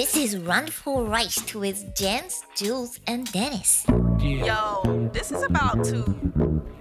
This 0.00 0.16
is 0.16 0.38
Run 0.38 0.66
for 0.66 1.04
Rice 1.04 1.54
with 1.54 1.94
Jens, 1.94 2.42
Jules, 2.56 2.98
and 3.06 3.30
Dennis. 3.32 3.84
Yo, 4.18 5.10
this 5.12 5.30
is 5.30 5.42
about 5.42 5.84
to 5.84 6.16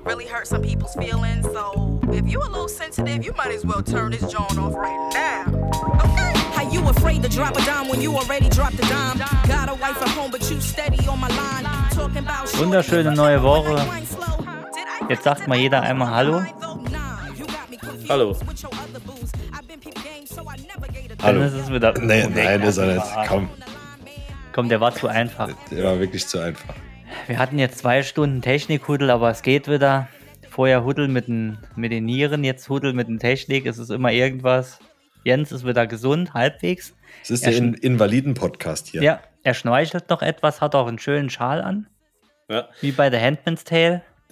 really 0.06 0.26
hurt 0.26 0.48
some 0.48 0.62
people's 0.62 0.96
feelings. 0.96 1.46
So 1.52 2.00
if 2.14 2.32
you 2.32 2.40
a 2.40 2.48
little 2.48 2.70
sensitive, 2.70 3.26
you 3.26 3.34
might 3.34 3.52
as 3.52 3.66
well 3.66 3.84
turn 3.84 4.12
this 4.12 4.22
joint 4.22 4.58
off 4.58 4.74
right 4.74 5.12
now. 5.14 5.44
Okay? 6.00 6.32
How 6.56 6.72
you 6.72 6.80
afraid 6.88 7.22
to 7.24 7.28
drop 7.28 7.58
a 7.58 7.66
dime 7.66 7.90
when 7.90 8.00
you 8.00 8.16
already 8.16 8.48
dropped 8.48 8.76
a 8.76 8.88
dime? 8.88 9.18
Got 9.50 9.68
a 9.68 9.74
wife 9.74 10.02
at 10.02 10.08
home, 10.08 10.32
but 10.32 10.50
you 10.50 10.62
steady 10.62 11.06
on 11.06 11.20
my 11.20 11.28
line. 11.28 11.66
Talking 11.92 12.20
about 12.20 12.48
Wunderschöne 12.54 13.14
neue 13.14 13.44
Woche. 13.44 13.86
Jetzt 15.10 15.24
sagt 15.26 15.46
mal 15.46 15.58
jeder 15.58 15.82
einmal 15.82 16.10
Hallo. 16.10 16.42
Hallo. 18.08 18.34
Dann 21.22 21.42
ist 21.42 21.54
es 21.54 21.72
wieder. 21.72 21.94
Nee, 22.00 22.24
Oh, 22.26 22.30
nein, 22.34 22.60
der 22.62 22.64
ist 22.70 22.78
er 22.78 22.96
mich 22.96 23.04
Komm, 23.28 23.50
Komm, 24.54 24.70
der 24.70 24.80
war 24.82 24.94
zu 24.96 25.08
einfach. 25.08 25.50
der 25.72 25.84
war 25.84 26.00
wirklich 26.00 26.26
zu 26.28 26.40
einfach. 26.40 26.74
Wir 27.28 27.38
hatten 27.40 27.60
jetzt 27.60 27.80
zwei 27.80 28.04
Stunden 28.04 28.42
Technikhuddel, 28.42 29.10
aber 29.10 29.30
es 29.30 29.42
geht 29.42 29.68
wieder. 29.68 30.08
Vorher 30.50 30.84
Huddel 30.84 31.08
mit 31.08 31.28
den, 31.28 31.58
mit 31.76 31.92
den 31.92 32.06
Nieren, 32.06 32.44
jetzt 32.44 32.68
Huddel 32.70 32.94
mit 32.94 33.08
den 33.08 33.20
Technik. 33.20 33.66
Es 33.66 33.78
ist 33.78 33.90
immer 33.92 34.12
irgendwas. 34.12 34.80
Jens 35.24 35.52
ist 35.52 35.66
wieder 35.66 35.86
gesund, 35.88 36.34
halbwegs. 36.34 36.96
Es 37.22 37.30
ist 37.30 37.44
Ja, 37.46 37.50
der 37.52 37.58
In 37.60 37.74
Invaliden-Podcast 37.76 38.88
hier. 38.88 39.02
Ja, 39.04 39.20
er 39.44 39.54
schmeichelt 39.54 40.10
noch 40.10 40.22
etwas, 40.22 40.62
hat 40.62 40.76
auch 40.76 40.88
einen 40.88 41.00
schönen 41.00 41.30
Schal 41.30 41.62
an. 41.62 41.88
Ja. 42.50 42.68
Wie 42.82 42.92
bei 42.92 43.12
The 43.12 43.18
Handman's 43.20 43.64
Tale. 43.64 44.02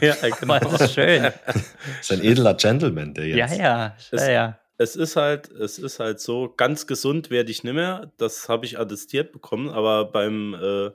ja, 0.00 0.14
Aber 0.48 0.74
es 0.74 0.80
ist 0.80 0.94
schön. 0.94 1.24
Ist 2.00 2.12
ein 2.12 2.22
edler 2.22 2.54
Gentleman, 2.54 3.14
der 3.14 3.26
Ja, 3.26 3.36
jetzt. 3.46 3.58
ja, 3.58 3.94
Es- 4.12 4.26
ja, 4.26 4.30
ja. 4.30 4.58
Es 4.78 4.94
ist 4.96 5.16
halt, 5.16 5.50
es 5.50 5.78
ist 5.78 5.98
halt 6.00 6.20
so, 6.20 6.54
ganz 6.56 6.86
gesund 6.86 7.30
werde 7.30 7.50
ich 7.50 7.64
nicht 7.64 7.74
mehr. 7.74 8.12
Das 8.16 8.48
habe 8.48 8.64
ich 8.64 8.78
attestiert 8.78 9.32
bekommen, 9.32 9.68
aber 9.68 10.04
beim 10.06 10.54
äh, 10.54 10.90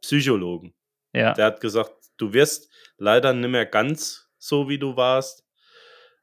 Psychologen. 0.00 0.74
ja. 1.12 1.32
Der 1.34 1.46
hat 1.46 1.60
gesagt, 1.60 1.92
du 2.16 2.32
wirst 2.32 2.68
leider 2.98 3.32
nicht 3.32 3.48
mehr 3.50 3.64
ganz 3.66 4.28
so, 4.38 4.68
wie 4.68 4.78
du 4.78 4.96
warst. 4.96 5.44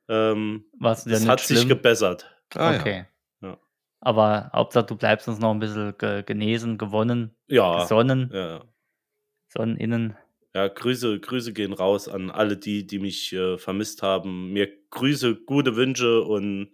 Ähm, 0.08 0.66
Was 0.80 1.06
nicht 1.06 1.28
hat 1.28 1.40
sich 1.40 1.58
schlimm? 1.58 1.70
gebessert. 1.70 2.30
Ah, 2.54 2.76
okay. 2.76 3.06
Ja. 3.42 3.58
Aber 4.02 4.52
Hauptsache, 4.54 4.86
du 4.86 4.96
bleibst 4.96 5.28
uns 5.28 5.40
noch 5.40 5.52
ein 5.52 5.60
bisschen 5.60 5.98
ge 5.98 6.22
genesen, 6.24 6.78
gewonnen, 6.78 7.36
Ja, 7.48 7.82
gesonnen, 7.82 8.30
ja, 8.34 8.64
sonnen 9.48 9.78
innen. 9.78 10.18
Ja 10.56 10.68
Grüße, 10.70 11.20
Grüße 11.20 11.54
gehen 11.54 11.74
raus 11.74 12.08
an 12.08 12.32
alle 12.32 12.58
die, 12.58 12.88
die 12.88 13.00
mich 13.00 13.34
äh, 13.34 13.58
vermisst 13.58 14.02
haben. 14.02 14.54
Mir 14.54 14.70
Grüße, 14.90 15.36
gute 15.36 15.76
Wünsche 15.76 16.22
und 16.22 16.70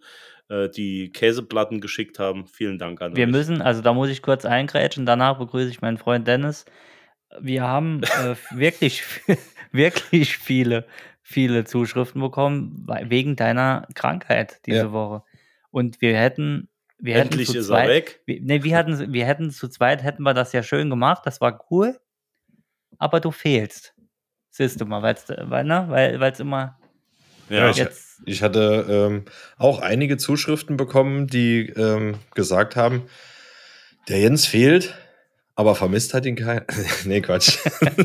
äh, 0.48 0.68
die 0.70 1.10
Käseplatten 1.10 1.80
geschickt 1.80 2.18
haben. 2.18 2.46
Vielen 2.46 2.78
Dank 2.78 3.02
an 3.02 3.16
Wir 3.16 3.26
euch. 3.26 3.30
müssen, 3.32 3.60
also 3.60 3.82
da 3.82 3.92
muss 3.92 4.08
ich 4.08 4.22
kurz 4.22 4.44
eingrätschen, 4.44 5.04
danach 5.04 5.38
begrüße 5.38 5.68
ich 5.68 5.82
meinen 5.82 5.98
Freund 5.98 6.26
Dennis. 6.28 6.64
Wir 7.40 7.62
haben 7.62 8.02
äh, 8.04 8.36
wirklich, 8.56 9.02
wirklich 9.72 10.38
viele, 10.38 10.86
viele 11.22 11.64
Zuschriften 11.64 12.20
bekommen 12.20 12.86
wegen 13.04 13.34
deiner 13.36 13.88
Krankheit 13.94 14.60
diese 14.66 14.76
Ja. 14.78 14.92
Woche. 14.92 15.24
Und 15.70 16.00
wir 16.00 16.16
hätten, 16.16 16.68
wir 16.98 17.14
hätten 17.14 17.28
Endlich 17.30 17.48
zu 17.50 17.58
ist 17.58 17.66
zweit, 17.66 17.88
er 17.88 17.94
weg. 17.94 18.20
Wir, 18.26 18.40
nee, 18.42 18.62
wir 18.62 18.76
hatten, 18.76 19.12
wir 19.12 19.26
hätten 19.26 19.50
zu 19.50 19.68
zweit 19.68 20.04
hätten 20.04 20.22
wir 20.22 20.34
das 20.34 20.52
ja 20.52 20.62
schön 20.62 20.88
gemacht, 20.90 21.22
das 21.24 21.40
war 21.40 21.64
cool, 21.70 21.98
aber 22.98 23.20
du 23.20 23.30
fehlst. 23.30 23.94
Siehst 24.50 24.80
du 24.80 24.84
mal, 24.84 25.02
weil's, 25.02 25.24
weil 25.28 25.64
ne, 25.64 25.86
weil 25.88 26.32
es 26.32 26.40
immer 26.40 26.78
Ja, 27.48 27.70
ich, 27.70 27.86
ich 28.26 28.42
hatte 28.42 28.86
ähm, 28.88 29.24
auch 29.56 29.80
einige 29.80 30.16
Zuschriften 30.18 30.76
bekommen, 30.76 31.26
die 31.26 31.68
ähm, 31.70 32.16
gesagt 32.34 32.76
haben, 32.76 33.06
der 34.08 34.20
Jens 34.20 34.46
fehlt, 34.46 34.94
aber 35.54 35.74
vermisst 35.74 36.12
hat 36.12 36.26
ihn 36.26 36.36
keiner. 36.36 36.64
nee, 37.04 37.20
Quatsch. 37.20 37.58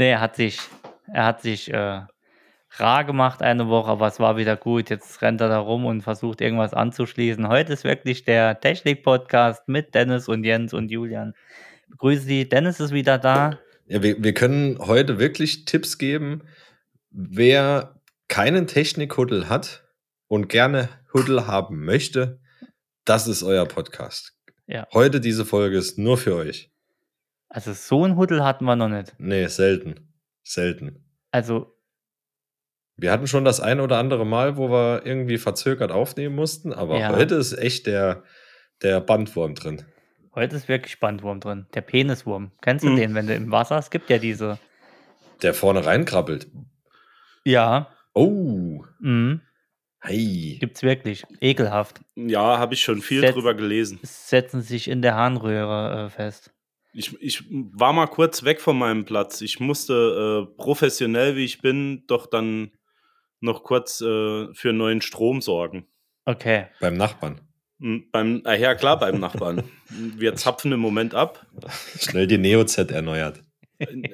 Nee, 0.00 0.12
er 0.12 0.20
hat 0.22 0.36
sich, 0.36 0.58
er 1.12 1.26
hat 1.26 1.42
sich 1.42 1.70
äh, 1.70 2.00
rar 2.70 3.04
gemacht 3.04 3.42
eine 3.42 3.68
Woche, 3.68 3.90
aber 3.90 4.06
es 4.06 4.18
war 4.18 4.38
wieder 4.38 4.56
gut. 4.56 4.88
Jetzt 4.88 5.20
rennt 5.20 5.42
er 5.42 5.50
da 5.50 5.58
rum 5.58 5.84
und 5.84 6.00
versucht 6.00 6.40
irgendwas 6.40 6.72
anzuschließen. 6.72 7.48
Heute 7.48 7.74
ist 7.74 7.84
wirklich 7.84 8.24
der 8.24 8.60
Technik-Podcast 8.60 9.68
mit 9.68 9.94
Dennis 9.94 10.26
und 10.26 10.44
Jens 10.44 10.72
und 10.72 10.90
Julian. 10.90 11.34
Begrüße 11.90 12.22
Sie. 12.22 12.48
Dennis 12.48 12.80
ist 12.80 12.92
wieder 12.92 13.18
da. 13.18 13.58
Ja, 13.86 14.02
wir, 14.02 14.22
wir 14.22 14.34
können 14.34 14.78
heute 14.78 15.18
wirklich 15.18 15.64
Tipps 15.64 15.98
geben, 15.98 16.42
wer 17.10 18.00
keinen 18.28 18.66
Technikhuddel 18.66 19.48
hat 19.48 19.84
und 20.28 20.48
gerne 20.48 20.88
Huddel 21.12 21.46
haben 21.48 21.84
möchte, 21.84 22.40
das 23.04 23.26
ist 23.26 23.42
euer 23.42 23.66
Podcast. 23.66 24.36
Ja. 24.66 24.86
Heute 24.92 25.20
diese 25.20 25.44
Folge 25.44 25.76
ist 25.78 25.98
nur 25.98 26.16
für 26.16 26.36
euch. 26.36 26.70
Also 27.48 27.72
so 27.72 28.04
ein 28.04 28.16
Huddel 28.16 28.44
hatten 28.44 28.64
wir 28.64 28.76
noch 28.76 28.88
nicht. 28.88 29.14
Nee, 29.18 29.48
selten. 29.48 30.12
Selten. 30.44 31.04
Also 31.32 31.76
Wir 32.96 33.10
hatten 33.10 33.26
schon 33.26 33.44
das 33.44 33.60
ein 33.60 33.80
oder 33.80 33.96
andere 33.98 34.24
Mal, 34.26 34.56
wo 34.56 34.70
wir 34.70 35.04
irgendwie 35.04 35.38
verzögert 35.38 35.90
aufnehmen 35.90 36.36
mussten, 36.36 36.72
aber 36.72 36.98
Ja. 36.98 37.16
heute 37.16 37.34
ist 37.34 37.54
echt 37.54 37.86
der, 37.86 38.22
der 38.82 39.00
Bandwurm 39.00 39.54
drin. 39.56 39.82
Heute 40.34 40.56
ist 40.56 40.68
wirklich 40.68 40.98
Bandwurm 41.00 41.40
drin. 41.40 41.66
Der 41.74 41.80
Peniswurm. 41.82 42.50
Kennst 42.62 42.84
du 42.84 42.90
Mhm. 42.90 42.96
den, 42.96 43.14
wenn 43.14 43.26
du 43.26 43.34
im 43.34 43.50
Wasser, 43.50 43.78
es 43.78 43.90
gibt 43.90 44.10
ja 44.10 44.18
diese. 44.18 44.58
Der 45.42 45.54
vorne 45.54 45.84
reinkrabbelt. 45.84 46.48
Ja, 47.44 47.88
Oh, 48.12 48.84
mhm. 48.98 49.40
hey. 50.00 50.56
gibt's 50.60 50.82
wirklich. 50.82 51.24
Ekelhaft. 51.40 52.00
Ja, 52.16 52.58
habe 52.58 52.74
ich 52.74 52.82
schon 52.82 53.00
viel 53.00 53.20
Setz- 53.20 53.34
drüber 53.34 53.54
gelesen. 53.54 53.98
Setzen 54.02 54.62
sich 54.62 54.88
in 54.88 55.00
der 55.02 55.14
Harnröhre 55.14 56.06
äh, 56.06 56.10
fest. 56.10 56.52
Ich, 56.92 57.16
ich 57.22 57.44
war 57.50 57.92
mal 57.92 58.08
kurz 58.08 58.42
weg 58.42 58.60
von 58.60 58.76
meinem 58.76 59.04
Platz. 59.04 59.40
Ich 59.42 59.60
musste 59.60 60.48
äh, 60.50 60.56
professionell, 60.56 61.36
wie 61.36 61.44
ich 61.44 61.60
bin, 61.62 62.04
doch 62.08 62.26
dann 62.26 62.72
noch 63.38 63.62
kurz 63.62 64.00
äh, 64.00 64.52
für 64.54 64.72
neuen 64.72 65.00
Strom 65.00 65.40
sorgen. 65.40 65.86
Okay. 66.24 66.66
Beim 66.80 66.94
Nachbarn. 66.96 67.40
Beim, 68.12 68.42
ah, 68.44 68.54
ja, 68.54 68.74
klar, 68.74 68.98
beim 68.98 69.18
Nachbarn. 69.20 69.62
Wir 69.88 70.34
zapfen 70.36 70.70
im 70.72 70.80
Moment 70.80 71.14
ab. 71.14 71.46
Schnell 71.98 72.26
die 72.26 72.36
Neo-Z 72.38 72.90
erneuert. 72.90 73.42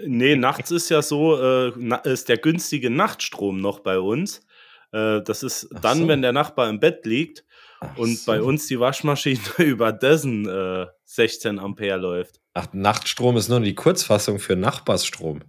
Nee, 0.07 0.37
nachts 0.37 0.71
ist 0.71 0.89
ja 0.91 1.03
so, 1.03 1.41
äh, 1.43 1.73
ist 2.05 2.29
der 2.29 2.39
günstige 2.39 2.89
Nachtstrom 2.91 3.61
noch 3.61 3.81
bei 3.81 3.99
uns. 3.99 4.47
Äh, 4.93 5.23
das 5.23 5.43
ist 5.43 5.69
Ach 5.75 5.81
dann, 5.81 5.99
so. 6.03 6.09
wenn 6.09 6.23
der 6.23 6.33
Nachbar 6.33 6.69
im 6.69 6.79
Bett 6.79 7.05
liegt 7.05 7.45
Ach 7.81 7.97
und 7.99 8.17
so. 8.17 8.31
bei 8.31 8.41
uns 8.41 8.69
die 8.69 8.79
Waschmaschine 8.79 9.41
über 9.59 9.93
dessen 9.93 10.49
äh, 10.49 10.87
16 11.05 11.59
Ampere 11.59 11.97
läuft. 11.99 12.41
Ach, 12.55 12.69
Nachtstrom 12.73 13.37
ist 13.37 13.49
nur 13.49 13.59
die 13.59 13.75
Kurzfassung 13.75 14.39
für 14.39 14.55
Nachbarsstrom. 14.55 15.41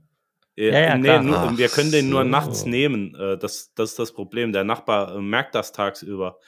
Äh, 0.56 0.72
Ja, 0.72 0.80
ja, 0.80 0.98
nee, 0.98 1.04
klar. 1.04 1.22
nur, 1.22 1.58
wir 1.60 1.70
können 1.70 1.92
den 1.92 2.10
nur 2.10 2.24
so. 2.24 2.28
nachts 2.30 2.66
nehmen. 2.66 3.14
Äh, 3.14 3.38
das, 3.38 3.72
das 3.76 3.92
ist 3.92 4.00
das 4.00 4.12
Problem. 4.14 4.52
Der 4.52 4.64
Nachbar 4.64 5.16
äh, 5.16 5.22
merkt 5.22 5.54
das 5.54 5.72
tagsüber. 5.72 6.40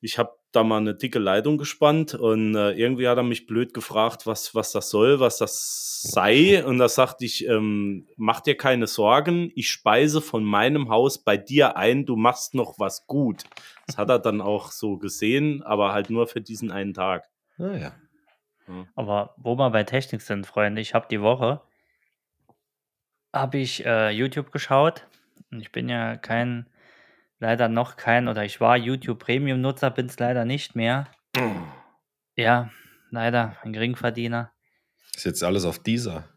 Ich 0.00 0.16
habe 0.18 0.30
da 0.52 0.64
mal 0.64 0.78
eine 0.78 0.94
dicke 0.94 1.18
Leitung 1.18 1.58
gespannt 1.58 2.14
und 2.14 2.54
äh, 2.54 2.72
irgendwie 2.72 3.08
hat 3.08 3.16
er 3.16 3.22
mich 3.22 3.46
blöd 3.46 3.74
gefragt, 3.74 4.26
was, 4.26 4.54
was 4.54 4.72
das 4.72 4.90
soll, 4.90 5.20
was 5.20 5.38
das 5.38 6.02
sei. 6.02 6.64
Und 6.64 6.78
da 6.78 6.88
sagte 6.88 7.24
ich, 7.24 7.46
ähm, 7.46 8.06
mach 8.16 8.40
dir 8.40 8.56
keine 8.56 8.86
Sorgen, 8.86 9.50
ich 9.54 9.70
speise 9.70 10.20
von 10.20 10.44
meinem 10.44 10.88
Haus 10.88 11.22
bei 11.22 11.36
dir 11.36 11.76
ein, 11.76 12.06
du 12.06 12.16
machst 12.16 12.54
noch 12.54 12.78
was 12.78 13.06
gut. 13.06 13.44
Das 13.86 13.98
hat 13.98 14.10
er 14.10 14.18
dann 14.18 14.40
auch 14.40 14.70
so 14.70 14.96
gesehen, 14.98 15.62
aber 15.62 15.92
halt 15.92 16.10
nur 16.10 16.26
für 16.26 16.40
diesen 16.40 16.70
einen 16.70 16.94
Tag. 16.94 17.28
Naja. 17.56 17.94
Aber 18.94 19.34
wo 19.36 19.56
wir 19.56 19.70
bei 19.70 19.84
Technik 19.84 20.22
sind, 20.22 20.46
Freunde, 20.46 20.80
ich 20.80 20.94
habe 20.94 21.06
die 21.10 21.20
Woche 21.20 21.60
habe 23.32 23.58
ich 23.58 23.84
äh, 23.84 24.10
YouTube 24.10 24.52
geschaut. 24.52 25.06
Und 25.50 25.60
ich 25.60 25.72
bin 25.72 25.88
ja 25.88 26.16
kein, 26.16 26.66
leider 27.42 27.68
noch 27.68 27.96
kein, 27.96 28.28
oder 28.28 28.44
ich 28.44 28.60
war 28.60 28.76
YouTube 28.76 29.18
Premium-Nutzer, 29.18 29.90
bin 29.90 30.06
es 30.06 30.18
leider 30.18 30.44
nicht 30.44 30.74
mehr. 30.76 31.08
Ja, 32.36 32.70
leider 33.10 33.56
ein 33.62 33.72
Geringverdiener. 33.72 34.52
Ist 35.14 35.24
jetzt 35.24 35.44
alles 35.44 35.64
auf 35.66 35.78
dieser. 35.78 36.28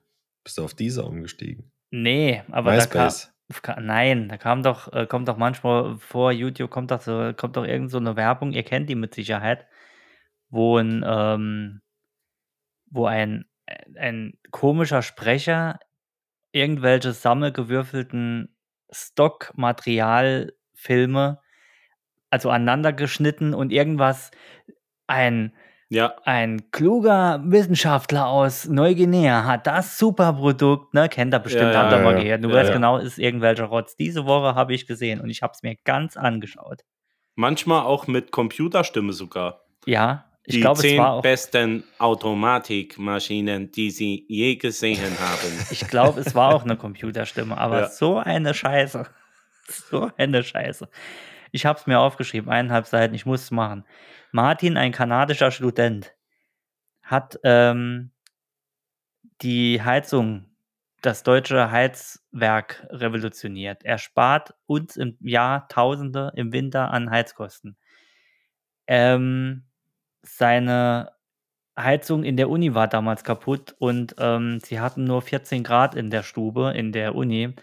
Bist 0.44 0.58
du 0.58 0.64
auf 0.64 0.74
dieser 0.74 1.06
umgestiegen? 1.08 1.72
Nee, 1.92 2.44
aber 2.52 2.76
da 2.76 2.86
kam, 2.86 3.04
MySpace. 3.06 3.34
ka- 3.62 3.80
nein, 3.80 4.28
da 4.28 4.38
kam 4.38 4.64
doch, 4.64 4.92
äh, 4.92 5.06
kommt 5.08 5.28
doch 5.28 5.38
manchmal 5.38 5.98
vor 6.00 6.32
YouTube, 6.32 6.70
kommt 6.72 6.92
doch 6.92 7.02
so, 7.02 7.32
kommt 7.38 7.56
doch 7.56 7.66
irgend 7.66 7.92
so 7.92 7.98
eine 7.98 8.16
Werbung, 8.16 8.52
ihr 8.52 8.64
kennt 8.64 8.90
die 8.90 8.96
mit 8.96 9.14
Sicherheit, 9.16 9.66
wo 10.50 10.78
ein, 10.78 11.04
ähm, 11.08 11.82
wo 12.90 13.06
ein, 13.06 13.46
ein 13.98 14.34
komischer 14.52 15.02
Sprecher 15.02 15.80
irgendwelche 16.52 17.14
sammelgewürfelten 17.14 18.56
Stockmaterialfilme, 20.76 21.40
also 22.30 22.50
aneinander 22.50 22.94
geschnitten 22.94 23.54
und 23.54 23.72
irgendwas, 23.72 24.32
ein 25.08 25.54
Ja, 25.90 26.16
ein 26.26 26.72
kluger 26.72 27.42
Wissenschaftler 27.46 28.28
aus 28.28 28.68
Neuguinea 28.68 29.46
hat 29.46 29.68
das 29.68 29.98
Superprodukt, 30.00 30.94
ne? 30.94 31.08
Kennt 31.10 31.34
er 31.34 31.40
bestimmt, 31.40 31.74
Ja, 31.74 31.84
habt 31.84 31.92
ihr 31.92 31.98
ja, 32.00 32.04
mal 32.04 32.18
ja. 32.18 32.24
gehört. 32.24 32.44
Du 32.44 32.50
Ja, 32.50 32.56
weißt 32.56 32.70
ja. 32.70 32.74
genau, 32.76 32.98
ist 32.98 33.20
irgendwelcher 33.20 33.66
Rotz. 33.66 33.96
Diese 33.96 34.26
Woche 34.26 34.56
habe 34.56 34.74
ich 34.74 34.88
gesehen 34.88 35.22
und 35.22 35.30
ich 35.30 35.42
habe 35.44 35.54
es 35.54 35.62
mir 35.64 35.76
ganz 35.84 36.18
angeschaut. 36.18 36.82
manchmal 37.36 37.84
auch 37.84 38.08
mit 38.08 38.32
Computerstimme 38.32 39.12
sogar. 39.14 39.62
Ja, 39.86 40.26
ich 40.46 40.56
Die 40.56 40.62
glaube, 40.62 40.86
es 40.88 40.98
war 40.98 41.12
auch. 41.14 41.22
besten 41.22 41.84
Automatikmaschinen, 42.00 43.72
die 43.72 43.92
Sie 43.92 44.26
je 44.28 44.56
gesehen 44.56 45.20
haben. 45.20 45.66
Ich 45.70 45.88
glaube, 45.88 46.22
es 46.22 46.34
war 46.34 46.56
auch 46.56 46.64
eine 46.64 46.78
Computerstimme, 46.78 47.58
aber 47.58 47.82
Ja. 47.82 47.88
so 47.90 48.18
eine 48.18 48.54
Scheiße. 48.54 49.06
So 49.90 50.12
eine 50.18 50.44
Scheiße. 50.44 50.90
Ich 51.52 51.66
habe 51.66 51.80
es 51.80 51.88
mir 51.88 52.00
aufgeschrieben, 52.00 52.50
eineinhalb 52.50 52.86
Seiten, 52.88 53.16
ich 53.16 53.26
muss 53.26 53.44
es 53.44 53.52
machen. 53.52 53.86
Martin, 54.32 54.78
ein 54.78 54.92
kanadischer 54.92 55.52
Student, 55.52 56.14
hat 57.04 57.40
ähm, 57.44 58.12
die 59.42 59.82
Heizung, 59.82 60.46
das 61.02 61.24
deutsche 61.24 61.72
Heizwerk 61.72 62.88
revolutioniert. 62.90 63.84
Er 63.86 63.98
spart 64.00 64.56
uns 64.66 64.98
im 64.98 65.18
Jahr 65.22 65.68
Tausende 65.68 66.32
im 66.36 66.52
Winter 66.52 66.92
an 66.92 67.12
Heizkosten. 67.12 67.78
Ähm, 68.88 69.66
seine 70.24 71.12
Heizung 71.78 72.24
in 72.24 72.38
der 72.38 72.50
Uni 72.50 72.74
war 72.74 72.88
damals 72.88 73.24
kaputt 73.24 73.76
und 73.80 74.16
ähm, 74.20 74.60
sie 74.62 74.80
hatten 74.80 75.04
nur 75.04 75.22
14 75.22 75.64
Grad 75.64 75.96
in 75.96 76.10
der 76.10 76.24
Stube 76.24 76.74
in 76.76 76.92
der 76.92 77.16
Uni. 77.16 77.56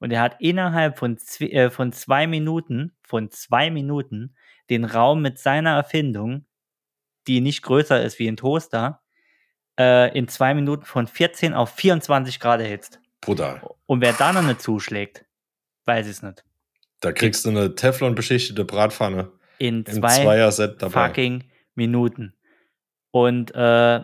Und 0.00 0.10
er 0.10 0.22
hat 0.22 0.36
innerhalb 0.40 0.98
von, 0.98 1.16
äh, 1.40 1.70
von 1.70 1.92
zwei 1.92 2.26
Minuten, 2.26 2.92
von 3.02 3.30
zwei 3.30 3.70
Minuten, 3.70 4.34
den 4.70 4.84
Raum 4.84 5.22
mit 5.22 5.38
seiner 5.38 5.76
Erfindung, 5.76 6.46
die 7.26 7.40
nicht 7.40 7.62
größer 7.62 8.02
ist 8.02 8.18
wie 8.18 8.28
ein 8.28 8.36
Toaster, 8.36 9.02
äh, 9.78 10.16
in 10.16 10.26
zwei 10.28 10.54
Minuten 10.54 10.84
von 10.84 11.06
14 11.06 11.54
auf 11.54 11.70
24 11.74 12.40
Grad 12.40 12.60
erhitzt. 12.60 13.00
Brutal. 13.20 13.62
Und 13.86 14.00
wer 14.00 14.14
da 14.14 14.32
noch 14.32 14.42
nicht 14.42 14.62
zuschlägt, 14.62 15.26
weiß 15.84 16.06
ich 16.06 16.12
es 16.12 16.22
nicht. 16.22 16.44
Da 17.00 17.12
kriegst 17.12 17.44
du 17.44 17.50
eine 17.50 17.74
Teflon-beschichtete 17.74 18.64
Bratpfanne 18.64 19.30
In 19.58 19.84
zwei 19.84 20.22
Zweier-Set 20.22 20.82
dabei. 20.82 21.08
fucking 21.08 21.44
Minuten. 21.74 22.34
Und 23.10 23.54
äh, 23.54 24.00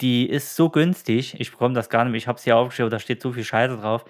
die 0.00 0.28
ist 0.28 0.56
so 0.56 0.70
günstig, 0.70 1.38
ich 1.38 1.50
bekomme 1.50 1.74
das 1.74 1.88
gar 1.88 2.04
nicht 2.04 2.12
mehr, 2.12 2.18
ich 2.18 2.26
habe 2.26 2.38
es 2.38 2.44
hier 2.44 2.56
aufgeschrieben, 2.56 2.90
da 2.90 2.98
steht 2.98 3.22
so 3.22 3.32
viel 3.32 3.44
Scheiße 3.44 3.76
drauf. 3.76 4.04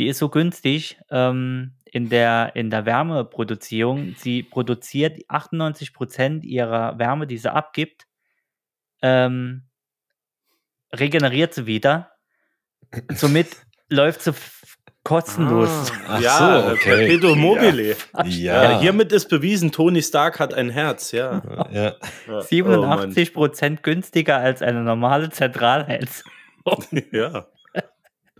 Die 0.00 0.08
ist 0.08 0.16
so 0.16 0.30
günstig 0.30 0.98
ähm, 1.10 1.72
in, 1.84 2.08
der, 2.08 2.52
in 2.54 2.70
der 2.70 2.86
Wärmeproduzierung. 2.86 4.14
Sie 4.16 4.42
produziert 4.42 5.18
98% 5.28 6.42
ihrer 6.42 6.98
Wärme, 6.98 7.26
die 7.26 7.36
sie 7.36 7.52
abgibt, 7.52 8.06
ähm, 9.02 9.68
regeneriert 10.90 11.52
sie 11.52 11.66
wieder. 11.66 12.12
Somit 13.12 13.48
läuft 13.90 14.22
sie 14.22 14.32
kostenlos. 15.04 15.92
Ach 16.08 16.18
ja, 16.18 16.38
so, 16.38 16.68
äh, 16.68 16.72
okay. 16.72 16.96
Perpetuum 16.96 17.38
mobile. 17.38 17.94
Ja. 18.24 18.24
Ja, 18.24 18.80
hiermit 18.80 19.12
ist 19.12 19.28
bewiesen, 19.28 19.70
Tony 19.70 20.02
Stark 20.02 20.40
hat 20.40 20.54
ein 20.54 20.70
Herz, 20.70 21.12
ja. 21.12 21.42
ja. 21.70 21.94
ja. 22.26 22.38
87% 22.38 23.82
günstiger 23.82 24.38
als 24.38 24.62
eine 24.62 24.80
normale 24.80 25.28
Zentralheizung. 25.28 26.32
Oh, 26.64 26.78
ja. 27.12 27.44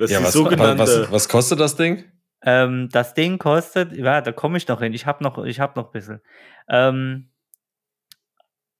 Das 0.00 0.10
ja 0.10 0.18
ist 0.18 0.24
was, 0.24 0.32
sogenannte. 0.32 0.78
was, 0.78 1.12
was 1.12 1.28
kostet 1.28 1.60
das 1.60 1.76
Ding? 1.76 2.04
Ähm, 2.42 2.88
das 2.90 3.12
Ding 3.12 3.36
kostet, 3.36 3.92
ja, 3.92 4.22
da 4.22 4.32
komme 4.32 4.56
ich 4.56 4.66
noch 4.66 4.80
hin. 4.80 4.94
Ich 4.94 5.04
habe 5.04 5.22
noch, 5.22 5.44
ich 5.44 5.60
habe 5.60 5.78
noch 5.78 5.88
ein 5.88 5.92
bisschen. 5.92 6.22
Ähm, 6.68 7.30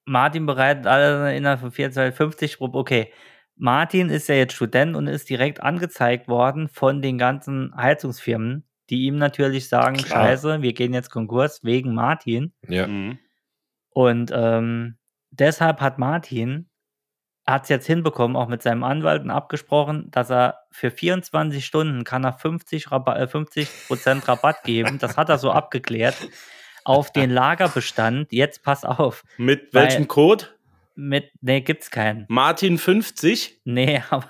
Martin 0.06 0.46
bereitet 0.46 0.87
alle 0.87 1.37
innerhalb 1.37 1.61
von 1.61 1.70
450 1.70 2.56
pro. 2.56 2.70
Okay. 2.72 3.12
Martin 3.55 4.08
ist 4.08 4.28
ja 4.31 4.34
jetzt 4.34 4.55
Student 4.55 4.96
und 4.96 5.08
ist 5.08 5.28
direkt 5.28 5.62
angezeigt 5.62 6.26
worden 6.26 6.69
von 6.70 7.02
den 7.02 7.19
ganzen 7.19 7.75
Heizungsfirmen, 7.76 8.64
die 8.88 9.02
ihm 9.02 9.16
natürlich 9.16 9.69
sagen: 9.69 9.99
Klar. 9.99 10.25
Scheiße, 10.25 10.62
wir 10.62 10.73
gehen 10.73 10.94
jetzt 10.94 11.11
Konkurs 11.11 11.62
wegen 11.62 11.94
Martin. 11.94 12.55
Ja. 12.66 12.87
Mhm. 12.87 13.19
Und 13.90 14.31
ähm, 14.34 14.96
deshalb 15.31 15.82
hat 15.82 15.99
Martin 15.99 16.69
hat 17.50 17.64
es 17.64 17.69
jetzt 17.69 17.87
hinbekommen, 17.87 18.37
auch 18.37 18.49
mit 18.49 18.62
seinem 18.62 18.85
Anwalt 18.85 19.23
und 19.23 19.31
abgesprochen, 19.31 20.11
dass 20.11 20.31
er 20.31 20.61
für 20.70 20.91
24 20.91 21.64
Stunden 21.64 22.05
kann 22.05 22.25
er 22.25 22.32
50 22.32 22.91
Rabatt, 22.91 23.19
äh, 23.19 23.26
50% 23.26 24.29
Rabatt 24.29 24.62
geben. 24.64 24.99
Das 24.99 25.17
hat 25.17 25.29
er 25.29 25.38
so 25.38 25.50
abgeklärt 25.50 26.17
auf 26.85 27.12
den 27.12 27.31
Lagerbestand. 27.31 28.32
Jetzt 28.32 28.62
pass 28.62 28.85
auf, 28.85 29.25
Mit 29.37 29.75
welchem 29.75 30.08
Code? 30.08 30.47
mit 31.00 31.31
nee, 31.41 31.61
gibt's 31.61 31.91
keinen. 31.91 32.26
Martin 32.29 32.79
50? 32.79 33.61
Nee, 33.64 34.02
aber 34.11 34.26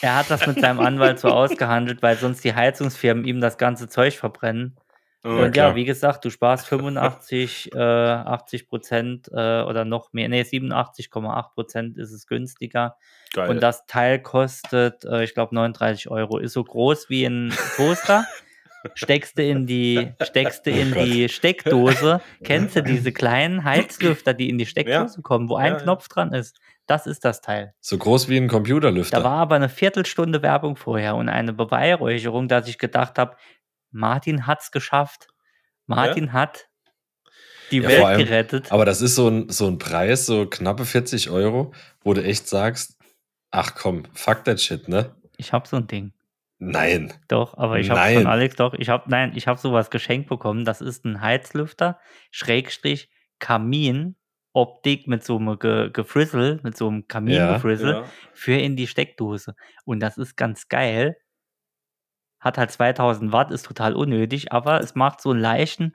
er 0.00 0.16
hat 0.16 0.30
das 0.30 0.46
mit 0.46 0.60
seinem 0.60 0.80
Anwalt 0.80 1.18
so 1.20 1.28
ausgehandelt, 1.28 2.02
weil 2.02 2.16
sonst 2.16 2.42
die 2.44 2.54
Heizungsfirmen 2.54 3.24
ihm 3.24 3.40
das 3.40 3.58
ganze 3.58 3.88
Zeug 3.88 4.16
verbrennen. 4.16 4.76
Oh, 5.24 5.28
Und 5.30 5.50
klar. 5.52 5.70
ja, 5.70 5.74
wie 5.74 5.84
gesagt, 5.84 6.24
du 6.24 6.30
sparst 6.30 6.66
85, 6.68 7.72
äh, 7.74 7.78
80 7.78 8.68
Prozent 8.68 9.28
äh, 9.32 9.62
oder 9.62 9.84
noch 9.84 10.12
mehr, 10.12 10.28
nee, 10.28 10.42
87,8 10.42 11.54
Prozent 11.54 11.98
ist 11.98 12.12
es 12.12 12.26
günstiger. 12.26 12.96
geil. 13.32 13.50
Und 13.50 13.60
das 13.62 13.84
Teil 13.86 14.20
kostet, 14.22 15.04
äh, 15.04 15.24
ich 15.24 15.34
glaube, 15.34 15.54
39 15.54 16.08
Euro. 16.10 16.38
Ist 16.38 16.52
so 16.52 16.62
groß 16.62 17.10
wie 17.10 17.24
ein 17.24 17.52
Toaster. 17.76 18.24
steckst 18.94 19.36
du 19.36 19.42
in 19.42 19.66
die, 19.66 20.12
steckst 20.22 20.64
du 20.64 20.70
in 20.70 20.92
Oh 20.92 20.94
Gott. 20.94 21.04
die 21.06 21.28
Steckdose. 21.28 22.20
Kennst 22.44 22.76
du 22.76 22.82
diese 22.84 23.10
kleinen 23.10 23.64
Heizlüfter, 23.64 24.34
die 24.34 24.48
in 24.48 24.56
die 24.56 24.66
Steckdose 24.66 25.20
kommen, 25.22 25.48
wo 25.48 25.56
ein 25.56 25.72
Ja, 25.72 25.78
ja. 25.78 25.82
Knopf 25.82 26.08
dran 26.08 26.32
ist? 26.32 26.58
Das 26.86 27.06
ist 27.08 27.24
das 27.24 27.40
Teil. 27.42 27.74
So 27.80 27.98
groß 27.98 28.28
wie 28.28 28.36
ein 28.38 28.46
Computerlüfter. 28.48 29.18
Da 29.18 29.24
war 29.24 29.38
aber 29.40 29.56
eine 29.56 29.68
Viertelstunde 29.68 30.42
Werbung 30.42 30.76
vorher 30.76 31.16
und 31.16 31.28
eine 31.28 31.52
Beweihräucherung, 31.52 32.46
dass 32.48 32.68
ich 32.68 32.78
gedacht 32.78 33.18
habe, 33.18 33.36
Martin 33.90 34.46
hat's 34.46 34.70
geschafft. 34.70 35.28
Martin 35.86 36.32
hat 36.32 36.68
die 37.70 37.78
Ja, 37.78 37.88
Welt 37.88 38.04
allem- 38.04 38.18
gerettet. 38.18 38.72
Aber 38.72 38.84
das 38.84 39.02
ist 39.02 39.14
so 39.14 39.28
ein, 39.28 39.48
so 39.48 39.66
ein 39.66 39.78
Preis, 39.78 40.26
so 40.26 40.46
knappe 40.46 40.84
40 40.84 41.30
Euro, 41.30 41.72
wo 42.02 42.14
du 42.14 42.22
echt 42.22 42.48
sagst, 42.48 42.98
ach 43.50 43.74
komm, 43.74 44.04
fuck 44.14 44.44
that 44.44 44.60
shit, 44.60 44.88
ne? 44.88 45.14
Ich 45.36 45.52
habe 45.52 45.68
so 45.68 45.76
ein 45.76 45.86
Ding. 45.86 46.12
Nein. 46.58 47.12
Doch, 47.28 47.56
aber 47.56 47.78
ich 47.78 47.88
habe 47.90 48.14
von 48.14 48.26
Alex 48.26 48.56
doch, 48.56 48.74
ich 48.74 48.88
habe 48.88 49.08
nein, 49.08 49.32
ich 49.36 49.46
habe 49.46 49.60
sowas 49.60 49.90
geschenkt 49.90 50.28
bekommen. 50.28 50.64
Das 50.64 50.80
ist 50.80 51.04
ein 51.04 51.20
Heizlüfter 51.20 52.00
Schrägstrich 52.32 53.08
Kamin 53.38 54.16
Optik 54.52 55.06
mit 55.06 55.22
so 55.22 55.36
einem 55.36 55.58
Ge 55.58 55.90
Gefrissel, 55.92 56.58
mit 56.64 56.76
so 56.76 56.88
einem 56.88 57.06
Kamingefrissel 57.06 57.92
ja. 57.92 58.04
für 58.32 58.54
in 58.54 58.74
die 58.74 58.88
Steckdose 58.88 59.54
und 59.84 60.00
das 60.00 60.18
ist 60.18 60.36
ganz 60.36 60.68
geil. 60.68 61.16
Hat 62.40 62.56
halt 62.58 62.70
2000 62.70 63.32
Watt, 63.32 63.50
ist 63.50 63.66
total 63.66 63.94
unnötig, 63.94 64.52
aber 64.52 64.80
es 64.80 64.94
macht 64.94 65.20
so 65.20 65.30
einen 65.30 65.40
leichten 65.40 65.94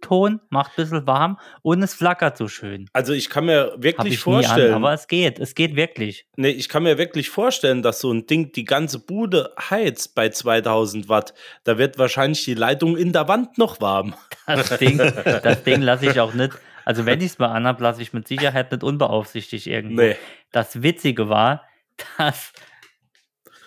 Ton, 0.00 0.40
macht 0.50 0.72
ein 0.72 0.82
bisschen 0.82 1.06
warm 1.06 1.38
und 1.62 1.82
es 1.82 1.94
flackert 1.94 2.36
so 2.36 2.48
schön. 2.48 2.88
Also 2.92 3.12
ich 3.12 3.30
kann 3.30 3.46
mir 3.46 3.74
wirklich 3.76 4.14
ich 4.14 4.26
nie 4.26 4.34
an, 4.34 4.42
vorstellen, 4.42 4.74
aber 4.74 4.92
es 4.92 5.08
geht, 5.08 5.38
es 5.38 5.54
geht 5.54 5.76
wirklich. 5.76 6.26
nee, 6.36 6.50
ich 6.50 6.68
kann 6.68 6.82
mir 6.82 6.98
wirklich 6.98 7.30
vorstellen, 7.30 7.82
dass 7.82 8.00
so 8.00 8.12
ein 8.12 8.26
Ding 8.26 8.52
die 8.52 8.64
ganze 8.64 8.98
Bude 8.98 9.52
heizt 9.58 10.14
bei 10.14 10.28
2000 10.28 11.08
Watt. 11.08 11.34
Da 11.64 11.78
wird 11.78 11.98
wahrscheinlich 11.98 12.44
die 12.44 12.54
Leitung 12.54 12.96
in 12.96 13.12
der 13.12 13.28
Wand 13.28 13.58
noch 13.58 13.80
warm. 13.80 14.14
Das 14.46 14.76
Ding, 14.78 14.98
das 14.98 15.62
Ding 15.62 15.80
lasse 15.80 16.10
ich 16.10 16.20
auch 16.20 16.34
nicht. 16.34 16.52
Also 16.84 17.06
wenn 17.06 17.20
ich 17.20 17.26
es 17.26 17.38
mal 17.38 17.48
anhab, 17.48 17.80
lasse 17.80 18.02
ich 18.02 18.12
mit 18.12 18.28
Sicherheit 18.28 18.70
nicht 18.72 18.84
unbeaufsichtigt 18.84 19.66
irgendwo. 19.66 20.02
Nee. 20.02 20.16
Das 20.52 20.82
Witzige 20.82 21.28
war, 21.28 21.64
dass 22.18 22.52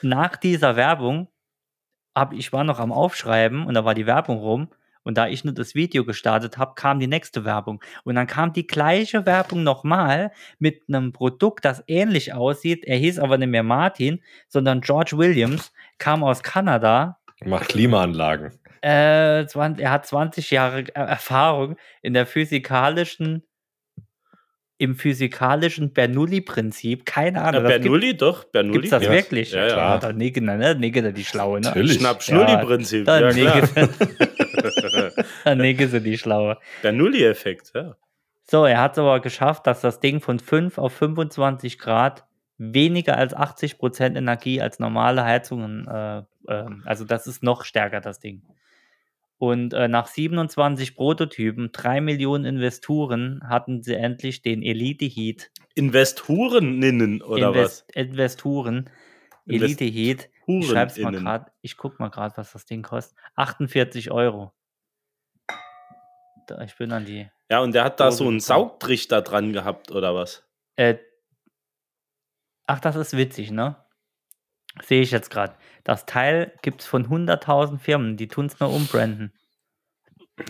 nach 0.01 0.35
dieser 0.35 0.75
Werbung 0.75 1.29
hab, 2.17 2.33
ich 2.33 2.51
war 2.53 2.63
noch 2.63 2.79
am 2.79 2.91
Aufschreiben 2.91 3.65
und 3.65 3.73
da 3.73 3.85
war 3.85 3.93
die 3.93 4.05
Werbung 4.05 4.37
rum 4.39 4.69
und 5.03 5.17
da 5.17 5.27
ich 5.27 5.45
nur 5.45 5.53
das 5.53 5.73
Video 5.73 6.03
gestartet 6.03 6.57
habe, 6.57 6.73
kam 6.75 6.99
die 6.99 7.07
nächste 7.07 7.45
Werbung 7.45 7.81
und 8.03 8.15
dann 8.15 8.27
kam 8.27 8.51
die 8.51 8.67
gleiche 8.67 9.25
Werbung 9.25 9.63
nochmal 9.63 10.31
mit 10.59 10.81
einem 10.89 11.13
Produkt, 11.13 11.63
das 11.63 11.83
ähnlich 11.87 12.33
aussieht. 12.33 12.83
Er 12.83 12.97
hieß 12.97 13.19
aber 13.19 13.37
nicht 13.37 13.47
mehr 13.47 13.63
Martin, 13.63 14.21
sondern 14.49 14.81
George 14.81 15.17
Williams, 15.17 15.71
kam 15.97 16.23
aus 16.23 16.43
Kanada 16.43 17.19
Macht 17.45 17.69
Klimaanlagen. 17.69 18.59
äh, 18.81 19.45
20, 19.45 19.83
er 19.83 19.91
hat 19.91 20.05
20 20.07 20.51
Jahre 20.51 20.93
Erfahrung 20.95 21.77
in 22.01 22.13
der 22.13 22.25
physikalischen, 22.25 23.43
im 24.79 24.95
physikalischen 24.95 25.91
Bernoulli-Prinzip. 25.93 27.05
Keine 27.05 27.39
Ja, 27.39 27.45
Ahnung. 27.45 27.63
das 27.63 27.71
Bernoulli, 27.73 28.15
doch, 28.15 28.43
Bernoulli. 28.45 28.73
Gibt 28.73 28.85
es 28.85 28.91
das 28.91 29.03
Ja, 29.03 29.11
wirklich? 29.11 29.51
ja, 29.51 29.61
ja. 29.67 29.73
klar. 29.73 29.99
Da 29.99 30.13
Nigge, 30.13 30.41
ne? 30.41 30.75
Nigge, 30.75 31.11
die 31.13 31.25
Schlaue, 31.25 31.59
ne? 31.59 31.67
Natürlich. 31.67 31.93
Schnapp-Schnulli-Prinzip. 31.99 33.05
Da 33.05 33.19
Ja, 33.19 33.29
klar. 33.31 33.55
Nigge, 33.55 33.89
da 35.43 35.55
Nigge 35.55 35.87
sind 35.87 36.03
die 36.03 36.17
Schlaue. 36.17 36.57
Bernoulli-Effekt, 36.81 37.71
ja. 37.75 37.95
So, 38.49 38.65
er 38.65 38.79
hat 38.81 38.93
es 38.93 38.99
aber 38.99 39.19
geschafft, 39.19 39.67
dass 39.67 39.81
das 39.81 39.99
Ding 39.99 40.21
von 40.21 40.39
5 40.39 40.77
auf 40.77 40.93
25 40.93 41.79
Grad 41.79 42.25
weniger 42.57 43.17
als 43.17 43.35
80% 43.35 44.15
Energie 44.15 44.61
als 44.61 44.79
normale 44.79 45.23
Heizungen, 45.23 45.87
äh, 45.87 46.21
ähm, 46.49 46.81
also 46.85 47.03
das 47.03 47.27
ist 47.27 47.43
noch 47.43 47.63
stärker, 47.65 47.99
das 47.99 48.19
Ding. 48.19 48.41
Und 49.39 49.73
äh, 49.73 49.87
nach 49.87 50.07
27 50.07 50.95
Prototypen, 50.95 51.71
3 51.71 52.01
Millionen 52.01 52.43
Investoren, 52.45 53.41
hatten 53.47 53.83
sie 53.83 53.93
endlich 53.95 54.41
den 54.41 54.63
Elite 54.63 55.05
Heat. 55.05 55.51
Investoreninnen 55.75 57.21
oder 57.21 57.49
Invest 57.49 57.85
was? 57.87 57.95
Investoren. 57.95 58.89
Invest- 59.45 59.79
Elite 59.81 59.85
Heat. 59.85 60.29
Ich 60.47 60.67
schreib's 60.69 60.97
mal 60.97 61.11
gerade, 61.11 61.51
ich 61.61 61.77
guck 61.77 61.99
mal 61.99 62.09
gerade, 62.09 62.35
was 62.37 62.53
das 62.53 62.65
Ding 62.65 62.81
kostet. 62.81 63.17
48 63.35 64.09
Euro. 64.11 64.53
da- 66.47 66.61
ich 66.61 66.75
bin 66.77 66.91
an 66.91 67.05
die. 67.05 67.29
Ja, 67.49 67.59
und 67.61 67.73
der 67.75 67.83
hat 67.83 67.99
da 67.99 68.11
so 68.11 68.27
einen. 68.27 68.39
Saugtrichter 68.39 69.21
dran 69.21 69.53
gehabt, 69.53 69.91
oder 69.91 70.15
was? 70.15 70.43
Äh, 70.77 70.97
ach, 72.65 72.79
das 72.79 72.95
ist 72.95 73.15
witzig, 73.15 73.51
ne? 73.51 73.75
Sehe 74.83 75.01
ich 75.01 75.11
jetzt 75.11 75.29
gerade. 75.29 75.53
Das 75.83 76.05
Teil 76.05 76.51
gibt 76.61 76.81
es 76.81 76.87
von 76.87 77.07
100.000 77.07 77.79
Firmen, 77.79 78.17
die 78.17 78.27
tun 78.27 78.45
es 78.47 78.59
nur 78.59 78.73
umbranden. 78.73 79.33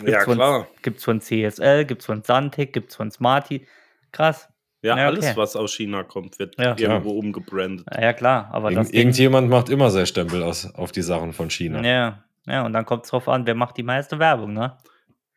Ja, 0.06 0.22
von, 0.22 0.36
klar. 0.36 0.68
Gibt 0.82 0.98
es 0.98 1.04
von 1.06 1.22
CSL, 1.22 1.86
gibt 1.86 2.02
es 2.02 2.06
von 2.06 2.22
Santic, 2.24 2.74
gibt 2.74 2.90
es 2.90 2.96
von 2.96 3.10
Smarty. 3.12 3.66
Krass. 4.12 4.50
Ja, 4.82 4.98
Ja, 4.98 5.06
alles, 5.08 5.26
okay. 5.26 5.38
was 5.38 5.56
aus 5.56 5.74
China 5.74 6.04
kommt, 6.04 6.40
wird 6.40 6.60
Ja. 6.60 6.76
irgendwo 6.78 7.12
umgebrandet. 7.12 7.88
Ja, 7.98 8.14
klar, 8.14 8.50
aber 8.52 8.70
Irgend, 8.72 8.86
das 8.86 8.92
Ding, 8.92 9.00
irgendjemand 9.00 9.50
macht 9.50 9.70
immer 9.70 9.90
sein 9.90 10.06
Stempel 10.06 10.44
aus, 10.44 10.74
auf 10.76 10.92
die 10.92 11.02
Sachen 11.02 11.34
von 11.34 11.50
China. 11.50 11.82
ja, 11.84 12.24
ja, 12.46 12.66
und 12.66 12.74
dann 12.74 12.86
kommt 12.86 13.04
es 13.06 13.10
drauf 13.12 13.28
an, 13.28 13.46
wer 13.46 13.56
macht 13.56 13.78
die 13.78 13.84
meiste 13.84 14.20
Werbung, 14.20 14.54
ne? 14.54 14.78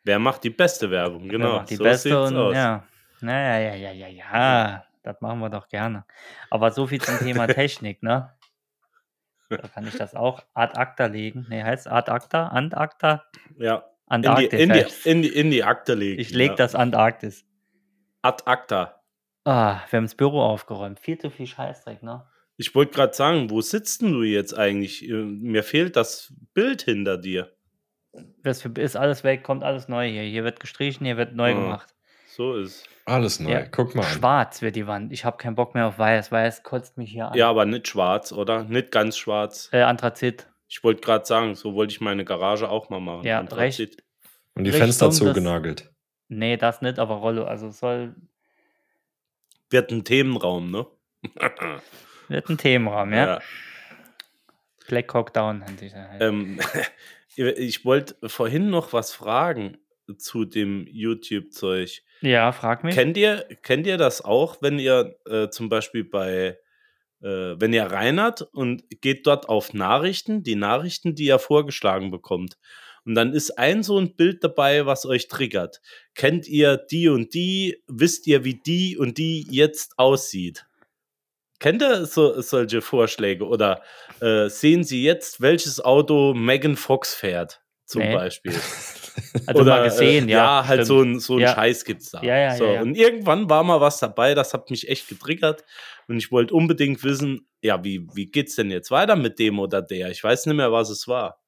Wer 0.05 0.19
macht 0.19 0.45
die 0.45 0.51
beste 0.51 0.91
Werbung? 0.91 1.23
wer 1.25 1.31
Genau, 1.31 1.53
macht 1.57 1.71
die 1.71 1.77
so 1.77 1.85
beste 1.85 2.23
und 2.23 2.37
aus. 2.37 2.55
ja. 2.55 2.85
Ja, 3.23 3.59
ja, 3.59 3.75
ja, 3.77 3.93
ja, 3.93 4.09
ja, 4.09 4.09
ja. 4.33 4.85
Das 5.03 5.21
machen 5.21 5.41
wir 5.41 5.51
doch 5.51 5.69
gerne. 5.69 6.05
Aber 6.51 6.71
so 6.71 6.87
viel 6.87 7.01
zum 7.01 7.19
Thema 7.19 7.47
Technik, 7.49 8.03
ne? 8.03 8.33
Da 9.51 9.57
kann 9.75 9.87
ich 9.87 9.97
das 9.97 10.15
auch 10.15 10.43
ad 10.55 10.79
acta 10.79 11.07
legen. 11.07 11.47
Ne, 11.49 11.65
heißt 11.65 11.89
ad 11.89 12.11
acta? 12.11 12.49
Ant 12.49 12.77
acta? 12.77 13.25
Ja. 13.59 13.85
In 14.13 14.23
die, 14.23 14.29
Antarktis. 14.29 14.61
in, 14.61 14.73
die, 14.73 14.85
in, 15.11 15.23
die, 15.23 15.29
in 15.29 15.51
die 15.53 15.65
Akte 15.65 15.95
legen. 15.95 16.21
ich 16.21 16.31
leg 16.31 16.51
ja. 16.51 16.55
das 16.57 16.75
Antarktis. 16.75 17.45
Ad 18.23 18.43
acta. 18.47 19.01
Ah, 19.45 19.81
wir 19.91 19.97
haben 19.99 20.05
das 20.05 20.15
Büro 20.17 20.43
aufgeräumt. 20.43 20.99
Viel 21.01 21.17
zu 21.19 21.31
viel 21.31 21.47
Scheißdreck, 21.47 22.03
ne? 22.03 22.27
Ich 22.57 22.75
wollte 22.75 22.93
gerade 22.93 23.15
sagen, 23.15 23.51
wo 23.51 23.61
sitzt 23.61 24.03
denn 24.03 24.13
du 24.13 24.23
jetzt 24.23 24.53
eigentlich? 24.57 25.09
Äh, 25.09 25.13
Mir 25.13 25.63
fehlt 25.63 25.97
das 25.97 26.35
Bild 26.55 26.83
hinter 26.83 27.17
dir. 27.19 27.53
Das 28.43 28.65
ist 28.65 28.97
alles 28.97 29.23
weg, 29.25 29.45
kommt 29.45 29.63
alles 29.63 29.89
neu 29.89 30.11
hier. 30.11 30.23
Hier 30.23 30.43
wird 30.45 30.59
gestrichen, 30.61 31.07
hier 31.07 31.17
wird 31.17 31.35
neu 31.35 31.53
Ah. 31.53 31.55
gemacht. 31.55 31.95
So 32.41 32.55
ist. 32.55 32.89
Alles 33.05 33.39
neu. 33.39 33.51
Ja. 33.51 33.67
Guck 33.71 33.95
mal. 33.95 34.03
Schwarz 34.03 34.63
wird 34.63 34.75
die 34.75 34.87
Wand. 34.87 35.13
Ich 35.13 35.27
habe 35.27 35.37
keinen 35.37 35.57
Bock 35.57 35.75
mehr 35.75 35.87
auf 35.89 35.99
weiß. 35.99 36.33
Weiß 36.33 36.63
kotzt 36.63 36.97
mich 36.97 37.11
hier 37.11 37.29
an. 37.29 37.37
Ja, 37.37 37.51
aber 37.51 37.67
nicht 37.67 37.87
schwarz, 37.87 38.33
oder? 38.33 38.65
Nicht 38.65 38.91
ganz 38.93 39.19
schwarz. 39.19 39.69
Äh, 39.73 39.83
Anthrazit. 39.83 40.47
Ich 40.67 40.83
wollte 40.83 41.03
gerade 41.03 41.27
sagen, 41.27 41.55
so 41.55 41.75
wollte 41.75 41.93
ich 41.93 42.01
meine 42.01 42.25
Garage 42.25 42.71
auch 42.71 42.89
mal 42.89 42.99
machen. 42.99 43.27
Ja, 43.27 43.41
Anthrazit. 43.41 43.91
recht. 43.91 44.05
Und 44.55 44.65
die 44.65 44.73
Fenster 44.73 45.09
des- 45.09 45.19
zugenagelt. 45.19 45.93
Nee, 46.29 46.57
das 46.57 46.81
nicht, 46.81 46.99
aber 46.99 47.17
Rollo. 47.17 47.45
Also 47.45 47.71
soll. 47.71 48.15
Wird 49.69 49.91
ein 49.91 50.05
Themenraum, 50.05 50.71
ne? 50.71 50.87
Wird 52.29 52.49
ein 52.49 52.57
Themenraum, 52.57 53.13
ja. 53.13 53.41
Black 54.89 55.13
Hawk 55.13 55.35
Down 55.35 55.63
halt. 55.63 55.95
Ähm, 56.21 56.59
ich 57.37 57.85
wollte 57.85 58.17
vorhin 58.31 58.71
noch 58.71 58.95
was 58.95 59.13
fragen 59.13 59.77
zu 60.19 60.45
dem 60.45 60.87
YouTube-Zeug. 60.89 62.03
ja, 62.21 62.53
frag 62.53 62.85
mich. 62.85 62.95
Kennt 62.95 63.17
ihr, 63.17 63.47
kennt 63.63 63.87
ihr 63.87 63.97
das 63.97 64.25
auch, 64.25 64.61
wenn 64.61 64.79
ihr 64.79 65.17
äh, 65.27 65.49
zum 65.49 65.69
Beispiel 65.69 66.05
bei, 66.05 66.59
äh, 67.23 67.55
wenn 67.59 67.73
ihr 67.73 67.85
reinert 67.85 68.43
und 68.53 68.83
geht 69.01 69.27
dort 69.27 69.49
auf 69.49 69.75
Nachrichten, 69.75 70.43
die 70.43 70.57
Nachrichten, 70.57 71.15
die 71.15 71.27
ihr 71.27 71.39
vorgeschlagen 71.39 72.11
bekommt. 72.11 72.57
Und 73.05 73.15
dann 73.15 73.33
ist 73.33 73.59
ein 73.59 73.83
so 73.83 73.99
ein 73.99 74.15
Bild 74.15 74.45
dabei, 74.45 74.85
was 74.87 75.07
euch 75.07 75.29
triggert. 75.29 75.81
Kennt 76.15 76.47
ihr 76.47 76.77
die 76.77 77.09
und 77.09 77.33
die? 77.35 77.83
Wisst 77.87 78.27
ihr, 78.27 78.45
wie 78.45 78.55
die 78.55 78.97
und 78.99 79.17
die 79.17 79.47
jetzt 79.51 79.99
aussieht? 79.99 80.67
Kennt 81.61 81.83
ihr 81.83 82.07
so, 82.07 82.41
solche 82.41 82.81
Vorschläge? 82.81 83.47
Oder 83.47 83.83
äh, 84.21 84.49
sehen 84.49 84.83
Sie 84.83 85.03
jetzt, 85.03 85.41
welches 85.41 85.83
Auto 85.83 86.35
Megan 86.35 86.77
Fox 86.77 87.15
fährt? 87.15 87.61
Zum 87.91 88.03
Nee. 88.03 88.15
Beispiel. 88.15 88.53
also 89.47 89.65
mal 89.65 89.83
gesehen, 89.83 90.29
äh, 90.29 90.33
ja. 90.33 90.39
Ja, 90.61 90.67
halt 90.69 90.87
stimmt. 90.87 90.87
so 90.87 91.03
ein, 91.03 91.19
so 91.21 91.35
ein 91.35 91.41
Ja. 91.41 91.55
Scheiß 91.55 91.85
gibt's 91.85 92.11
da. 92.13 92.23
Ja, 92.23 92.39
ja, 92.39 92.57
so, 92.57 92.65
ja. 92.67 92.83
Und 92.83 92.95
irgendwann 92.97 93.51
war 93.51 93.65
mal 93.65 93.81
was 93.81 93.99
dabei, 93.99 94.35
das 94.35 94.55
hat 94.55 94.71
mich 94.71 94.89
echt 94.89 95.09
getriggert. 95.09 95.65
Und 96.07 96.17
ich 96.19 96.31
wollte 96.31 96.55
unbedingt 96.55 97.03
wissen, 97.03 97.49
ja, 97.63 97.83
wie, 97.83 98.07
wie 98.15 98.27
geht's 98.27 98.55
denn 98.55 98.71
jetzt 98.71 98.93
weiter 98.93 99.17
mit 99.17 99.41
dem 99.41 99.59
oder 99.59 99.83
der? 99.83 100.11
Ich 100.13 100.23
weiß 100.23 100.47
nicht 100.47 100.55
mehr, 100.57 100.71
was 100.71 100.89
es 100.89 101.09
war. 101.09 101.41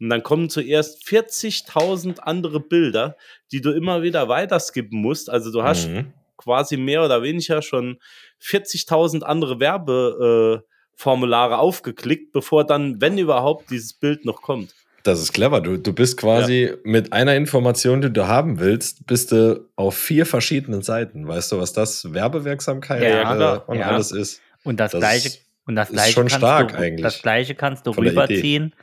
Und 0.00 0.08
dann 0.10 0.22
kommen 0.22 0.48
zuerst 0.48 1.04
40.000 1.04 2.20
andere 2.20 2.60
Bilder, 2.60 3.16
die 3.50 3.60
du 3.60 3.72
immer 3.72 4.02
wieder 4.02 4.28
weiter 4.28 4.60
skippen 4.60 5.00
musst. 5.00 5.28
Also 5.28 5.50
du 5.50 5.64
hast 5.64 5.88
Mhm. 5.88 6.12
quasi 6.36 6.76
mehr 6.76 7.04
oder 7.04 7.24
weniger 7.24 7.60
schon 7.60 7.98
40.000 8.40 9.24
andere 9.24 9.58
Werbeformulare 9.58 10.62
äh, 10.62 10.68
Formulare 10.94 11.58
aufgeklickt, 11.58 12.32
bevor 12.32 12.64
dann, 12.64 13.00
wenn 13.00 13.18
überhaupt, 13.18 13.70
dieses 13.70 13.94
Bild 13.94 14.24
noch 14.24 14.42
kommt. 14.42 14.74
Das 15.04 15.20
ist 15.20 15.32
clever. 15.32 15.60
Du, 15.60 15.76
du 15.78 15.92
bist 15.92 16.16
quasi 16.16 16.72
mit 16.84 17.12
einer 17.12 17.34
Information, 17.36 18.00
die 18.00 18.12
du 18.12 18.26
haben 18.26 18.58
willst, 18.60 19.06
bist 19.06 19.32
du 19.32 19.64
auf 19.76 19.96
vier 19.96 20.26
verschiedenen 20.26 20.82
Seiten. 20.82 21.26
Weißt 21.26 21.52
du, 21.52 21.58
was 21.58 21.72
das 21.72 22.12
Werbewirksamkeit 22.12 23.02
Ja, 23.02 23.56
äh, 23.56 23.60
und 23.66 23.78
Ja. 23.78 23.86
alles 23.88 24.10
ist? 24.12 24.40
Und 24.64 24.80
das, 24.80 24.92
Das 24.92 25.00
gleiche, 25.00 25.28
ist- 25.28 25.42
und 25.66 25.76
das 25.76 25.88
ist 25.88 25.94
gleiche 25.94 26.12
schon 26.12 26.22
kannst 26.26 26.36
stark 26.36 26.68
du, 26.72 26.78
eigentlich. 26.78 27.02
Das 27.02 27.22
gleiche 27.22 27.54
kannst 27.54 27.86
du 27.86 27.90
rüberziehen 27.92 28.74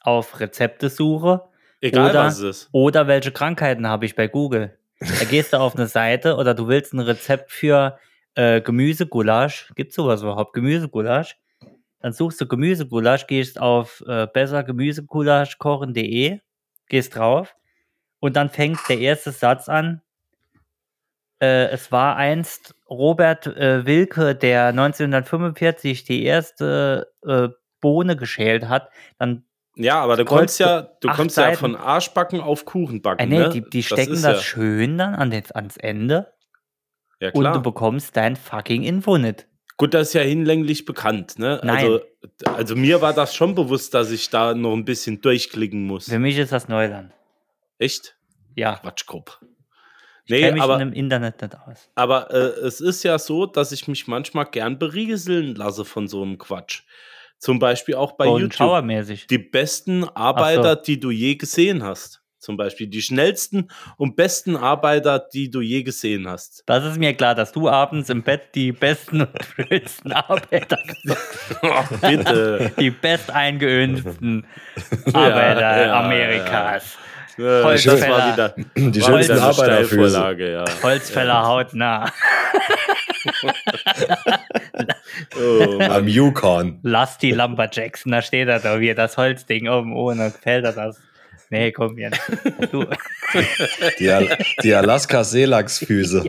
auf 0.00 0.40
Rezeptesuche 0.40 1.42
Egal 1.80 2.10
Oder- 2.10 2.24
was 2.24 2.38
es 2.38 2.62
ist. 2.62 2.68
oder 2.72 3.06
welche 3.06 3.30
Krankheiten 3.30 3.86
habe 3.86 4.04
ich 4.06 4.16
bei 4.16 4.26
Google. 4.26 4.76
Da 5.00 5.24
gehst 5.30 5.52
du 5.52 5.58
auf 5.58 5.76
eine 5.76 5.86
Seite 5.86 6.34
oder 6.36 6.54
du 6.54 6.66
willst 6.66 6.92
ein 6.92 6.98
Rezept 7.00 7.52
für 7.52 7.98
äh, 8.34 8.60
Gemüsegulasch. 8.60 9.70
Gibt 9.76 9.90
es 9.90 9.96
sowas 9.96 10.22
überhaupt? 10.22 10.54
Gemüsegulasch? 10.54 11.36
Dann 12.00 12.12
suchst 12.12 12.40
du 12.40 12.46
Gemüsegulasch, 12.46 13.26
gehst 13.26 13.60
auf 13.60 14.02
äh, 14.06 14.26
bessergemüsegulaschkochen.de, 14.26 16.38
gehst 16.88 17.16
drauf 17.16 17.54
und 18.20 18.36
dann 18.36 18.50
fängt 18.50 18.78
der 18.88 18.98
erste 18.98 19.32
Satz 19.32 19.68
an. 19.68 20.02
Äh, 21.40 21.68
es 21.70 21.90
war 21.92 22.16
einst 22.16 22.74
Robert 22.88 23.46
äh, 23.46 23.86
Wilke, 23.86 24.34
der 24.34 24.66
1945 24.68 26.04
die 26.04 26.24
erste 26.24 27.12
äh, 27.24 27.48
Bohne 27.80 28.16
geschält 28.16 28.68
hat. 28.68 28.90
Dann 29.18 29.44
Ja, 29.76 30.00
aber 30.00 30.16
du 30.16 30.24
kommst 30.24 30.58
ja, 30.58 30.82
du 31.00 31.08
kommst 31.08 31.36
ja 31.36 31.44
Seiten. 31.44 31.58
von 31.58 31.76
Arschbacken 31.76 32.40
auf 32.40 32.64
Kuchenbacken. 32.64 33.24
Äh, 33.24 33.28
nee, 33.28 33.38
ne? 33.38 33.50
die, 33.50 33.62
die 33.62 33.84
stecken 33.84 34.14
ist 34.14 34.24
das, 34.24 34.38
ja, 34.38 34.42
schön 34.42 34.98
dann 34.98 35.14
an 35.14 35.30
den, 35.30 35.44
ans 35.54 35.76
Ende 35.76 36.32
ja, 37.20 37.30
und 37.30 37.42
klar. 37.42 37.54
du 37.54 37.62
bekommst 37.62 38.16
dein 38.16 38.34
fucking 38.36 38.82
Info 38.82 39.16
nicht. 39.18 39.46
Gut, 39.78 39.94
das 39.94 40.08
ist 40.08 40.14
ja 40.14 40.22
hinlänglich 40.22 40.84
bekannt, 40.84 41.38
ne? 41.38 41.60
Nein. 41.62 41.76
Also, 41.76 42.00
also 42.44 42.76
mir 42.76 43.00
war 43.00 43.14
das 43.14 43.34
schon 43.34 43.54
bewusst, 43.54 43.94
dass 43.94 44.10
ich 44.10 44.28
da 44.28 44.52
noch 44.54 44.74
ein 44.74 44.84
bisschen 44.84 45.20
durchklicken 45.20 45.86
muss. 45.86 46.08
Für 46.08 46.18
mich 46.18 46.36
ist 46.36 46.50
das 46.52 46.68
Neuland. 46.68 47.12
Echt? 47.78 48.16
Ja, 48.56 48.76
Quatschkopf. 48.76 49.38
ich 50.24 50.34
kenne 50.34 50.46
Nee, 50.46 50.52
mich 50.52 50.62
aber, 50.62 50.74
in 50.74 50.90
dem 50.90 50.92
Internet 50.92 51.40
nicht 51.40 51.54
aus. 51.56 51.88
aber 51.94 52.30
äh, 52.32 52.66
es 52.66 52.80
ist 52.80 53.04
ja 53.04 53.18
so, 53.20 53.46
dass 53.46 53.70
ich 53.70 53.86
mich 53.86 54.08
manchmal 54.08 54.46
gern 54.46 54.80
berieseln 54.80 55.54
lasse 55.54 55.84
von 55.84 56.08
so 56.08 56.22
einem 56.22 56.38
Quatsch. 56.38 56.82
Zum 57.38 57.60
Beispiel 57.60 57.94
auch 57.94 58.12
bei 58.12 58.24
Golden 58.26 58.50
YouTube. 58.50 59.28
Die 59.30 59.38
besten 59.38 60.02
Arbeiter, 60.02 60.74
die 60.74 60.98
du 60.98 61.10
je 61.12 61.36
gesehen 61.36 61.84
hast. 61.84 62.20
Zum 62.38 62.56
Beispiel 62.56 62.86
die 62.86 63.02
schnellsten 63.02 63.68
und 63.96 64.14
besten 64.14 64.56
Arbeiter, 64.56 65.18
die 65.18 65.50
du 65.50 65.60
je 65.60 65.82
gesehen 65.82 66.28
hast. 66.28 66.62
Das 66.66 66.84
ist 66.84 66.96
mir 66.98 67.12
klar, 67.14 67.34
dass 67.34 67.50
du 67.52 67.68
abends 67.68 68.10
im 68.10 68.22
Bett 68.22 68.54
die 68.54 68.72
besten 68.72 69.22
und 69.22 69.30
schönsten 69.56 70.12
Arbeiter, 70.12 70.78
Ach, 71.62 71.90
bitte. 72.00 72.72
die 72.78 72.90
best 72.90 73.30
eingeönsten 73.30 74.46
Arbeiter 75.12 75.86
ja, 75.86 76.00
Amerikas. 76.00 76.96
Äh, 77.36 77.42
das 77.42 77.64
Holzfäller. 77.64 78.08
war 78.08 78.32
wieder, 78.32 78.54
Die 78.76 79.02
war 79.02 79.20
wieder 79.20 79.36
schönsten. 79.36 79.52
Steilvorlage, 79.54 80.52
ja. 80.52 80.64
Holzfäller 80.82 81.46
hautnah. 81.46 82.12
Oh. 85.40 85.78
Am 85.80 86.08
Yukon. 86.08 86.78
Lass 86.82 87.18
die 87.18 87.32
Lumberjacks. 87.32 88.04
Da 88.06 88.22
steht 88.22 88.48
er 88.48 88.60
da, 88.60 88.80
wie 88.80 88.94
das 88.94 89.16
Holzding 89.16 89.68
oben 89.68 89.94
ohne. 89.94 90.30
Gefällt 90.30 90.64
er 90.64 90.72
das? 90.72 91.00
Nee, 91.50 91.72
komm, 91.72 91.96
Jens. 91.98 92.18
Du, 92.70 92.84
Die, 93.98 94.10
Al 94.10 94.38
die 94.62 94.74
Alaska-Seelachsfüße. 94.74 96.24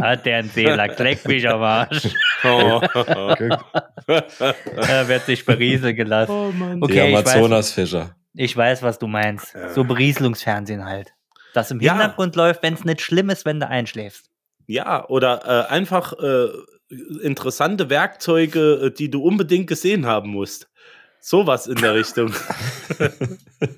hat 0.00 0.26
der 0.26 0.36
einen 0.38 0.50
Seelachs. 0.50 0.98
Leck 0.98 1.26
mich 1.28 1.48
am 1.48 1.62
Arsch. 1.62 2.08
Oh. 2.44 2.80
Er 4.06 5.08
wird 5.08 5.26
sich 5.26 5.44
berieseln 5.44 5.94
gelassen. 5.96 6.32
Oh. 6.32 6.52
Die 6.52 6.82
Okay, 6.82 7.08
ich 7.08 7.14
weiß, 7.14 7.26
Amazonasfischer. 7.34 8.16
ich 8.34 8.56
weiß, 8.56 8.82
was 8.82 8.98
du 8.98 9.06
meinst. 9.06 9.54
So 9.74 9.84
Berieselungsfernsehen 9.84 10.84
halt. 10.84 11.12
Das 11.54 11.70
im 11.70 11.80
Ja. 11.80 11.92
Hintergrund 11.92 12.36
läuft, 12.36 12.62
wenn 12.62 12.74
es 12.74 12.84
nicht 12.84 13.00
schlimm 13.00 13.30
ist, 13.30 13.44
wenn 13.44 13.60
du 13.60 13.68
einschläfst. 13.68 14.30
Ja, 14.66 15.08
oder 15.08 15.66
äh, 15.68 15.72
einfach 15.72 16.12
äh, 16.18 16.48
interessante 17.22 17.88
Werkzeuge, 17.88 18.86
äh, 18.86 18.90
die 18.90 19.10
du 19.10 19.22
unbedingt 19.22 19.68
gesehen 19.68 20.06
haben 20.06 20.30
musst. 20.30 20.68
Sowas 21.20 21.66
in 21.66 21.76
der 21.76 21.94
Richtung. 21.94 22.32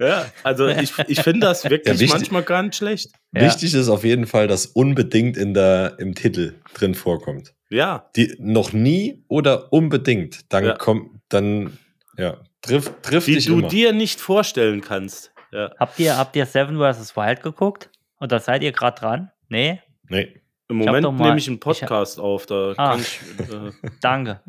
ja, 0.00 0.26
also 0.42 0.66
ich, 0.68 0.92
ich 1.08 1.20
finde 1.20 1.46
das 1.46 1.64
wirklich 1.64 1.86
Ja, 1.86 2.00
wichtig- 2.00 2.10
manchmal 2.12 2.42
gar 2.42 2.62
nicht 2.62 2.74
schlecht. 2.76 3.10
Ja. 3.32 3.42
Wichtig 3.42 3.74
ist 3.74 3.88
auf 3.88 4.04
jeden 4.04 4.26
Fall, 4.26 4.46
dass 4.48 4.66
unbedingt 4.66 5.36
in 5.36 5.54
der, 5.54 5.94
im 5.98 6.14
Titel 6.14 6.54
drin 6.74 6.94
vorkommt. 6.94 7.54
Ja, 7.70 8.08
Die 8.16 8.34
noch 8.38 8.72
nie 8.72 9.24
oder 9.28 9.72
unbedingt. 9.72 10.52
Dann 10.52 10.64
Ja. 10.66 10.74
kommt, 10.74 11.20
dann, 11.28 11.78
ja, 12.16 12.36
trifft, 12.62 13.02
trifft 13.02 13.26
die 13.26 13.34
dich 13.34 13.46
du 13.46 13.58
immer. 13.58 13.68
dir 13.68 13.92
nicht 13.92 14.20
vorstellen 14.20 14.80
kannst. 14.80 15.32
Ja. 15.52 15.70
Habt 15.78 15.98
ihr, 15.98 16.16
habt 16.16 16.36
ihr 16.36 16.46
Seven 16.46 16.76
vs. 16.78 17.16
Wild 17.16 17.42
geguckt? 17.42 17.90
Oder 18.20 18.38
seid 18.40 18.62
ihr 18.62 18.72
gerade 18.72 19.00
dran? 19.00 19.30
Nee? 19.48 19.80
Nee. 20.08 20.40
Im 20.68 20.80
Ich 20.80 20.86
Moment 20.86 21.04
mal- 21.18 21.26
nehme 21.26 21.38
ich 21.38 21.46
einen 21.48 21.56
ich 21.56 21.60
hab- 21.60 21.60
Podcast 21.60 22.18
auf, 22.20 22.46
da 22.46 22.72
Ah. 22.76 22.90
kann 22.92 23.00
ich. 23.00 23.20
Äh, 23.38 23.70
Danke. 24.00 24.40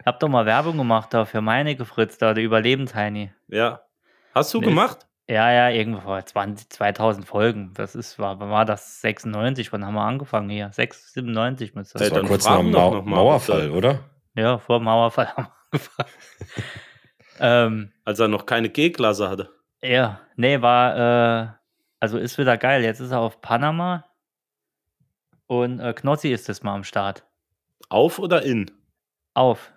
Ich 0.00 0.06
hab 0.06 0.20
doch 0.20 0.28
mal 0.28 0.46
Werbung 0.46 0.76
gemacht 0.78 1.12
da 1.12 1.24
für 1.24 1.40
meine 1.40 1.76
Fritz, 1.84 2.16
da 2.18 2.32
der 2.32 2.44
Überlebensheini. 2.44 3.32
ja. 3.48 3.80
Hast 4.36 4.52
du 4.52 4.60
Nee, 4.60 4.66
gemacht? 4.66 5.06
Ja, 5.28 5.50
ja, 5.50 5.70
irgendwo 5.70 6.00
vor 6.02 6.24
20, 6.24 6.68
2000 6.70 7.26
Folgen. 7.26 7.72
Das 7.74 7.94
ist, 7.96 8.18
war, 8.18 8.38
wann 8.38 8.50
war 8.50 8.64
das 8.66 9.00
96? 9.00 9.72
Wann 9.72 9.84
haben 9.84 9.94
wir 9.94 10.02
angefangen 10.02 10.50
hier? 10.50 10.70
6, 10.72 11.14
97 11.14 11.74
müsste 11.74 11.98
Das 11.98 12.02
das 12.02 12.10
war 12.12 12.18
dann 12.20 12.28
kurz 12.28 12.44
nach 12.44 12.58
dem 12.58 12.70
Mau 12.70 13.02
Mauerfall, 13.02 13.70
oder? 13.70 14.00
Ja, 14.34 14.58
vor 14.58 14.78
dem 14.78 14.84
Mauerfall 14.84 15.28
haben 15.36 15.46
wir 15.46 15.52
angefangen. 15.72 16.10
ähm, 17.40 17.92
Als 18.04 18.20
er 18.20 18.28
noch 18.28 18.46
keine 18.46 18.68
G-Klasse 18.68 19.28
hatte. 19.28 19.50
ja, 19.82 20.20
nee, 20.36 20.60
war, 20.60 21.42
äh, 21.44 21.48
also 21.98 22.18
ist 22.18 22.38
wieder 22.38 22.56
geil. 22.58 22.84
Jetzt 22.84 23.00
ist 23.00 23.10
er 23.10 23.20
auf 23.20 23.40
Panama 23.40 24.04
und 25.46 25.80
äh, 25.80 25.92
Knossi 25.94 26.30
ist 26.30 26.48
das 26.48 26.62
mal 26.62 26.74
am 26.74 26.84
Start. 26.84 27.24
Auf 27.88 28.18
oder 28.18 28.42
in? 28.42 28.70
Auf. 29.34 29.72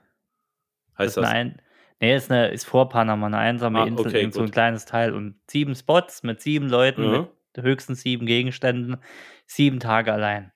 Heißt 0.98 1.18
das? 1.18 1.26
eine 1.26 1.40
ein, 1.40 1.62
nee, 2.00 2.16
ist, 2.16 2.32
eine, 2.32 2.50
ist 2.50 2.66
vor 2.66 2.90
Panama, 2.90 3.28
eine 3.28 3.38
einsame 3.38 3.80
Ah, 3.82 3.86
Insel, 3.86 4.08
okay, 4.08 4.30
so 4.32 4.42
ein 4.42 4.52
kleines 4.52 4.86
Teil 4.86 5.14
und 5.14 5.40
sieben 5.50 5.76
Spots 5.76 6.24
mit 6.24 6.42
sieben 6.42 6.70
Leuten, 6.70 7.04
Mhm. 7.12 7.28
mit 7.56 7.66
höchstens 7.66 8.02
sieben 8.02 8.26
Gegenständen, 8.26 8.98
sieben 9.46 9.80
Tage 9.80 10.12
allein. 10.14 10.52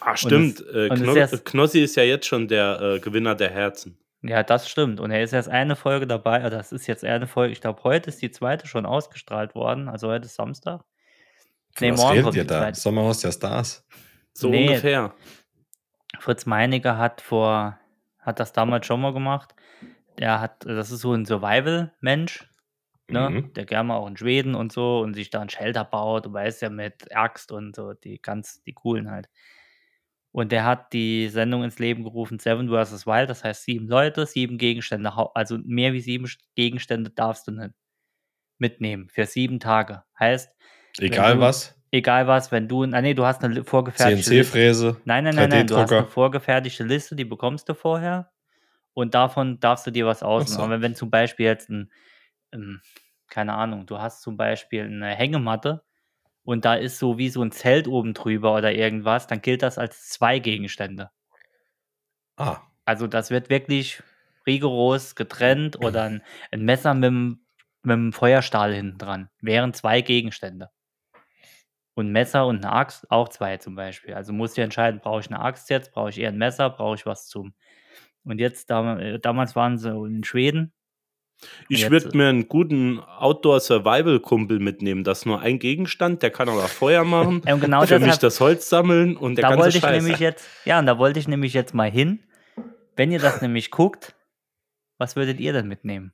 Ah, 0.00 0.16
stimmt. 0.16 0.60
es- 0.60 0.74
äh, 0.74 0.88
und 0.90 1.02
Kno 1.02 1.14
ist 1.14 1.44
Knossi 1.44 1.80
ist 1.80 1.96
ja 1.96 2.02
jetzt 2.02 2.26
schon 2.26 2.48
der 2.48 2.80
äh, 2.80 2.98
Gewinner 3.00 3.34
der 3.34 3.50
Herzen. 3.50 3.98
Ja, 4.22 4.42
das 4.42 4.68
stimmt. 4.68 4.98
Und 5.00 5.10
er 5.10 5.22
ist 5.22 5.32
erst 5.32 5.48
eine 5.48 5.76
Folge 5.76 6.06
dabei. 6.06 6.40
äh, 6.42 6.50
Das 6.50 6.72
ist 6.72 6.86
jetzt 6.86 7.04
eine 7.04 7.26
Folge. 7.26 7.52
Ich 7.52 7.60
glaube, 7.60 7.82
heute 7.84 8.08
ist 8.10 8.20
die 8.22 8.30
zweite 8.30 8.66
schon 8.66 8.84
ausgestrahlt 8.86 9.54
worden. 9.54 9.88
Also 9.88 10.08
heute 10.08 10.26
ist 10.26 10.34
Samstag. 10.34 10.82
Nee, 11.80 11.92
Was 11.92 12.00
morgen 12.00 12.18
redet 12.20 12.34
ihr 12.34 12.44
da? 12.44 12.74
Sommerhaus 12.74 13.20
der 13.20 13.32
Stars. 13.32 13.86
So 14.32 14.48
Nee. 14.48 14.68
ungefähr. 14.68 15.12
Fritz 16.18 16.46
Meinecke 16.46 16.96
hat 16.98 17.20
vor, 17.20 17.78
hat 18.20 18.40
das 18.40 18.52
damals 18.52 18.86
schon 18.86 19.00
mal 19.00 19.12
gemacht. 19.12 19.54
Der 20.18 20.40
hat, 20.40 20.64
das 20.64 20.90
ist 20.90 21.00
so 21.00 21.12
ein 21.12 21.26
Survival-Mensch, 21.26 22.48
ne? 23.08 23.30
Mhm. 23.30 23.52
Der 23.54 23.64
gerne 23.66 23.88
mal 23.88 23.96
auch 23.96 24.06
in 24.08 24.16
Schweden 24.16 24.54
und 24.54 24.72
so 24.72 25.00
und 25.00 25.14
sich 25.14 25.30
da 25.30 25.40
ein 25.40 25.48
Shelter 25.50 25.84
baut, 25.84 26.26
du 26.26 26.32
weißt 26.32 26.62
ja 26.62 26.70
mit 26.70 27.14
Axt 27.14 27.52
und 27.52 27.76
so, 27.76 27.92
die 27.92 28.20
ganz, 28.20 28.62
die 28.62 28.72
coolen 28.72 29.10
halt. 29.10 29.28
Und 30.32 30.52
der 30.52 30.64
hat 30.64 30.92
die 30.92 31.28
Sendung 31.28 31.64
ins 31.64 31.78
Leben 31.78 32.02
gerufen, 32.04 32.38
Seven 32.38 32.68
vs. 32.68 33.06
Wild, 33.06 33.30
das 33.30 33.42
heißt 33.44 33.64
sieben 33.64 33.88
Leute, 33.88 34.26
sieben 34.26 34.58
Gegenstände, 34.58 35.12
also 35.34 35.58
mehr 35.64 35.92
wie 35.94 36.00
sieben 36.00 36.26
St- 36.26 36.40
Gegenstände 36.54 37.10
darfst 37.10 37.46
du 37.48 37.52
nicht 37.52 37.70
mitnehmen 38.58 39.08
für 39.08 39.24
sieben 39.26 39.60
Tage. 39.60 40.02
Heißt, 40.18 40.50
Egal 40.98 41.34
du- 41.36 41.40
was. 41.40 41.74
egal 41.90 42.26
was, 42.26 42.52
wenn 42.52 42.68
du, 42.68 42.82
ah 42.84 43.00
nee, 43.02 43.14
du 43.14 43.24
hast 43.24 43.42
eine 43.44 43.64
vorgefertigte. 43.64 44.30
CNC-Fräse. 44.30 45.00
Nein, 45.04 45.24
nein, 45.24 45.34
nein, 45.36 45.48
nein. 45.50 45.66
Du 45.66 45.76
hast 45.76 45.84
3D-Drucker. 45.90 45.98
eine 45.98 46.08
vorgefertigte 46.08 46.84
Liste, 46.84 47.16
die 47.16 47.24
bekommst 47.24 47.68
du 47.68 47.74
vorher. 47.74 48.30
Und 48.96 49.14
davon 49.14 49.60
darfst 49.60 49.86
du 49.86 49.92
dir 49.92 50.06
was 50.06 50.22
aussuchen. 50.24 50.54
so. 50.54 50.62
Aber 50.62 50.80
wenn 50.82 50.94
zum 50.96 51.10
Beispiel 51.10 51.46
jetzt 51.46 51.70
ein, 51.70 51.92
ähm, 52.52 52.82
keine 53.28 53.54
Ahnung, 53.54 53.86
du 53.86 54.00
hast 54.00 54.22
zum 54.22 54.36
Beispiel 54.36 54.84
eine 54.84 55.10
Hängematte 55.14 55.84
und 56.44 56.64
da 56.64 56.74
ist 56.76 56.98
so 56.98 57.18
wie 57.18 57.30
so 57.30 57.42
ein 57.42 57.52
Zelt 57.52 57.88
oben 57.88 58.14
drüber 58.14 58.54
oder 58.56 58.72
irgendwas, 58.74 59.26
dann 59.28 59.42
gilt 59.42 59.62
das 59.62 59.78
als 59.78 60.08
zwei 60.10 60.38
Gegenstände. 60.40 61.10
Ah, 62.36 62.70
Also 62.84 63.06
das 63.06 63.30
wird 63.30 63.50
wirklich 63.50 64.02
rigoros 64.46 65.14
getrennt 65.14 65.76
oder 65.78 66.04
ein, 66.04 66.22
ein 66.52 66.64
Messer 66.64 66.94
mit 66.94 67.04
dem, 67.04 67.46
mit 67.82 67.94
dem 67.94 68.12
Feuerstahl 68.12 68.72
hinten 68.74 68.98
dran. 68.98 69.30
Wären 69.40 69.74
zwei 69.74 70.00
Gegenstände. 70.02 70.70
Und 71.94 72.08
ein 72.08 72.12
Messer 72.12 72.46
und 72.46 72.64
eine 72.64 72.72
Axt, 72.72 73.10
auch 73.10 73.28
zwei 73.28 73.56
zum 73.56 73.74
Beispiel. 73.74 74.14
Also 74.14 74.32
musst 74.32 74.56
du 74.56 74.62
entscheiden, 74.62 75.00
brauche 75.00 75.20
ich 75.20 75.28
eine 75.28 75.40
Axt 75.40 75.70
jetzt, 75.70 75.92
brauche 75.92 76.10
ich 76.10 76.18
eher 76.18 76.28
ein 76.28 76.38
Messer, 76.38 76.70
brauche 76.70 76.94
ich 76.96 77.06
was 77.06 77.26
zum. 77.28 77.54
Und 78.26 78.38
jetzt, 78.40 78.70
äh, 78.70 79.18
damals 79.20 79.56
waren 79.56 79.78
sie 79.78 79.88
in 79.90 80.24
Schweden. 80.24 80.72
Ich 81.68 81.90
würde 81.90 82.16
mir 82.16 82.28
einen 82.28 82.48
guten 82.48 82.98
Outdoor-Survival-Kumpel 83.00 84.58
mitnehmen. 84.58 85.04
Das 85.04 85.18
ist 85.20 85.26
nur 85.26 85.40
ein 85.40 85.58
Gegenstand, 85.58 86.22
der 86.22 86.30
kann 86.30 86.48
aber 86.48 86.62
Feuer 86.68 87.04
machen. 87.04 87.42
Ja, 87.46 87.54
und 87.54 87.60
genau 87.60 87.84
für 87.84 87.98
mich 87.98 88.04
deshalb- 88.08 88.20
das 88.20 88.40
Holz 88.40 88.68
sammeln 88.68 89.16
und 89.16 89.36
der 89.36 89.42
da 89.42 89.48
ganze 89.50 89.64
wollte 89.64 89.76
ich 89.78 89.82
Scheiß. 89.82 90.02
nämlich 90.02 90.20
jetzt, 90.20 90.48
ja, 90.64 90.78
und 90.78 90.86
da 90.86 90.98
wollte 90.98 91.18
ich 91.18 91.28
nämlich 91.28 91.52
jetzt 91.52 91.74
mal 91.74 91.90
hin. 91.90 92.20
Wenn 92.96 93.12
ihr 93.12 93.18
das 93.18 93.42
nämlich 93.42 93.70
guckt, 93.70 94.14
was 94.98 95.14
würdet 95.16 95.38
ihr 95.38 95.52
denn 95.52 95.68
mitnehmen? 95.68 96.12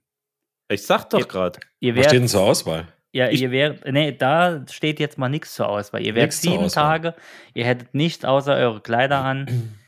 Ich 0.69 0.83
sag 0.83 1.09
doch 1.11 1.29
gerade. 1.29 1.61
Ihr 1.79 1.95
was 1.97 2.07
steht 2.07 2.21
denn 2.21 2.29
zur 2.29 2.43
Auswahl? 2.43 2.89
ja, 3.13 3.29
ich- 3.29 3.43
ihr 3.43 3.53
wärt, 3.53 3.85
nee, 3.93 4.11
da 4.11 4.65
steht 4.69 4.99
jetzt 4.99 5.19
mal 5.19 5.29
nichts 5.29 5.55
zur 5.55 5.69
Auswahl. 5.69 6.03
Ihr 6.05 6.15
wärt 6.17 6.33
sieben 6.33 6.65
Auswahl. 6.65 7.01
Tage, 7.01 7.15
ihr 7.55 7.65
hättet 7.65 7.95
nichts 7.95 8.25
außer 8.25 8.55
eure 8.57 8.81
Kleider 8.81 9.19
an. 9.25 9.47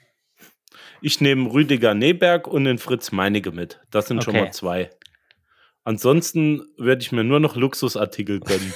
Ich 1.05 1.21
nehme 1.21 1.53
Rüdiger 1.53 1.93
Neberg 1.93 2.47
und 2.47 2.65
den 2.65 2.79
Fritz 2.79 3.13
Meinecke 3.13 3.53
mit. 3.53 3.79
Das 3.91 4.07
sind 4.09 4.25
schon 4.25 4.35
Okay. 4.35 4.45
mal 4.47 4.53
zwei. 4.53 4.91
Ansonsten 5.85 6.63
würde 6.79 7.03
ich 7.03 7.13
mir 7.13 7.25
nur 7.25 7.41
noch 7.41 7.57
Luxusartikel 7.57 8.41
gönnen. 8.41 8.73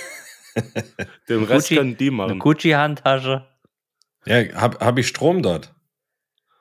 Den 1.30 1.44
Rest 1.44 1.68
Gucci- 1.70 1.76
können 1.76 1.96
die 1.96 2.08
Eine 2.08 2.16
machen. 2.16 2.38
Gucci-Handtasche. 2.38 3.46
Ja, 4.26 4.36
hab, 4.60 4.78
hab 4.84 4.98
ich 4.98 5.08
Strom 5.08 5.42
dort? 5.42 5.74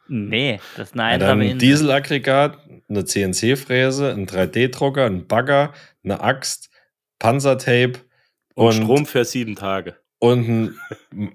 Nee, 0.08 0.62
das 0.78 0.90
ist 0.90 0.94
eine 0.94 1.02
Ja, 1.04 1.08
einsame 1.10 1.44
dann 1.44 1.52
ein. 1.56 1.60
Dieselaggregat, 1.60 2.60
eine 2.88 3.04
CNC-Fräse, 3.04 4.14
ein 4.14 4.26
3D-Drucker, 4.26 5.06
ein 5.06 5.28
Bagger, 5.28 5.74
eine 6.06 6.22
Axt, 6.22 6.70
Panzertape 7.20 8.00
Und 8.56 8.68
und, 8.68 8.74
Strom 8.84 9.06
für 9.06 9.26
sieben 9.26 9.56
Tage. 9.58 9.98
und, 10.20 10.48
ein, 10.48 10.80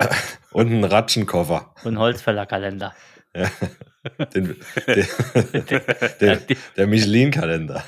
und 0.53 0.73
ein 0.73 0.85
Ratschenkoffer. 0.85 1.75
Und 1.85 1.99
Holzfällerkalender. 1.99 2.95
Ja. 3.35 3.51
Den, 4.35 4.57
der, 4.87 5.07
der, 6.21 6.37
der 6.77 6.87
Michelin-Kalender. 6.87 7.85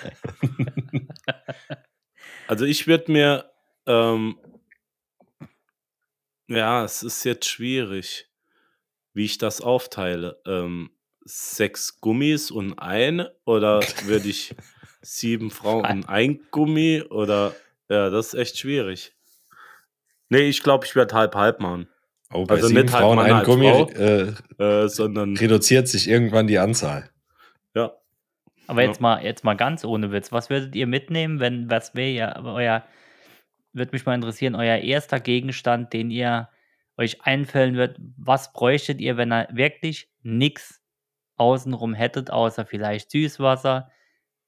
Also 2.47 2.65
ich 2.65 2.87
würde 2.87 3.11
mir, 3.11 3.51
ähm, 3.87 4.39
ja, 6.47 6.85
es 6.85 7.03
ist 7.03 7.25
jetzt 7.25 7.49
schwierig, 7.49 8.29
wie 9.13 9.25
ich 9.25 9.39
das 9.39 9.61
aufteile. 9.61 10.41
Ähm, 10.47 10.91
sechs 11.25 12.01
Gummis 12.01 12.51
und 12.51 12.79
eine 12.79 13.35
oder 13.45 13.81
würde 14.05 14.29
ich 14.29 14.55
sieben 15.01 15.51
Frauen 15.51 15.87
und 15.87 16.09
ein 16.09 16.41
Gummi 16.51 17.03
oder 17.03 17.55
ja, 17.89 18.11
das 18.11 18.29
ist 18.29 18.35
echt 18.35 18.59
schwierig. 18.59 19.15
Nee, 20.29 20.49
ich 20.49 20.63
glaube, 20.63 20.87
ich 20.87 20.97
werde 20.97 21.15
halb 21.15 21.35
halb 21.35 21.61
machen, 21.61 21.89
Oh, 22.35 22.45
bei 22.45 22.57
Also 22.57 22.67
sieben 22.69 22.83
nicht 22.83 22.93
halt 22.93 23.03
Frauen 23.03 23.19
ein 23.21 23.45
Gummi 23.45 23.71
Frau. 23.71 23.89
äh, 23.91 24.33
äh, 24.85 24.89
sondern 24.89 25.37
reduziert 25.37 25.89
sich 25.89 26.09
irgendwann 26.09 26.47
die 26.47 26.59
Anzahl. 26.59 27.09
ja. 27.75 27.93
Aber 28.67 28.83
Ja. 28.83 28.89
jetzt 28.89 29.01
mal, 29.01 29.23
jetzt 29.25 29.45
mal 29.45 29.55
ganz 29.55 29.85
ohne 29.85 30.11
Witz. 30.11 30.33
Was 30.33 30.51
würdet 30.51 30.75
ihr 30.75 30.87
mitnehmen, 30.87 31.39
wenn, 31.39 31.71
was 31.71 31.95
wäre 31.95 32.11
ja, 32.11 32.43
euer, 32.45 32.83
würde 33.73 33.93
mich 33.93 34.05
mal 34.07 34.15
interessieren, 34.15 34.55
euer 34.55 34.79
erster 34.79 35.21
Gegenstand, 35.21 35.93
den 35.93 36.11
ihr 36.11 36.49
euch 36.97 37.23
einfällen 37.23 37.77
wird, 37.77 37.99
was 38.17 38.53
bräuchtet 38.53 39.01
ihr, 39.01 39.17
wenn 39.17 39.33
ihr 39.33 39.49
wirklich 39.53 40.09
nichts 40.23 40.81
außenrum 41.37 41.95
hättet, 41.95 42.31
außer 42.31 42.65
vielleicht 42.65 43.11
Süßwasser, 43.11 43.91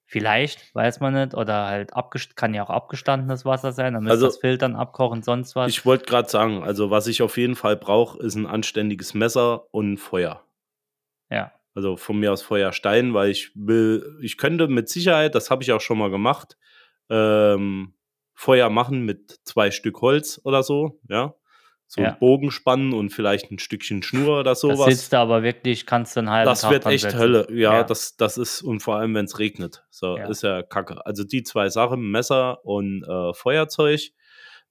vielleicht, 0.07 0.75
weiß 0.75 1.01
man 1.01 1.15
nicht, 1.15 1.35
oder 1.35 1.67
halt 1.67 1.91
kann 2.37 2.55
ja 2.55 2.63
auch 2.63 2.71
abgestandenes 2.71 3.45
Wasser 3.45 3.73
sein, 3.73 3.95
dann 3.95 4.05
müsst 4.05 4.13
ihr 4.13 4.15
Also, 4.15 4.27
das 4.27 4.39
filtern, 4.39 4.77
abkochen, 4.77 5.23
sonst 5.23 5.57
was. 5.57 5.69
Ich 5.69 5.85
wollte 5.85 6.07
gerade 6.07 6.29
sagen, 6.29 6.63
also 6.63 6.91
was 6.91 7.09
ich 7.09 7.23
auf 7.23 7.37
jeden 7.37 7.57
Fall 7.57 7.77
brauche, 7.77 8.19
ist 8.23 8.37
ein 8.37 8.47
anständiges 8.47 9.15
Messer 9.15 9.73
und 9.75 9.99
Feuer. 9.99 10.45
ja, 11.29 11.53
Also 11.75 11.97
von 11.97 12.19
mir 12.19 12.33
aus 12.33 12.43
Feuerstein, 12.43 13.15
weil 13.15 13.31
ich 13.31 13.51
will, 13.55 14.19
ich 14.23 14.39
könnte 14.39 14.69
mit 14.69 14.89
Sicherheit, 14.89 15.35
das 15.35 15.51
habe 15.51 15.63
ich 15.65 15.73
auch 15.73 15.81
schon 15.81 15.99
mal 15.99 16.11
gemacht, 16.11 16.57
ähm, 17.11 17.95
Feuer 18.33 18.71
machen 18.71 19.05
mit 19.05 19.41
zwei 19.45 19.71
Stück 19.71 20.01
Holz 20.03 20.41
oder 20.45 20.63
so, 20.63 21.01
ja. 21.09 21.35
So 21.89 22.01
Ja. 22.03 22.09
einen 22.11 22.19
Bogen 22.19 22.51
spannen 22.51 22.93
und 22.93 23.11
vielleicht 23.11 23.51
ein 23.53 23.59
Stückchen 23.61 24.03
Schnur 24.03 24.41
oder 24.41 24.43
das 24.51 24.61
sowas. 24.61 24.87
sitzt 24.93 25.13
du 25.13 25.19
aber 25.19 25.43
wirklich, 25.45 25.87
kannst 25.87 26.17
du 26.17 26.21
einen 26.21 26.31
halben 26.31 26.47
Das 26.47 26.63
Tag 26.63 26.73
wird 26.73 26.87
echt 26.87 27.03
setzen. 27.03 27.19
Hölle. 27.19 27.47
Ja, 27.51 27.75
Ja. 27.75 27.85
Das, 27.85 28.17
das 28.17 28.39
ist, 28.39 28.63
und 28.63 28.81
vor 28.81 28.97
allem, 28.97 29.15
wenn 29.15 29.27
es 29.27 29.39
regnet. 29.39 29.85
So, 29.91 30.17
Ja. 30.17 30.29
ist 30.29 30.43
ja 30.43 30.63
kacke. 30.63 31.05
Also 31.07 31.23
die 31.25 31.43
zwei 31.45 31.69
Sachen, 31.69 32.11
Messer 32.11 32.65
und 32.65 33.05
äh, 33.05 33.33
Feuerzeug. 33.35 34.01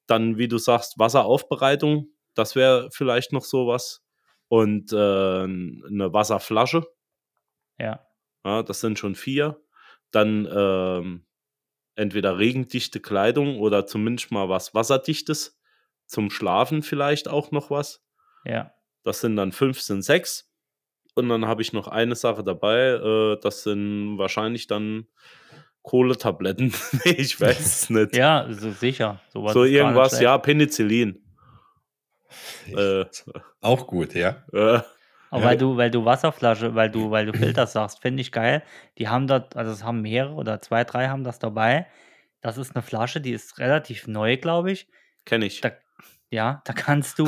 Dann, 0.08 0.38
wie 0.38 0.48
du 0.50 0.58
sagst, 0.58 1.00
Wasseraufbereitung. 1.00 2.10
Das 2.36 2.56
wäre 2.56 2.90
vielleicht 2.92 3.32
noch 3.32 3.46
sowas. 3.46 4.04
Und 4.50 4.92
äh, 4.94 4.96
eine 4.96 6.10
Wasserflasche. 6.14 6.86
Ja, 7.80 8.06
Ja, 8.46 8.62
das 8.62 8.82
sind 8.82 9.00
schon 9.00 9.16
vier. 9.16 9.62
Dann 10.12 10.48
ähm, 10.54 11.26
entweder 11.96 12.38
regendichte 12.38 13.00
Kleidung 13.00 13.58
oder 13.60 13.86
zumindest 13.88 14.32
mal 14.32 14.50
was 14.50 14.74
Wasserdichtes. 14.76 15.58
Zum 16.08 16.30
Schlafen 16.30 16.84
vielleicht 16.84 17.28
auch 17.28 17.52
noch 17.52 17.70
was. 17.72 18.04
ja. 18.46 18.72
Das 19.04 19.22
sind 19.22 19.36
dann 19.36 19.52
fünf, 19.52 19.80
sind 19.82 20.02
sechs. 20.02 20.50
Und 21.14 21.30
dann 21.30 21.46
habe 21.46 21.62
ich 21.62 21.74
noch 21.74 21.88
eine 21.88 22.16
Sache 22.16 22.44
dabei. 22.44 22.88
Äh, 22.94 23.38
das 23.40 23.62
sind 23.62 24.18
wahrscheinlich 24.18 24.66
dann 24.66 25.06
Kohletabletten. 25.84 26.74
ich 27.04 27.40
weiß 27.40 27.60
es 27.60 27.90
nicht. 27.92 28.16
Ja, 28.16 28.48
so 28.50 28.72
sicher. 28.72 29.22
Sowas 29.30 29.54
so 29.54 29.64
irgendwas, 29.64 30.20
ja, 30.20 30.36
Penicillin. 30.40 31.24
Äh, 32.68 33.06
Auch 33.62 33.86
gut, 33.88 34.14
ja. 34.16 34.44
äh, 34.52 34.58
Aber 35.30 35.42
Ja. 35.42 35.44
weil 35.44 35.58
du, 35.58 35.78
weil 35.78 35.92
du 35.92 36.04
Wasserflasche, 36.04 36.74
weil 36.76 36.90
du, 36.90 37.12
weil 37.12 37.28
du 37.28 37.34
Filter 37.38 37.68
sagst, 37.68 38.02
finde 38.02 38.22
ich 38.22 38.32
geil. 38.32 38.64
Die 38.98 39.08
haben 39.08 39.28
dort, 39.28 39.56
also 39.56 39.72
es 39.72 39.84
haben 39.84 40.02
mehrere 40.02 40.34
oder 40.34 40.62
zwei, 40.62 40.84
drei 40.84 41.08
haben 41.10 41.24
das 41.24 41.40
dabei. 41.40 41.88
Das 42.42 42.58
ist 42.58 42.76
eine 42.76 42.82
Flasche, 42.84 43.22
die 43.22 43.32
ist 43.32 43.60
relativ 43.60 44.08
neu, 44.08 44.38
glaube 44.38 44.72
ich. 44.72 44.88
Kenne 45.26 45.46
ich. 45.46 45.62
Da, 45.62 45.72
ja, 46.36 46.62
da 46.66 46.74
kannst 46.74 47.18
du 47.18 47.28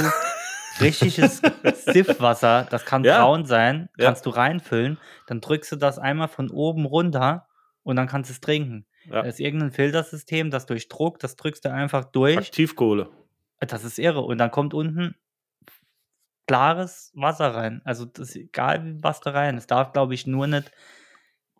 richtiges 0.79 1.41
Siffwasser, 1.85 2.67
das 2.69 2.85
kann 2.85 3.03
Ja. 3.03 3.19
braun 3.23 3.45
sein, 3.45 3.89
Ja. 3.97 4.05
kannst 4.05 4.25
du 4.27 4.29
reinfüllen. 4.29 4.99
Dann 5.25 5.41
drückst 5.41 5.71
du 5.71 5.75
das 5.75 5.97
einmal 5.97 6.27
von 6.27 6.51
oben 6.51 6.85
runter 6.85 7.47
und 7.83 7.95
dann 7.95 8.07
kannst 8.07 8.29
du 8.29 8.33
es 8.33 8.41
trinken. 8.41 8.85
Ja. 9.05 9.13
Da 9.13 9.27
ist 9.27 9.39
irgendein 9.39 9.71
Filtersystem, 9.71 10.51
das 10.51 10.65
durch 10.67 10.87
Druck, 10.89 11.17
das 11.19 11.35
drückst 11.35 11.65
du 11.65 11.71
einfach 11.71 12.05
durch. 12.05 12.37
Aktivkohle. 12.37 13.09
Das 13.59 13.83
ist 13.83 13.97
irre. 13.97 14.21
Und 14.21 14.37
dann 14.37 14.51
kommt 14.51 14.73
unten 14.75 15.15
klares 16.47 17.11
Wasser 17.15 17.53
rein. 17.55 17.81
Also 17.83 18.05
das 18.05 18.29
ist 18.29 18.35
egal, 18.35 18.85
wie 18.85 19.03
was 19.03 19.19
da 19.21 19.31
rein. 19.31 19.57
Es 19.57 19.67
darf, 19.67 19.93
glaube 19.93 20.13
ich, 20.13 20.27
nur 20.27 20.47
nicht 20.47 20.71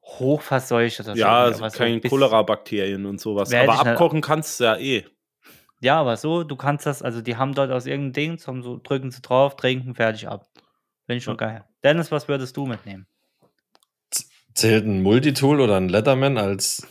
hochverseucht 0.04 1.00
oder. 1.02 1.16
Ja, 1.16 1.52
so 1.54 1.68
keine 1.70 2.00
bis- 2.00 2.10
Cholera-Bakterien 2.12 3.06
und 3.06 3.20
sowas. 3.20 3.54
Aber 3.54 3.80
abkochen 3.88 4.22
kannst 4.22 4.60
du 4.60 4.64
ja 4.66 4.78
eh. 4.78 5.06
Ja, 5.80 6.00
aber 6.00 6.18
so, 6.18 6.44
du 6.44 6.56
kannst 6.56 6.86
das, 6.86 7.02
also 7.04 7.22
die 7.22 7.36
haben 7.38 7.54
dort 7.54 7.72
aus 7.72 7.86
irgendeinem 7.86 8.38
Ding, 8.38 8.48
haben 8.48 8.64
so, 8.64 8.80
drücken 8.82 9.12
sie 9.12 9.22
drauf, 9.22 9.56
trinken, 9.56 9.94
fertig 9.96 10.28
ab. 10.28 10.48
Finde 11.06 11.18
ich 11.18 11.24
schon 11.24 11.38
geil. 11.38 11.64
Dennis, 11.84 12.12
was 12.12 12.28
würdest 12.28 12.58
du 12.58 12.66
mitnehmen? 12.66 13.06
Zählt 14.54 14.86
ein 14.86 15.04
Multitool 15.04 15.62
oder 15.62 15.78
ein 15.78 15.88
Letterman 15.88 16.38
als 16.40 16.88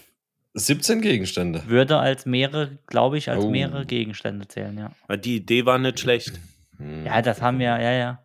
17 0.55 1.01
Gegenstände? 1.01 1.67
Würde 1.67 1.99
als 1.99 2.25
mehrere, 2.25 2.79
glaube 2.87 3.19
ich, 3.19 3.29
als 3.29 3.45
Oh. 3.45 3.51
mehrere 3.51 3.85
Gegenstände 3.87 4.47
zählen, 4.47 4.79
ja. 4.79 4.93
Ja, 5.09 5.17
Die 5.17 5.37
Idee 5.37 5.67
war 5.67 5.79
nicht 5.79 5.99
schlecht. 5.99 6.39
Hm. 6.77 7.05
Ja, 7.07 7.21
das 7.23 7.43
haben 7.43 7.59
wir, 7.59 7.67
ja, 7.81 7.93
ja. 7.93 8.23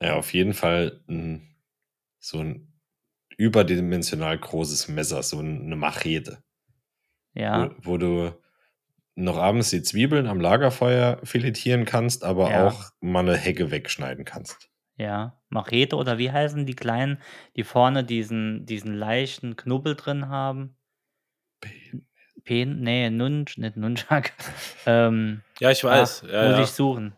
Ja, 0.00 0.14
auf 0.16 0.32
jeden 0.32 0.54
Fall 0.54 1.00
ein, 1.08 1.56
so 2.20 2.38
ein 2.38 2.72
überdimensional 3.36 4.38
großes 4.38 4.88
Messer, 4.88 5.22
so 5.22 5.38
eine 5.40 5.76
Machete, 5.76 6.42
Ja, 7.34 7.70
wo, 7.80 7.92
wo 7.92 7.98
du 7.98 8.32
noch 9.16 9.36
abends 9.38 9.70
die 9.70 9.82
Zwiebeln 9.82 10.26
am 10.26 10.40
Lagerfeuer 10.40 11.20
filetieren 11.24 11.84
kannst, 11.84 12.24
aber 12.24 12.50
Ja. 12.50 12.66
auch 12.68 12.90
mal 13.00 13.20
eine 13.20 13.36
Hecke 13.36 13.70
wegschneiden 13.70 14.24
kannst. 14.24 14.68
ja. 14.96 15.38
Machete 15.48 15.94
oder 15.94 16.18
wie 16.18 16.32
heißen 16.32 16.66
die 16.66 16.74
kleinen, 16.74 17.18
die 17.54 17.62
vorne 17.62 18.02
diesen, 18.02 18.66
diesen 18.66 18.92
leichten 18.92 19.54
Knubbel 19.54 19.94
drin 19.94 20.28
haben? 20.28 20.76
Pen, 22.44 22.80
nee, 22.80 23.08
Nunch, 23.08 23.56
nicht 23.56 23.76
Nunchak. 23.76 24.32
ähm, 24.86 25.42
Ja, 25.60 25.70
ich 25.70 25.82
weiß. 25.84 26.24
ach, 26.26 26.32
ja, 26.32 26.42
muss 26.48 26.56
ja. 26.58 26.62
ich 26.64 26.70
suchen. 26.70 27.14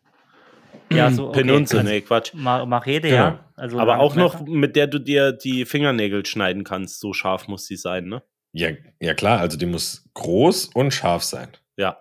Ja, 0.93 1.11
so, 1.11 1.29
okay. 1.31 1.41
Penunze, 1.41 1.79
also, 1.79 1.91
nee, 1.91 2.01
Quatsch. 2.03 2.33
Ma 2.35 2.65
Machete, 2.67 3.09
Genau. 3.09 3.17
ja. 3.17 3.45
Also 3.57 3.79
Aber 3.81 3.99
auch 3.99 4.15
noch, 4.15 4.45
mit 4.47 4.77
der 4.77 4.87
du 4.87 4.99
dir 5.01 5.33
die 5.33 5.65
Fingernägel 5.65 6.25
schneiden 6.27 6.63
kannst. 6.63 7.01
So 7.01 7.13
scharf 7.13 7.49
muss 7.49 7.67
die 7.67 7.77
sein, 7.77 8.07
ne? 8.07 8.23
Ja, 8.53 8.69
ja 9.01 9.15
klar, 9.15 9.41
also 9.41 9.57
die 9.59 9.67
muss 9.67 10.09
groß 10.15 10.67
und 10.75 10.93
scharf 10.93 11.25
sein. 11.25 11.49
Ja, 11.77 11.99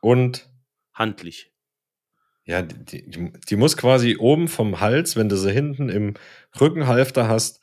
Und 0.00 0.48
handlich. 0.94 1.52
ja, 2.44 2.62
die, 2.62 3.08
die, 3.10 3.32
die 3.32 3.56
muss 3.56 3.76
quasi 3.76 4.16
oben 4.18 4.48
vom 4.48 4.80
Hals, 4.80 5.16
wenn 5.16 5.28
du 5.28 5.36
sie 5.36 5.52
hinten 5.52 5.88
im 5.88 6.14
Rückenhalfter 6.60 7.28
hast, 7.28 7.60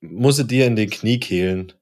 muss 0.00 0.36
sie 0.36 0.46
dir 0.46 0.66
in 0.66 0.76
den 0.76 0.90
Kniekehlen 0.90 1.72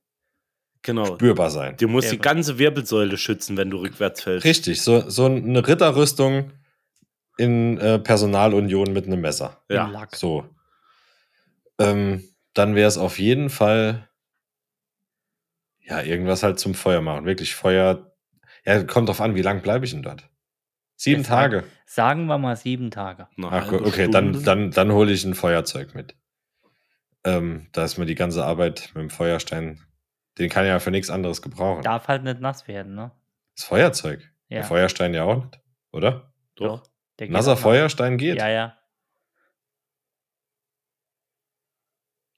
Genau. 0.82 1.14
spürbar 1.14 1.50
sein. 1.50 1.76
Du 1.76 1.86
musst 1.88 2.08
Sehr 2.08 2.18
die 2.18 2.22
ganze 2.22 2.58
Wirbelsäule 2.58 3.16
schützen, 3.16 3.56
wenn 3.56 3.70
du 3.70 3.78
rückwärts 3.78 4.22
fällst. 4.22 4.44
Richtig, 4.44 4.82
so, 4.82 5.08
so 5.08 5.26
eine 5.26 5.66
Ritterrüstung 5.66 6.52
in 7.38 7.78
äh, 7.78 7.98
Personalunion 8.00 8.92
mit 8.92 9.06
einem 9.06 9.20
Messer. 9.20 9.62
Ja. 9.68 10.08
So. 10.12 10.44
Ähm, 11.78 12.28
dann 12.54 12.74
wäre 12.74 12.88
es 12.88 12.98
auf 12.98 13.18
jeden 13.18 13.48
Fall 13.48 14.08
ja 15.80 16.02
irgendwas 16.02 16.42
halt 16.42 16.58
zum 16.58 16.74
Feuer 16.74 17.00
machen. 17.00 17.24
Wirklich 17.24 17.54
Feuer. 17.54 18.11
Ja, 18.64 18.82
kommt 18.84 19.08
drauf 19.08 19.20
an, 19.20 19.34
wie 19.34 19.42
lang 19.42 19.60
bleibe 19.62 19.84
ich 19.84 19.90
denn 19.92 20.02
dort? 20.02 20.28
Sieben 20.96 21.22
Es 21.22 21.30
war- 21.30 21.42
Tage. 21.42 21.64
Sagen 21.86 22.26
wir 22.26 22.38
mal 22.38 22.56
sieben 22.56 22.90
Tage. 22.90 23.28
Eine 23.36 23.50
Ach, 23.50 23.68
gut, 23.68 23.82
okay, 23.82 24.08
dann, 24.08 24.30
Stunde. 24.30 24.42
dann, 24.44 24.70
dann 24.70 24.92
hole 24.92 25.12
ich 25.12 25.24
ein 25.24 25.34
Feuerzeug 25.34 25.94
mit. 25.94 26.16
Ähm, 27.24 27.68
da 27.72 27.84
ist 27.84 27.98
mir 27.98 28.06
die 28.06 28.14
ganze 28.14 28.44
Arbeit 28.44 28.90
mit 28.94 29.02
dem 29.02 29.10
Feuerstein, 29.10 29.80
den 30.38 30.48
kann 30.48 30.64
ich 30.64 30.68
ja 30.68 30.78
für 30.78 30.90
nichts 30.90 31.10
anderes 31.10 31.42
gebrauchen. 31.42 31.82
Darf 31.82 32.08
halt 32.08 32.22
nicht 32.24 32.40
nass 32.40 32.66
werden, 32.68 32.94
ne? 32.94 33.12
Das 33.56 33.64
Feuerzeug. 33.66 34.20
Ja. 34.48 34.58
Der 34.58 34.64
Feuerstein 34.64 35.12
ja 35.14 35.24
auch 35.24 35.44
nicht, 35.44 35.60
oder? 35.92 36.32
Doch. 36.56 36.82
Der 37.18 37.26
geht 37.26 37.32
Nasser. 37.34 37.56
Feuerstein 37.56 38.16
geht. 38.16 38.38
Ja, 38.38 38.48
ja. 38.48 38.78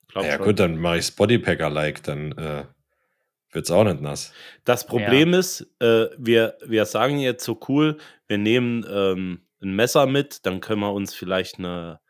Glaub 0.09 0.25
ja 0.25 0.37
schon. 0.37 0.45
gut, 0.45 0.59
dann 0.61 0.77
mache 0.79 0.99
ich 0.99 1.15
Bodypacker-like, 1.17 2.03
dann 2.03 2.33
äh, 2.33 2.65
wird 3.55 3.65
es 3.67 3.71
auch 3.71 3.85
nicht 3.85 4.01
nass. 4.01 4.33
Das 4.65 4.87
Problem 4.87 5.33
ist, 5.35 5.63
äh, 5.81 6.07
wir, 6.19 6.57
wir 6.67 6.85
sagen 6.87 7.19
jetzt 7.19 7.45
so 7.45 7.59
cool, 7.69 7.99
wir 8.27 8.39
nehmen 8.39 8.85
ähm, 8.91 9.41
ein 9.63 9.75
Messer 9.77 10.07
mit, 10.07 10.45
dann 10.47 10.61
können 10.61 10.81
wir 10.81 10.93
uns 10.93 11.15
vielleicht 11.15 11.59
eine, 11.59 12.01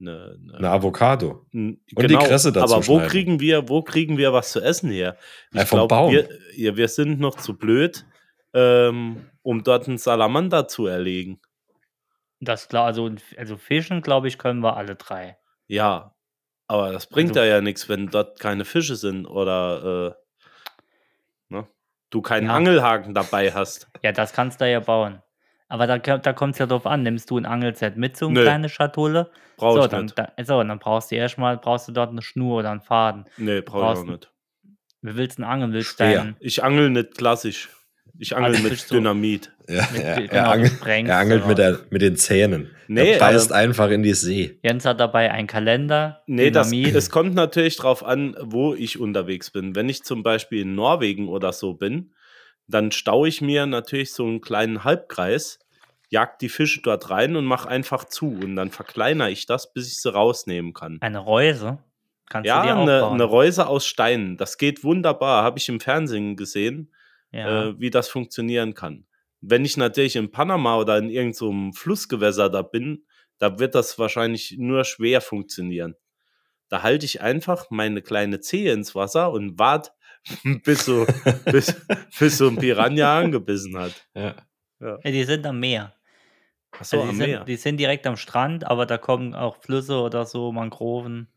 eine, 0.00 0.36
eine 0.48 0.58
Eine 0.58 0.70
Avocado. 0.70 1.44
n- 1.52 1.80
und 1.94 2.10
die 2.10 2.16
Kresse 2.16 2.52
dazu 2.52 2.74
Aber 2.74 2.86
wo 2.86 2.94
schneiden. 2.96 3.08
kriegen 3.10 3.40
wir, 3.40 3.68
wo 3.68 3.82
kriegen 3.82 4.16
wir 4.16 4.32
was 4.32 4.52
zu 4.52 4.60
essen 4.60 4.90
her? 4.90 5.16
Ja, 5.52 5.64
vom 5.66 5.88
Baum. 5.88 6.12
wir, 6.12 6.28
ja, 6.56 6.76
wir 6.76 6.88
sind 6.88 7.20
noch 7.20 7.36
zu 7.36 7.56
blöd, 7.58 8.06
ähm, 8.54 9.28
um 9.42 9.62
dort 9.64 9.88
einen 9.88 9.98
Salamander 9.98 10.68
zu 10.68 10.86
erlegen. 10.86 11.40
Das 12.40 12.68
klar, 12.68 12.86
also, 12.86 13.10
also 13.36 13.56
Fischen, 13.56 14.02
glaube 14.02 14.28
ich, 14.28 14.38
können 14.38 14.60
wir 14.60 14.76
alle 14.76 14.96
drei. 14.96 15.36
Ja, 15.68 16.14
aber 16.66 16.92
das 16.92 17.06
bringt 17.06 17.30
Also- 17.36 17.40
ja 17.40 17.56
ja 17.56 17.60
nichts, 17.60 17.88
wenn 17.88 18.08
dort 18.08 18.40
keine 18.40 18.64
Fische 18.64 18.96
sind 18.96 19.26
oder 19.26 20.16
äh, 20.16 20.21
ne? 21.52 21.66
du 22.10 22.20
keinen 22.22 22.46
Ja. 22.48 22.54
Angelhaken 22.54 23.14
dabei 23.14 23.52
hast. 23.52 23.88
Ja, 24.02 24.10
das 24.12 24.32
kannst 24.32 24.60
du 24.60 24.68
ja 24.70 24.80
bauen. 24.80 25.22
Aber 25.68 25.86
da, 25.86 25.96
da 25.98 26.32
kommt 26.34 26.54
es 26.54 26.58
ja 26.58 26.66
drauf 26.66 26.84
an, 26.86 27.02
nimmst 27.02 27.30
du 27.30 27.38
ein 27.38 27.46
Angelset 27.46 27.96
mit, 27.96 28.16
so 28.16 28.26
eine 28.26 28.34
Nö. 28.40 28.42
kleine 28.42 28.68
Schatulle? 28.68 29.30
Brauche 29.56 29.78
so, 29.78 29.84
ich 29.84 29.90
dann, 29.90 30.02
nicht. 30.06 30.18
da, 30.18 30.30
so, 30.44 30.62
dann 30.62 30.78
brauchst 30.78 31.10
du 31.10 31.14
erstmal, 31.14 31.56
brauchst 31.56 31.88
du 31.88 31.92
dort 31.92 32.10
eine 32.10 32.20
Schnur 32.20 32.58
oder 32.58 32.70
einen 32.72 32.80
Faden. 32.82 33.24
Nee, 33.38 33.60
brauche 33.62 33.78
ich 33.78 33.84
auch 33.84 33.94
brauchst- 33.94 34.06
nicht. 34.06 34.32
Wie 35.00 35.16
willst 35.16 35.38
du 35.38 35.44
angeln? 35.46 35.72
Willst 35.72 35.98
du 35.98 36.04
deinen, 36.04 36.36
Ich 36.40 36.62
angel 36.62 36.90
nicht 36.90 37.16
klassisch. 37.16 37.70
Ich 38.18 38.36
angel 38.36 38.50
Also 38.52 38.62
mit 38.68 38.90
Dynamit. 38.90 39.52
Ja, 39.68 39.88
Mit- 39.92 40.30
er, 40.32 40.48
angelt, 40.50 40.72
er 41.08 41.46
mit, 41.46 41.58
der, 41.58 41.78
mit 41.90 42.02
den 42.02 42.16
Zähnen. 42.16 42.70
Nee, 42.88 43.12
er 43.12 43.18
beißt 43.18 43.50
ähm, 43.50 43.56
einfach 43.56 43.90
in 43.90 44.02
die 44.02 44.12
See. 44.14 44.58
Jens 44.62 44.84
hat 44.84 45.00
dabei 45.00 45.30
einen 45.30 45.46
Kalender, 45.46 46.22
Nee, 46.26 46.50
das, 46.50 46.70
Dynamit. 46.70 46.94
es 46.94 47.10
kommt 47.10 47.34
natürlich 47.34 47.76
drauf 47.76 48.04
an, 48.04 48.36
wo 48.40 48.74
ich 48.74 49.00
unterwegs 49.00 49.50
bin. 49.50 49.74
Wenn 49.74 49.88
ich 49.88 50.02
zum 50.04 50.22
Beispiel 50.22 50.62
in 50.62 50.74
Norwegen 50.74 51.28
oder 51.28 51.52
so 51.52 51.74
bin, 51.74 52.12
dann 52.68 52.92
staue 52.92 53.28
ich 53.28 53.40
mir 53.40 53.66
natürlich 53.66 54.12
so 54.12 54.24
einen 54.26 54.40
kleinen 54.40 54.84
Halbkreis, 54.84 55.58
jag 56.10 56.38
die 56.40 56.48
Fische 56.50 56.82
dort 56.82 57.08
rein 57.10 57.36
und 57.36 57.44
mache 57.46 57.68
einfach 57.68 58.04
zu. 58.04 58.26
Und 58.28 58.56
dann 58.56 58.70
verkleinere 58.70 59.30
ich 59.30 59.46
das, 59.46 59.72
bis 59.72 59.88
ich 59.88 59.96
sie 60.00 60.12
rausnehmen 60.12 60.74
kann. 60.74 60.98
eine 61.00 61.18
Reuse. 61.18 61.78
Kannst 62.28 62.46
du 62.46 62.48
Ja, 62.48 62.62
dir 62.62 62.76
eine, 62.76 63.06
eine 63.08 63.24
Reuse 63.24 63.66
aus 63.66 63.86
Steinen. 63.86 64.36
Das 64.36 64.58
geht 64.58 64.84
wunderbar. 64.84 65.42
Habe 65.44 65.58
ich 65.58 65.68
im 65.68 65.80
Fernsehen 65.80 66.36
gesehen, 66.36 66.92
ja. 67.32 67.68
äh, 67.68 67.80
wie 67.80 67.90
das 67.90 68.08
funktionieren 68.08 68.74
kann. 68.74 69.06
Wenn 69.40 69.64
ich 69.64 69.76
natürlich 69.76 70.16
in 70.16 70.30
Panama 70.30 70.76
oder 70.76 70.98
in 70.98 71.10
irgendeinem 71.10 71.72
Flussgewässer 71.72 72.48
da 72.48 72.62
bin, 72.62 73.04
da 73.38 73.58
wird 73.58 73.74
das 73.74 73.98
wahrscheinlich 73.98 74.56
nur 74.58 74.84
schwer 74.84 75.20
funktionieren. 75.20 75.96
Da 76.68 76.82
halte 76.82 77.04
ich 77.04 77.20
einfach 77.20 77.66
meine 77.70 78.00
kleine 78.02 78.40
Zehe 78.40 78.72
ins 78.72 78.94
Wasser 78.94 79.32
und 79.32 79.58
warte, 79.58 79.90
bis 80.64 80.84
so, 80.84 81.06
bis, 81.46 81.74
bis 82.18 82.38
so 82.38 82.48
ein 82.48 82.56
Piranha 82.56 83.18
angebissen 83.18 83.76
hat. 83.76 84.06
Ja. 84.14 84.36
ja, 84.80 84.98
die 85.10 85.24
sind 85.24 85.44
am 85.44 85.58
Meer. 85.58 85.92
Achso, 86.70 87.00
also 87.00 87.02
die, 87.02 87.10
am 87.10 87.16
sind, 87.16 87.26
Meer. 87.26 87.44
die 87.44 87.56
sind 87.56 87.76
direkt 87.78 88.06
am 88.06 88.16
Strand, 88.16 88.64
aber 88.64 88.86
da 88.86 88.96
kommen 88.96 89.34
auch 89.34 89.56
Flüsse 89.56 89.96
oder 89.96 90.24
so, 90.24 90.52
Mangroven. 90.52 91.28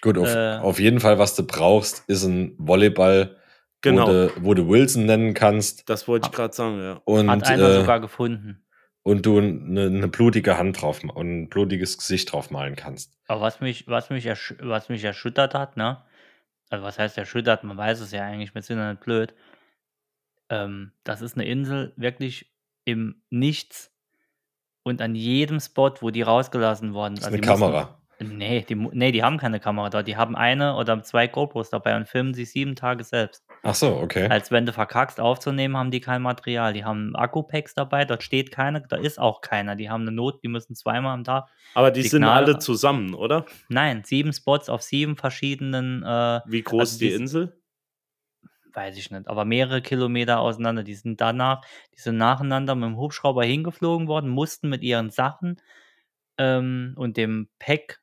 Gut, 0.00 0.18
auf, 0.18 0.28
Äh. 0.28 0.58
auf 0.58 0.78
jeden 0.78 1.00
Fall, 1.00 1.18
was 1.18 1.34
du 1.34 1.44
brauchst, 1.44 2.04
ist 2.08 2.24
ein 2.24 2.54
Volleyball, 2.58 3.36
Genau, 3.82 4.06
wo, 4.06 4.10
du, 4.12 4.32
wo 4.44 4.54
du 4.54 4.68
Wilson 4.68 5.06
nennen 5.06 5.34
kannst 5.34 5.88
das 5.88 6.08
wollte 6.08 6.28
ich 6.28 6.34
gerade 6.34 6.52
sagen, 6.54 6.80
ja. 6.82 7.00
und, 7.04 7.30
Hat 7.30 7.46
einer 7.46 7.68
äh, 7.68 7.80
sogar 7.80 8.00
gefunden. 8.00 8.64
und 9.04 9.24
du 9.24 9.38
eine, 9.38 9.86
eine 9.86 10.08
blutige 10.08 10.58
Hand 10.58 10.82
drauf 10.82 11.02
und 11.04 11.16
ein 11.16 11.48
blutiges 11.48 11.96
Gesicht 11.96 12.32
drauf 12.32 12.50
malen 12.50 12.74
kannst. 12.76 13.16
Aber 13.28 13.40
was 13.42 13.60
mich, 13.60 13.86
was 13.86 14.10
mich, 14.10 14.26
ersch 14.26 14.54
was 14.60 14.88
mich 14.88 15.04
erschüttert 15.04 15.54
hat, 15.54 15.76
ne? 15.76 16.02
Also 16.70 16.84
was 16.84 16.98
heißt 16.98 17.16
erschüttert? 17.18 17.62
Man 17.64 17.76
weiß 17.76 18.00
es 18.00 18.10
ja 18.10 18.22
eigentlich, 18.24 18.54
wir 18.54 18.62
sind 18.62 18.78
ja 18.78 18.90
nicht 18.90 19.00
blöd. 19.02 19.32
Ähm, 20.50 20.92
das 21.04 21.22
ist 21.22 21.36
eine 21.36 21.46
Insel 21.46 21.92
wirklich 21.96 22.52
im 22.84 23.22
Nichts 23.30 23.92
und 24.82 25.00
an 25.02 25.14
jedem 25.14 25.60
Spot, 25.60 25.92
wo 26.00 26.10
die 26.10 26.22
rausgelassen 26.22 26.94
worden 26.94 27.14
ist 27.14 27.24
also 27.24 27.34
eine 27.34 27.40
die 27.42 27.48
mussten- 27.48 27.62
Kamera. 27.64 27.94
Nee, 28.20 28.62
die, 28.68 28.74
nee, 28.74 29.12
die 29.12 29.22
haben 29.22 29.38
keine 29.38 29.60
Kamera 29.60 29.90
da. 29.90 30.02
Die 30.02 30.16
haben 30.16 30.34
eine 30.34 30.74
oder 30.74 31.00
zwei 31.04 31.28
GoPros 31.28 31.70
dabei 31.70 31.96
und 31.96 32.08
filmen 32.08 32.34
sich 32.34 32.50
sieben 32.50 32.74
Tage 32.74 33.04
selbst. 33.04 33.44
Ach 33.62 33.74
so, 33.74 33.96
okay. 33.96 34.28
Als 34.28 34.50
wenn 34.50 34.66
du 34.66 34.72
verkackst 34.72 35.20
aufzunehmen, 35.20 35.76
haben 35.76 35.90
die 35.90 36.00
kein 36.00 36.22
Material. 36.22 36.72
Die 36.72 36.84
haben 36.84 37.14
Akkupacks 37.16 37.74
dabei, 37.74 38.04
dort 38.04 38.22
steht 38.22 38.50
keiner, 38.52 38.80
da 38.80 38.96
ist 38.96 39.18
auch 39.18 39.40
keiner. 39.40 39.74
Die 39.76 39.90
haben 39.90 40.02
eine 40.02 40.12
Not, 40.12 40.42
die 40.42 40.48
müssen 40.48 40.74
zweimal 40.74 41.12
am 41.14 41.24
Tag. 41.24 41.48
Aber 41.74 41.90
die 41.90 42.02
sind 42.02 42.10
Signale- 42.22 42.46
alle 42.46 42.58
zusammen, 42.58 43.14
oder? 43.14 43.44
Nein, 43.68 44.02
sieben 44.04 44.32
Spots 44.32 44.68
auf 44.68 44.82
sieben 44.82 45.16
verschiedenen, 45.16 46.02
äh, 46.04 46.40
Wie 46.46 46.62
groß 46.62 46.80
Also 46.80 46.98
die 47.00 47.08
die- 47.08 47.14
Insel? 47.14 47.54
weiß 48.74 48.96
ich 48.96 49.10
nicht, 49.10 49.26
aber 49.26 49.44
mehrere 49.44 49.82
Kilometer 49.82 50.38
auseinander. 50.38 50.84
Die 50.84 50.94
sind 50.94 51.20
danach, 51.20 51.62
die 51.96 52.00
sind 52.00 52.16
nacheinander 52.16 52.76
mit 52.76 52.84
dem 52.90 52.96
Hubschrauber 52.96 53.42
hingeflogen 53.44 54.06
worden, 54.06 54.30
mussten 54.30 54.68
mit 54.68 54.82
ihren 54.82 55.10
Sachen 55.10 55.60
ähm, 56.36 56.92
und 56.96 57.16
dem 57.16 57.48
Pack, 57.58 58.00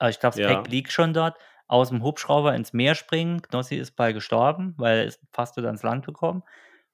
äh, 0.00 0.10
ich 0.10 0.18
glaube, 0.18 0.36
das 0.36 0.50
Ja. 0.50 0.56
Pack 0.56 0.68
liegt 0.68 0.90
schon 0.90 1.12
dort, 1.14 1.36
aus 1.68 1.90
dem 1.90 2.02
Hubschrauber 2.02 2.54
ins 2.54 2.72
Meer 2.72 2.94
springen. 2.94 3.42
Knossi 3.42 3.76
ist 3.76 3.92
bei 3.92 4.12
gestorben, 4.12 4.74
weil 4.76 4.98
er 4.98 5.04
ist 5.04 5.20
fast 5.32 5.56
wieder 5.56 5.68
ans 5.68 5.82
Land 5.82 6.06
gekommen 6.06 6.42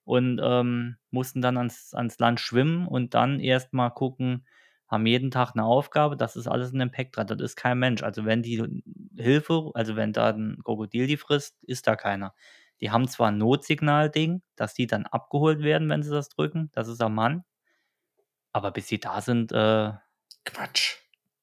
und 0.04 0.40
ähm, 0.42 0.96
mussten 1.10 1.42
dann 1.42 1.56
ans, 1.56 1.94
ans 1.94 2.18
Land 2.18 2.40
schwimmen 2.40 2.86
und 2.86 3.14
dann 3.14 3.40
erstmal 3.40 3.90
gucken, 3.90 4.46
haben 4.88 5.06
jeden 5.06 5.30
Tag 5.30 5.52
eine 5.54 5.64
Aufgabe, 5.64 6.16
das 6.16 6.36
ist 6.36 6.46
alles 6.46 6.72
in 6.72 6.78
dem 6.78 6.90
Pack 6.90 7.12
dran, 7.12 7.26
das 7.26 7.40
ist 7.40 7.56
kein 7.56 7.78
Mensch. 7.78 8.02
Also 8.02 8.24
wenn 8.24 8.42
die 8.42 8.82
Hilfe, 9.16 9.70
also 9.74 9.96
wenn 9.96 10.12
da 10.12 10.30
ein 10.30 10.58
Krokodil 10.64 11.06
die 11.06 11.16
frisst, 11.16 11.56
ist 11.62 11.86
da 11.86 11.96
keiner. 11.96 12.34
Die 12.80 12.90
haben 12.90 13.08
zwar 13.08 13.28
ein 13.28 13.38
Notsignal-Ding, 13.38 14.42
dass 14.56 14.74
die 14.74 14.86
dann 14.86 15.06
abgeholt 15.06 15.62
werden, 15.62 15.88
wenn 15.88 16.02
sie 16.02 16.10
das 16.10 16.28
drücken, 16.28 16.70
das 16.72 16.88
ist 16.88 17.00
am 17.00 17.14
Mann, 17.14 17.44
aber 18.52 18.70
bis 18.70 18.88
sie 18.88 19.00
da 19.00 19.20
sind, 19.20 19.52
äh, 19.52 19.92
Quatsch. 20.44 20.96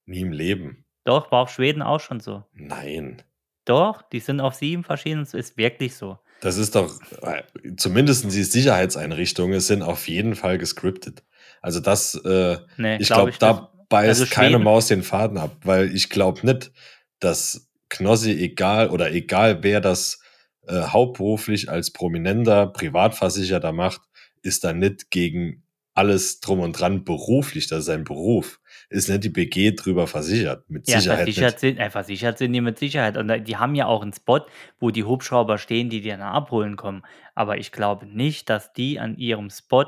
Nie 0.05 0.21
im 0.21 0.31
Leben. 0.31 0.85
Doch, 1.09 1.31
war 1.31 1.41
auf 1.41 1.49
Schweden 1.49 1.81
auch 1.81 1.99
schon 1.99 2.19
so. 2.19 2.43
Nein. 2.53 3.23
Doch, 3.65 4.01
die 4.01 4.19
sind 4.19 4.39
auf 4.39 4.55
sieben 4.55 4.83
verschiedenen, 4.83 5.23
es 5.23 5.33
ist 5.33 5.57
wirklich 5.57 5.95
so. 5.95 6.17
Das 6.41 6.57
ist 6.57 6.75
doch, 6.75 6.99
äh, 7.21 7.43
zumindest 7.75 8.25
die 8.25 8.43
Sicherheitseinrichtungen 8.43 9.59
sind 9.59 9.81
auf 9.81 10.07
jeden 10.07 10.35
Fall 10.35 10.57
gescriptet. 10.57 11.23
Also 11.61 11.79
das, 11.79 12.15
äh, 12.15 12.57
Nee, 12.77 12.97
ich 12.97 13.07
glaub 13.07 13.31
glaube, 13.31 13.37
da 13.39 13.71
beißt 13.89 14.21
also 14.21 14.33
keine 14.33 14.59
Maus 14.59 14.87
den 14.87 15.03
Faden 15.03 15.37
ab, 15.37 15.57
weil 15.63 15.93
ich 15.93 16.09
glaube 16.09 16.45
nicht, 16.45 16.71
dass 17.19 17.69
Knossi 17.89 18.31
egal 18.31 18.89
oder 18.89 19.11
egal 19.11 19.63
wer 19.63 19.81
das 19.81 20.21
äh, 20.67 20.81
hauptberuflich 20.81 21.69
als 21.69 21.91
prominenter 21.91 22.67
Privatversicherter 22.67 23.73
macht, 23.73 24.01
ist 24.41 24.63
da 24.63 24.73
nicht 24.73 25.11
gegen 25.11 25.63
alles 25.95 26.39
drum 26.39 26.59
und 26.59 26.79
dran 26.79 27.03
beruflich, 27.03 27.67
das 27.67 27.79
ist 27.79 27.85
sein 27.85 28.05
Beruf. 28.05 28.59
Ist 28.89 29.07
nicht 29.07 29.23
die 29.23 29.29
BG 29.29 29.71
drüber 29.75 30.07
versichert. 30.07 30.67
Mit 30.69 30.87
Ja, 30.87 30.99
Sicherheit 30.99 31.19
versichert 31.19 31.51
nicht. 31.51 31.59
sind, 31.59 31.77
äh, 31.77 31.89
versichert 31.91 32.37
sind 32.39 32.53
die 32.53 32.61
mit 32.61 32.79
Sicherheit. 32.79 33.17
Und 33.17 33.27
da- 33.27 33.37
die 33.37 33.57
haben 33.57 33.75
ja 33.75 33.85
auch 33.85 34.01
einen 34.01 34.13
Spot, 34.13 34.41
wo 34.79 34.89
die 34.89 35.03
Hubschrauber 35.03 35.59
stehen, 35.59 35.89
die 35.89 36.01
die 36.01 36.09
dann 36.09 36.21
abholen 36.21 36.75
kommen. 36.75 37.03
Aber 37.35 37.57
ich 37.59 37.71
glaube 37.71 38.07
nicht, 38.07 38.49
dass 38.49 38.73
die 38.73 38.99
an 38.99 39.15
ihrem 39.17 39.51
Spot 39.51 39.85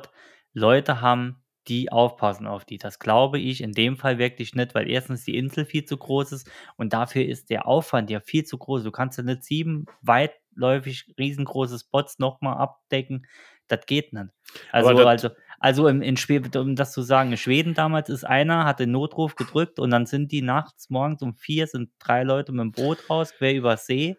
Leute 0.53 1.01
haben, 1.01 1.37
die 1.67 1.91
aufpassen 1.91 2.45
auf 2.47 2.63
die. 2.65 2.77
Das 2.77 2.99
glaube 2.99 3.39
ich 3.39 3.61
in 3.61 3.71
dem 3.71 3.97
Fall 3.97 4.17
wirklich 4.19 4.53
nicht, 4.55 4.75
weil 4.75 4.89
erstens 4.89 5.23
die 5.25 5.35
Insel 5.37 5.65
viel 5.65 5.85
zu 5.85 5.97
groß 5.97 6.31
ist 6.33 6.49
und 6.75 6.93
dafür 6.93 7.25
ist 7.25 7.49
der 7.49 7.67
Aufwand 7.67 8.09
ja 8.11 8.19
viel 8.19 8.43
zu 8.43 8.57
groß. 8.57 8.83
Du 8.83 8.91
kannst 8.91 9.17
ja 9.17 9.23
nicht 9.23 9.43
sieben 9.43 9.85
weitläufig 10.01 11.13
riesengroße 11.17 11.79
Spots 11.79 12.19
nochmal 12.19 12.57
abdecken. 12.57 13.25
Das 13.67 13.85
geht 13.85 14.11
nicht. 14.13 14.25
Also, 14.71 14.93
das- 14.93 15.05
also, 15.05 15.29
also 15.63 15.87
im, 15.87 16.01
in 16.01 16.17
Schweden, 16.17 16.51
um 16.59 16.75
das 16.75 16.91
zu 16.91 17.03
sagen, 17.03 17.31
in 17.31 17.37
Schweden 17.37 17.75
damals 17.75 18.09
ist 18.09 18.23
einer, 18.23 18.65
hat 18.65 18.79
den 18.79 18.91
Notruf 18.91 19.35
gedrückt 19.35 19.79
und 19.79 19.91
dann 19.91 20.07
sind 20.07 20.31
die 20.31 20.41
nachts, 20.41 20.89
morgens 20.89 21.21
um 21.21 21.35
vier, 21.35 21.67
sind 21.67 21.91
drei 21.99 22.23
Leute 22.23 22.51
mit 22.51 22.61
dem 22.61 22.71
Boot 22.71 23.07
raus, 23.09 23.31
quer 23.37 23.53
über 23.53 23.77
See 23.77 24.17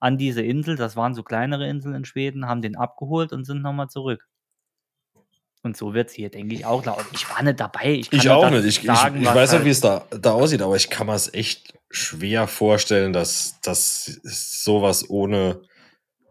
an 0.00 0.18
diese 0.18 0.42
Insel. 0.42 0.76
Das 0.76 0.94
waren 0.94 1.14
so 1.14 1.22
kleinere 1.22 1.66
Inseln 1.66 1.94
in 1.94 2.04
Schweden, 2.04 2.46
haben 2.46 2.60
den 2.60 2.76
abgeholt 2.76 3.32
und 3.32 3.46
sind 3.46 3.62
nochmal 3.62 3.88
zurück. 3.88 4.28
Und 5.62 5.76
so 5.78 5.94
wird 5.94 6.08
es 6.10 6.14
hier, 6.14 6.28
denke 6.28 6.54
ich, 6.56 6.66
auch 6.66 6.84
laufen. 6.84 7.06
Ich 7.12 7.30
war 7.30 7.42
nicht 7.42 7.58
dabei. 7.58 7.92
Ich, 7.92 8.10
kann 8.10 8.18
Ich 8.20 8.28
auch 8.28 8.50
nicht. 8.50 8.64
Ich, 8.64 8.82
sagen, 8.82 9.16
ich, 9.16 9.22
ich 9.22 9.34
weiß 9.34 9.52
halt- 9.52 9.64
wie 9.64 9.70
es 9.70 9.80
da, 9.80 10.04
da 10.10 10.32
aussieht, 10.32 10.60
aber 10.60 10.76
ich 10.76 10.90
kann 10.90 11.06
mir 11.06 11.14
es 11.14 11.32
echt 11.32 11.72
schwer 11.88 12.48
vorstellen, 12.48 13.14
dass, 13.14 13.60
dass 13.62 14.20
sowas 14.24 15.08
ohne 15.08 15.62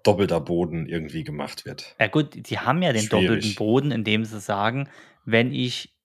doppelter 0.03 0.39
Boden 0.39 0.87
irgendwie 0.87 1.23
gemacht 1.23 1.65
wird. 1.65 1.95
Ja 1.99 2.07
gut, 2.07 2.49
die 2.49 2.59
haben 2.59 2.81
ja 2.81 2.93
den 2.93 3.03
Schwierig. 3.03 3.27
doppelten 3.27 3.55
Boden, 3.55 3.91
indem 3.91 4.25
sie 4.25 4.39
sagen, 4.39 4.89
wenn 5.25 5.53
ich 5.53 5.95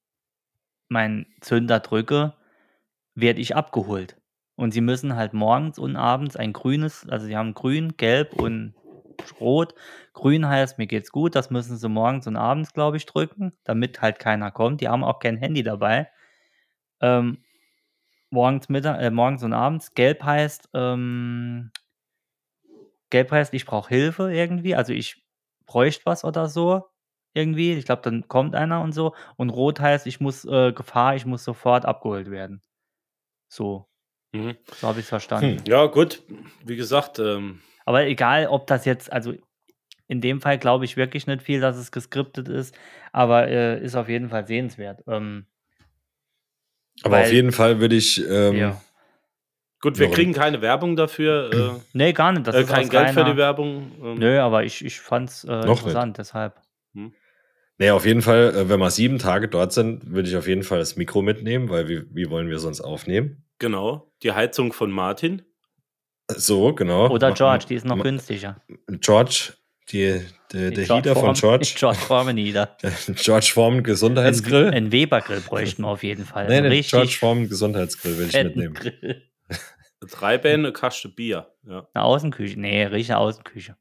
meinen 0.88 1.26
Zünder 1.40 1.80
drücke, 1.80 2.34
werde 3.14 3.40
ich 3.40 3.56
abgeholt. 3.56 4.16
Und 4.54 4.72
sie 4.72 4.80
müssen 4.80 5.16
halt 5.16 5.34
morgens 5.34 5.78
und 5.78 5.96
abends 5.96 6.36
ein 6.36 6.52
grünes, 6.52 7.06
also 7.08 7.26
sie 7.26 7.36
haben 7.36 7.54
grün, 7.54 7.96
gelb 7.96 8.34
und 8.34 8.74
rot. 9.40 9.74
Grün 10.12 10.48
heißt, 10.48 10.78
mir 10.78 10.86
geht's 10.86 11.12
gut, 11.12 11.34
das 11.34 11.50
müssen 11.50 11.76
sie 11.76 11.88
morgens 11.88 12.26
und 12.26 12.36
abends, 12.36 12.72
glaube 12.72 12.96
ich, 12.96 13.06
drücken, 13.06 13.52
damit 13.64 14.00
halt 14.00 14.18
keiner 14.18 14.50
kommt. 14.50 14.80
Die 14.80 14.88
haben 14.88 15.04
auch 15.04 15.18
kein 15.18 15.36
Handy 15.36 15.62
dabei. 15.62 16.08
Ähm, 17.00 17.38
morgens, 18.30 18.68
Mittag, 18.68 19.00
äh, 19.00 19.10
morgens 19.10 19.42
und 19.42 19.52
abends. 19.52 19.94
Gelb 19.94 20.22
heißt, 20.22 20.70
ähm, 20.74 21.70
Gelb 23.10 23.30
heißt, 23.30 23.54
ich 23.54 23.66
brauche 23.66 23.88
Hilfe 23.88 24.32
irgendwie, 24.32 24.74
also 24.74 24.92
ich 24.92 25.24
bräuchte 25.66 26.02
was 26.06 26.24
oder 26.24 26.48
so 26.48 26.84
irgendwie. 27.34 27.74
Ich 27.74 27.84
glaube, 27.84 28.02
dann 28.02 28.26
kommt 28.28 28.54
einer 28.54 28.80
und 28.80 28.92
so. 28.92 29.14
Und 29.36 29.50
Rot 29.50 29.80
heißt, 29.80 30.06
ich 30.06 30.20
muss 30.20 30.44
äh, 30.44 30.72
Gefahr, 30.72 31.14
ich 31.16 31.26
muss 31.26 31.44
sofort 31.44 31.84
abgeholt 31.84 32.30
werden. 32.30 32.62
So, 33.48 33.86
Mhm. 34.32 34.56
so 34.74 34.88
habe 34.88 34.98
ich 35.00 35.04
es 35.04 35.08
verstanden. 35.10 35.62
Ja, 35.66 35.86
gut. 35.86 36.22
Wie 36.64 36.76
gesagt, 36.76 37.18
ähm, 37.18 37.60
Aber 37.84 38.04
egal, 38.06 38.48
ob 38.48 38.66
das 38.66 38.84
jetzt, 38.84 39.12
also 39.12 39.34
in 40.08 40.20
dem 40.20 40.40
Fall 40.40 40.58
glaube 40.58 40.84
ich 40.84 40.96
wirklich 40.96 41.26
nicht 41.26 41.42
viel, 41.42 41.60
dass 41.60 41.76
es 41.76 41.90
geskriptet 41.92 42.48
ist, 42.48 42.76
aber 43.12 43.48
äh, 43.48 43.82
ist 43.82 43.94
auf 43.96 44.08
jeden 44.08 44.28
Fall 44.30 44.46
sehenswert. 44.46 45.02
Ähm, 45.06 45.46
Aber 47.02 47.16
Weil- 47.16 47.24
auf 47.26 47.32
jeden 47.32 47.52
Fall 47.52 47.80
würde 47.80 47.96
ich. 47.96 48.24
Ähm, 48.28 48.56
ja. 48.56 48.82
Gut, 49.80 49.98
wir 49.98 50.08
Ja, 50.08 50.14
kriegen 50.14 50.32
keine 50.32 50.60
Werbung 50.62 50.96
dafür. 50.96 51.80
Nee, 51.92 52.12
gar 52.12 52.32
nicht. 52.32 52.46
Das 52.46 52.54
Äh, 52.54 52.58
äh, 52.58 52.62
ist 52.62 52.68
kein 52.70 52.88
Geld 52.88 53.10
für 53.10 53.20
reiner- 53.20 53.30
die 53.32 53.36
Werbung. 53.36 53.92
Ähm, 54.02 54.14
Nö, 54.18 54.38
aber 54.40 54.64
ich, 54.64 54.84
ich 54.84 55.00
fand 55.00 55.30
es 55.30 55.44
äh, 55.44 55.48
Noch 55.48 55.66
nicht. 55.66 55.78
interessant, 55.78 56.18
deshalb. 56.18 56.54
Nee, 57.78 57.90
auf 57.90 58.06
jeden 58.06 58.22
Fall, 58.22 58.54
äh, 58.56 58.68
wenn 58.70 58.80
wir 58.80 58.90
sieben 58.90 59.18
Tage 59.18 59.48
dort 59.48 59.72
sind, 59.72 60.10
würde 60.12 60.28
ich 60.28 60.36
auf 60.36 60.48
jeden 60.48 60.62
Fall 60.62 60.78
das 60.78 60.96
Mikro 60.96 61.20
mitnehmen, 61.20 61.68
weil 61.68 61.88
wie, 61.88 62.04
wie 62.14 62.30
wollen 62.30 62.48
wir 62.48 62.58
sonst 62.58 62.80
aufnehmen? 62.80 63.44
Genau. 63.58 64.10
Die 64.22 64.32
Heizung 64.32 64.72
von 64.72 64.90
Martin. 64.90 65.42
So, 66.28 66.72
genau. 66.74 67.08
Oder 67.10 67.32
George, 67.32 67.66
die 67.68 67.74
ist 67.74 67.84
noch 67.84 68.02
günstiger. 68.02 68.56
George, 69.00 69.52
die, 69.90 70.20
der, 70.52 70.70
Die 70.70 70.76
der 70.76 70.84
Heater 70.96 71.14
von 71.14 71.22
Form- 71.22 71.34
George. 71.34 71.72
George 71.78 71.98
Foreman 71.98 72.36
Heater. 72.38 72.76
George 73.14 73.50
Foreman 73.52 73.82
Gesundheitsgrill. 73.84 74.68
Ein, 74.68 74.74
ein 74.74 74.92
Weber-Grill 74.92 75.40
bräuchten 75.42 75.82
wir 75.82 75.88
auf 75.88 76.02
jeden 76.02 76.24
Fall. 76.24 76.48
nee, 76.48 76.58
richtig 76.66 76.90
George 76.92 77.16
Foreman 77.20 77.48
Gesundheitsgrill 77.48 78.18
will 78.18 78.28
ich 78.28 78.42
mitnehmen. 78.42 78.74
Grill. 78.74 79.22
Drei 80.00 80.38
Bären, 80.38 80.60
eine 80.64 80.72
Kaste 80.72 81.08
Bier. 81.08 81.54
Ja. 81.62 81.88
Eine 81.94 82.04
Außenküche. 82.04 82.58
Nee, 82.60 82.84
richtige 82.84 83.18
Außenküche. 83.18 83.76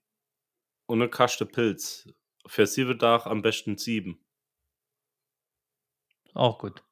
Und 0.88 1.02
eine 1.02 1.10
Kaste 1.10 1.46
Pilz. 1.46 2.08
Für 2.48 2.66
sieben 2.68 2.98
Tage 3.00 3.26
am 3.28 3.42
besten 3.42 3.78
sieben. 3.78 4.24
Auch 6.34 6.60
gut. 6.60 6.84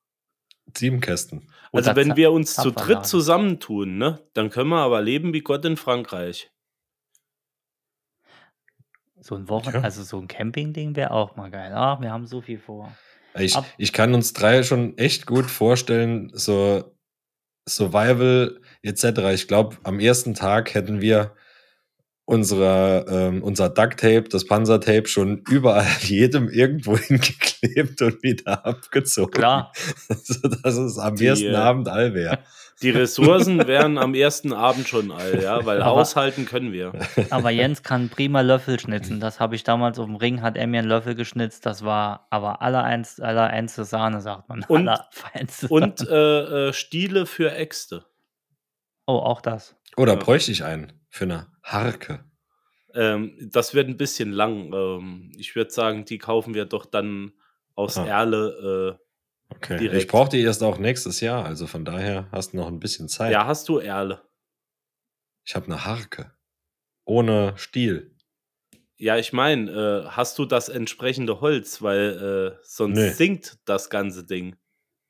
Sieben 0.75 0.99
Kästen. 1.01 1.51
Also 1.71 1.91
Oder 1.91 1.95
wenn 1.95 2.15
wir 2.15 2.31
uns 2.31 2.55
zu 2.55 2.71
dritt 2.71 3.05
zusammentun, 3.05 3.97
ne, 3.97 4.25
dann 4.33 4.49
können 4.49 4.69
wir 4.69 4.79
aber 4.79 5.01
leben 5.01 5.33
wie 5.33 5.41
Gott 5.41 5.63
in 5.65 5.77
Frankreich. 5.77 6.49
So 9.19 9.35
ein 9.35 9.47
Wochen, 9.49 9.71
Ja. 9.73 9.81
also 9.81 10.03
so 10.03 10.19
ein 10.19 10.27
Camping-Ding 10.27 10.95
wäre 10.95 11.11
auch 11.11 11.35
mal 11.35 11.49
geil. 11.51 11.71
Ach, 11.73 12.01
wir 12.01 12.11
haben 12.11 12.25
so 12.25 12.41
viel 12.41 12.59
vor. 12.59 12.95
Ich, 13.35 13.55
Ab- 13.55 13.65
ich 13.77 13.93
kann 13.93 14.13
uns 14.13 14.33
drei 14.33 14.63
schon 14.63 14.97
echt 14.97 15.25
gut 15.25 15.49
vorstellen, 15.49 16.29
so 16.33 16.95
Survival 17.67 18.59
etc. 18.83 19.03
Ich 19.33 19.47
glaube, 19.47 19.77
am 19.83 19.99
ersten 19.99 20.33
Tag 20.33 20.73
hätten 20.73 21.01
wir 21.01 21.33
unsere, 22.25 23.05
ähm, 23.09 23.43
unser 23.43 23.69
Ducktape, 23.69 24.23
das 24.23 24.45
Panzertape 24.45 25.07
schon 25.07 25.43
überall 25.49 25.85
jedem 26.01 26.49
irgendwo 26.49 26.97
hingeklebt 26.97 28.01
und 28.01 28.23
wieder 28.23 28.65
abgezogen. 28.65 29.31
Klar, 29.31 29.71
so 30.23 30.47
dass 30.47 30.75
es 30.77 30.97
am 30.97 31.15
Die, 31.15 31.25
ersten 31.27 31.53
äh, 31.53 31.55
Abend 31.55 31.87
all 31.89 32.13
wäre. 32.13 32.39
Die 32.81 32.89
Ressourcen 32.89 33.65
wären 33.67 33.97
am 33.97 34.13
ersten 34.13 34.51
Abend 34.51 34.87
schon 34.87 35.11
all, 35.11 35.41
ja, 35.41 35.63
weil 35.65 35.81
Aber- 35.81 35.93
aushalten 36.01 36.45
können 36.45 36.73
wir. 36.73 36.91
aber 37.29 37.49
Jens 37.51 37.83
kann 37.83 38.09
prima 38.09 38.41
Löffel 38.41 38.79
schnitzen. 38.79 39.19
Das 39.19 39.39
habe 39.39 39.55
ich 39.55 39.63
damals 39.63 39.99
auf 39.99 40.05
dem 40.07 40.15
Ring, 40.15 40.41
hat 40.41 40.57
er 40.57 40.65
mir 40.67 40.79
einen 40.79 40.87
Löffel 40.89 41.15
geschnitzt. 41.15 41.65
Das 41.65 41.85
war 41.85 42.27
aber 42.29 42.61
allereinst, 42.61 43.21
allereinste 43.21 43.85
Sahne, 43.85 44.21
sagt 44.21 44.49
man. 44.49 44.63
Und- 44.67 44.87
Allerfeinste 44.89 45.67
Und 45.67 45.99
Sahne. 45.99 46.11
äh, 46.11 46.69
äh, 46.69 46.73
Stiele 46.73 47.25
für 47.25 47.51
Äxte. 47.53 48.05
Oh, 49.05 49.13
auch 49.17 49.41
das. 49.41 49.75
Oder 49.95 50.13
Ja. 50.13 50.19
bräuchte 50.19 50.51
ich 50.51 50.63
einen 50.63 50.91
für 51.13 51.25
eine 51.25 51.47
Harke? 51.63 52.25
Ähm, 52.95 53.37
das 53.51 53.73
wird 53.73 53.87
ein 53.87 53.97
bisschen 53.97 54.31
lang. 54.31 54.71
Ähm, 54.73 55.31
ich 55.37 55.55
würde 55.55 55.71
sagen, 55.71 56.05
die 56.05 56.17
kaufen 56.17 56.53
wir 56.53 56.65
doch 56.65 56.85
dann 56.85 57.33
aus 57.75 57.97
Ah. 57.97 58.05
Erle 58.05 58.99
Okay. 59.49 59.77
Direkt. 59.77 60.01
Ich 60.01 60.07
brauche 60.07 60.29
die 60.29 60.41
erst 60.41 60.63
auch 60.63 60.79
nächstes 60.79 61.19
Jahr, 61.19 61.45
also 61.45 61.67
von 61.67 61.85
daher 61.85 62.27
hast 62.31 62.53
du 62.53 62.57
noch 62.57 62.67
ein 62.67 62.79
bisschen 62.79 63.07
Zeit. 63.07 63.31
Ja, 63.31 63.45
hast 63.45 63.69
du 63.69 63.77
Erle. 63.77 64.21
Ich 65.45 65.55
habe 65.55 65.67
eine 65.67 65.85
Harke. 65.85 66.31
Ohne 67.05 67.53
Stiel. 67.57 68.15
Ja, 68.95 69.17
ich 69.17 69.31
meine, 69.31 69.69
äh, 69.71 70.09
hast 70.09 70.39
du 70.39 70.45
das 70.45 70.69
entsprechende 70.69 71.39
Holz, 71.41 71.83
weil 71.83 72.55
äh, 72.55 72.63
sonst 72.63 72.97
Nee. 72.97 73.09
sinkt 73.11 73.59
das 73.65 73.91
ganze 73.91 74.23
Ding. 74.25 74.55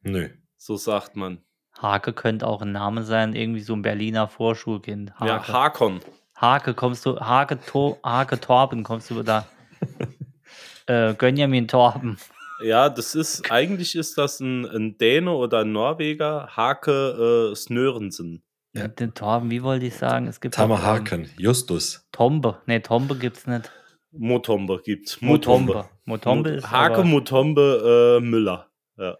Nö. 0.01 0.27
So 0.57 0.75
sagt 0.75 1.15
man. 1.15 1.41
Hake 1.83 2.13
könnte 2.13 2.47
auch 2.47 2.61
ein 2.63 2.71
Name 2.71 3.03
sein, 3.03 3.35
irgendwie 3.35 3.59
so 3.61 3.73
ein 3.73 3.81
Berliner 3.83 4.27
Vorschulkind. 4.27 5.13
Hake. 5.19 5.27
Ja, 5.27 5.47
Hakon. 5.47 5.99
Hake 6.35 6.73
kommst 6.73 7.05
du, 7.05 7.19
Hake, 7.19 7.59
to, 7.59 7.97
Hake 8.03 8.39
Torben 8.39 8.83
kommst 8.83 9.11
du 9.11 9.21
da. 9.21 9.45
äh, 10.87 11.13
Gönjamin 11.13 11.67
Torben. 11.67 12.17
Ja, 12.63 12.89
das 12.89 13.13
ist, 13.15 13.51
eigentlich 13.51 13.95
ist 13.95 14.17
das 14.17 14.39
ein, 14.39 14.65
ein 14.65 14.97
Däne 14.97 15.31
oder 15.31 15.59
ein 15.59 15.71
Norweger, 15.73 16.47
Hake 16.55 17.51
äh, 17.51 17.55
Snörensen. 17.55 18.43
Ja. 18.73 18.87
Den 18.87 19.13
Torben, 19.13 19.51
wie 19.51 19.61
wollte 19.61 19.85
ich 19.85 19.95
sagen? 19.95 20.27
Es 20.27 20.41
gibt 20.41 20.55
Tamer 20.55 20.81
Harken. 20.81 21.29
Justus. 21.37 22.07
Tombe. 22.11 22.57
Nee, 22.65 22.79
Tombe 22.79 23.15
gibt's 23.17 23.45
nicht. 23.45 23.71
Motombe 24.11 24.81
gibt's. 24.83 25.21
Motombe. 25.21 25.85
Motombe 26.05 26.49
Mot- 26.51 26.57
ist 26.59 26.71
Hake 26.71 26.95
aber- 26.95 27.03
Motombe 27.03 28.19
äh, 28.19 28.25
Müller. 28.25 28.67
Ja. 28.97 29.17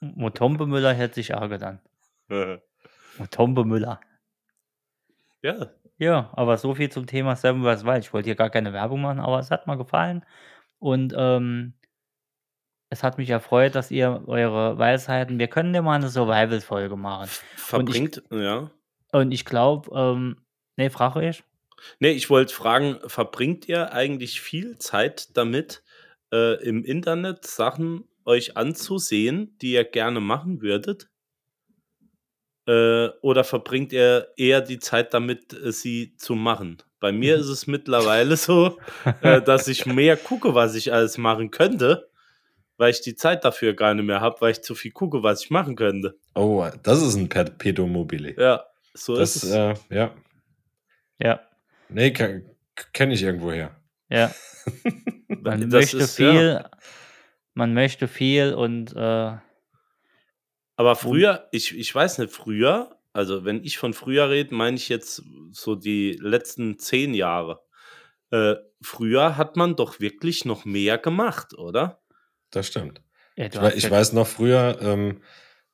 Motombe 0.00 0.66
Müller 0.66 0.92
hätte 0.92 1.14
sich 1.14 1.34
auch 1.34 1.48
getan. 1.48 1.80
Motombe 3.18 3.64
Müller. 3.64 4.00
ja. 5.42 5.70
Ja, 6.00 6.30
aber 6.32 6.56
so 6.56 6.74
viel 6.74 6.88
zum 6.90 7.06
Thema 7.06 7.36
Seven 7.36 7.62
vs. 7.62 7.84
Wild. 7.84 8.04
Ich 8.04 8.14
wollte 8.14 8.24
hier 8.24 8.34
gar 8.34 8.48
keine 8.48 8.72
Werbung 8.72 9.02
machen, 9.02 9.20
aber 9.20 9.38
es 9.38 9.50
hat 9.50 9.66
mir 9.66 9.76
gefallen. 9.76 10.24
Und 10.78 11.12
ähm, 11.14 11.74
es 12.88 13.02
hat 13.02 13.18
mich 13.18 13.28
erfreut, 13.28 13.74
dass 13.74 13.90
ihr 13.90 14.22
eure 14.26 14.78
Weisheiten. 14.78 15.38
Wir 15.38 15.48
können 15.48 15.74
ja 15.74 15.82
mal 15.82 15.96
eine 15.96 16.08
Survival-Folge 16.08 16.96
machen. 16.96 17.28
Verbringt, 17.54 18.22
ja. 18.30 18.70
Und 19.12 19.30
ich 19.30 19.44
glaube, 19.44 19.90
ähm, 19.94 20.38
nee, 20.76 20.88
frage 20.88 21.28
ich. 21.28 21.44
Nee, 21.98 22.12
ich 22.12 22.30
wollte 22.30 22.54
fragen, 22.54 22.98
verbringt 23.06 23.68
ihr 23.68 23.92
eigentlich 23.92 24.40
viel 24.40 24.78
Zeit 24.78 25.36
damit, 25.36 25.82
äh, 26.32 26.62
im 26.64 26.82
Internet 26.82 27.44
Sachen 27.46 28.04
euch 28.24 28.56
anzusehen, 28.56 29.56
die 29.60 29.72
ihr 29.72 29.84
gerne 29.84 30.20
machen 30.20 30.60
würdet? 30.62 31.08
Äh, 32.66 33.08
oder 33.22 33.44
verbringt 33.44 33.92
ihr 33.92 34.28
eher 34.36 34.60
die 34.60 34.78
Zeit 34.78 35.14
damit, 35.14 35.52
äh, 35.52 35.72
sie 35.72 36.14
zu 36.16 36.34
machen? 36.34 36.78
Bei 37.00 37.12
mir 37.12 37.36
ist 37.36 37.46
es 37.48 37.66
mittlerweile 37.66 38.36
so, 38.36 38.78
äh, 39.22 39.40
dass 39.40 39.66
ich 39.68 39.86
mehr 39.86 40.16
gucke, 40.16 40.54
was 40.54 40.74
ich 40.74 40.92
alles 40.92 41.16
machen 41.16 41.50
könnte, 41.50 42.10
weil 42.76 42.90
ich 42.90 43.00
die 43.00 43.16
Zeit 43.16 43.44
dafür 43.44 43.74
gar 43.74 43.94
nicht 43.94 44.04
mehr 44.04 44.20
habe, 44.20 44.40
weil 44.40 44.52
ich 44.52 44.62
zu 44.62 44.74
viel 44.74 44.92
gucke, 44.92 45.22
was 45.22 45.44
ich 45.44 45.50
machen 45.50 45.76
könnte. 45.76 46.18
Oh, 46.34 46.66
das 46.82 47.00
ist 47.02 47.14
ein 47.16 47.28
Perpetuum 47.28 47.90
mobile. 47.92 48.34
Ja, 48.38 48.64
so 48.94 49.16
das, 49.16 49.36
ist 49.36 49.44
es. 49.44 49.50
äh, 49.52 49.74
ja. 49.90 50.14
Ja, 51.22 51.40
Nee, 51.88 52.12
kenne 52.12 53.14
ich 53.14 53.22
irgendwo 53.22 53.50
her. 53.52 53.76
ja. 54.08 54.32
Man 55.28 55.62
Das 55.70 55.92
möchte 55.92 55.96
ist, 55.98 56.18
ja. 56.18 56.70
Man 57.60 57.74
möchte 57.74 58.08
viel 58.08 58.54
und 58.54 58.96
äh, 58.96 59.36
Aber 60.76 60.96
früher, 60.96 61.46
ich, 61.52 61.76
ich 61.76 61.94
weiß 61.94 62.18
nicht, 62.18 62.32
früher, 62.32 62.98
also 63.12 63.44
wenn 63.44 63.62
ich 63.62 63.76
von 63.76 63.92
früher 63.92 64.30
rede, 64.30 64.54
meine 64.54 64.76
ich 64.76 64.88
jetzt 64.88 65.22
so 65.52 65.74
die 65.76 66.12
letzten 66.20 66.78
zehn 66.78 67.12
Jahre. 67.12 67.60
Äh, 68.30 68.54
früher 68.80 69.36
hat 69.36 69.56
man 69.56 69.76
doch 69.76 70.00
wirklich 70.00 70.44
noch 70.46 70.64
mehr 70.64 70.96
gemacht, 70.96 71.52
oder? 71.58 72.00
Das 72.50 72.66
stimmt. 72.66 73.02
ja, 73.36 73.46
Ich, 73.46 73.76
ich 73.76 73.84
ja- 73.84 73.90
weiß 73.90 74.14
noch 74.14 74.26
früher, 74.26 74.78
ähm, 74.80 75.20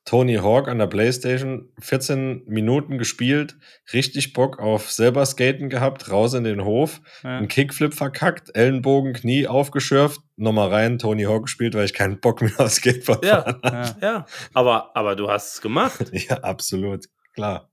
Tony 0.07 0.35
Hawk 0.35 0.69
an 0.69 0.79
der 0.79 0.87
Playstation, 0.87 1.69
14 1.79 2.45
Minuten 2.47 2.97
gespielt, 2.97 3.57
richtig 3.91 4.31
Bock 4.31 4.57
auf 4.57 4.89
selber 4.89 5.25
Skaten 5.25 5.67
gehabt, 5.67 6.09
raus 6.09 6.33
in 6.33 6.45
den 6.45 6.63
Hof, 6.63 7.01
ja. 7.23 7.37
einen 7.37 7.49
Kickflip 7.49 7.93
verkackt, 7.93 8.55
Ellenbogen, 8.55 9.11
Knie 9.11 9.47
aufgeschürft, 9.47 10.21
nochmal 10.37 10.69
rein, 10.69 10.97
Tony 10.97 11.23
Hawk 11.23 11.43
gespielt, 11.43 11.75
weil 11.75 11.83
ich 11.83 11.93
keinen 11.93 12.21
Bock 12.21 12.41
mehr 12.41 12.57
auf 12.57 12.69
Skateboard 12.69 13.25
Ja. 13.25 13.59
Ja. 13.61 13.95
Ja, 14.01 14.25
aber, 14.53 14.95
aber 14.95 15.17
du 15.17 15.29
hast 15.29 15.55
es 15.55 15.61
gemacht. 15.61 16.09
Ja, 16.13 16.37
absolut, 16.37 17.05
klar. 17.33 17.69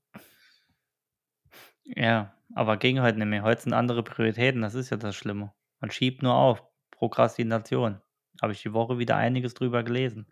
Ja, 1.85 2.33
aber 2.53 2.75
ging 2.75 3.01
heute 3.01 3.17
nicht 3.17 3.27
mehr. 3.27 3.43
Heute 3.43 3.61
sind 3.61 3.73
andere 3.73 4.03
Prioritäten, 4.03 4.61
das 4.61 4.75
ist 4.75 4.89
ja 4.89 4.97
das 4.97 5.15
Schlimme. 5.15 5.53
Man 5.79 5.89
schiebt 5.89 6.21
nur 6.21 6.33
auf. 6.33 6.61
Prokrastination. 6.91 8.01
Habe 8.41 8.51
ich 8.51 8.61
die 8.61 8.73
Woche 8.73 8.97
wieder 8.99 9.15
einiges 9.15 9.53
drüber 9.53 9.83
gelesen. 9.83 10.27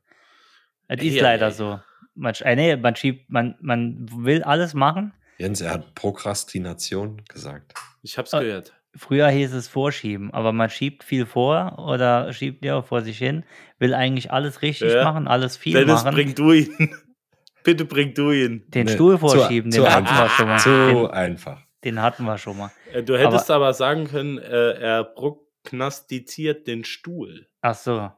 Es 0.99 1.03
ist 1.03 1.15
Ei, 1.15 1.19
ei, 1.19 1.21
leider 1.21 1.47
ei. 1.47 1.51
so. 1.51 1.79
Man, 2.15 2.33
äh, 2.41 2.55
nee, 2.55 2.75
man 2.75 2.95
schiebt, 2.95 3.29
man, 3.29 3.55
man 3.61 4.05
will 4.15 4.43
alles 4.43 4.73
machen. 4.73 5.13
Jens, 5.37 5.61
er 5.61 5.71
hat 5.71 5.95
Prokrastination 5.95 7.21
gesagt. 7.27 7.73
Ich 8.01 8.17
hab's 8.17 8.33
Äh, 8.33 8.39
gehört. 8.41 8.73
Früher 8.95 9.27
hieß 9.29 9.53
es 9.53 9.67
Vorschieben, 9.67 10.31
aber 10.31 10.51
man 10.51 10.69
schiebt 10.69 11.03
viel 11.03 11.25
vor 11.25 11.79
oder 11.79 12.31
schiebt 12.31 12.63
ja 12.63 12.83
vor 12.83 13.01
sich 13.01 13.17
hin, 13.17 13.43
will 13.79 13.95
eigentlich 13.95 14.31
alles 14.31 14.61
richtig 14.61 14.93
Ja. 14.93 15.03
machen, 15.03 15.27
alles 15.27 15.57
viel 15.57 15.73
Dennis, 15.73 16.03
machen. 16.03 16.13
bring 16.13 16.35
du 16.35 16.51
ihn. 16.51 16.95
Bitte 17.63 17.85
bring 17.85 18.13
du 18.13 18.29
ihn. 18.31 18.63
den 18.67 18.85
Nee, 18.85 18.93
Stuhl 18.93 19.13
zu- 19.15 19.27
vorschieben, 19.29 19.71
zu 19.71 19.81
den 19.81 19.89
hatten 19.91 20.05
einfach. 20.05 20.19
wir 20.25 20.29
schon 20.29 20.47
mal. 20.47 20.59
Zu 20.59 20.69
Den, 20.69 21.07
einfach. 21.11 21.61
den 21.83 22.01
hatten 22.03 22.23
wir 22.25 22.37
schon 22.37 22.57
mal. 22.57 22.71
Äh, 22.91 23.01
Du 23.01 23.17
hättest 23.17 23.49
aber, 23.49 23.73
sagen 23.73 24.05
können, 24.07 24.37
äh, 24.37 24.73
er 24.73 25.03
prognostiziert 25.05 26.67
den 26.67 26.83
Stuhl. 26.83 27.47
Ach 27.61 27.75
so. 27.75 28.11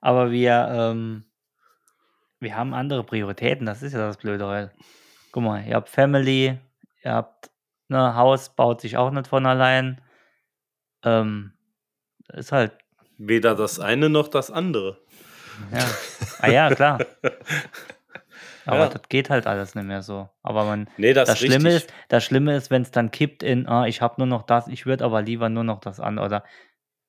Aber 0.00 0.30
wir, 0.30 0.68
ähm, 0.72 1.24
wir 2.44 2.54
haben 2.56 2.72
andere 2.74 3.02
Prioritäten, 3.02 3.66
das 3.66 3.82
ist 3.82 3.92
ja 3.94 3.98
das 4.06 4.18
Blöde. 4.18 4.46
Weil, 4.46 4.70
guck 5.32 5.42
mal, 5.42 5.64
ihr 5.66 5.74
habt 5.74 5.88
Family, 5.88 6.58
ihr 7.02 7.12
habt, 7.12 7.50
ne, 7.88 8.14
Haus 8.14 8.54
baut 8.54 8.80
sich 8.80 8.96
auch 8.96 9.10
nicht 9.10 9.26
von 9.26 9.44
allein. 9.46 10.00
Ähm, 11.02 11.52
ist 12.32 12.52
halt, 12.52 12.72
Weder 13.18 13.54
das 13.54 13.78
eine 13.80 14.08
noch 14.08 14.28
das 14.28 14.50
andere. 14.50 14.98
ja. 15.72 15.86
Ah 16.40 16.48
ja, 16.48 16.70
klar. 16.74 16.98
Aber 18.66 18.78
Ja. 18.84 18.88
das 18.88 19.02
geht 19.08 19.28
halt 19.30 19.46
alles 19.46 19.74
nicht 19.74 19.84
mehr 19.84 20.02
so. 20.02 20.28
Aber 20.42 20.64
man, 20.64 20.88
Nee, 20.96 21.12
das, 21.12 21.28
das, 21.28 21.38
Schlimme 21.38 21.66
richtig. 21.74 21.84
ist, 21.90 21.92
das 22.08 22.24
Schlimme 22.24 22.56
ist, 22.56 22.70
wenn 22.70 22.82
es 22.82 22.90
dann 22.90 23.10
kippt 23.10 23.42
in, 23.42 23.68
ah, 23.68 23.86
ich 23.86 24.00
habe 24.00 24.14
nur 24.18 24.26
noch 24.26 24.42
das, 24.42 24.68
ich 24.68 24.86
würde 24.86 25.04
aber 25.04 25.20
lieber 25.22 25.48
nur 25.50 25.64
noch 25.64 25.80
das 25.80 26.00
an. 26.00 26.18
Oder 26.18 26.44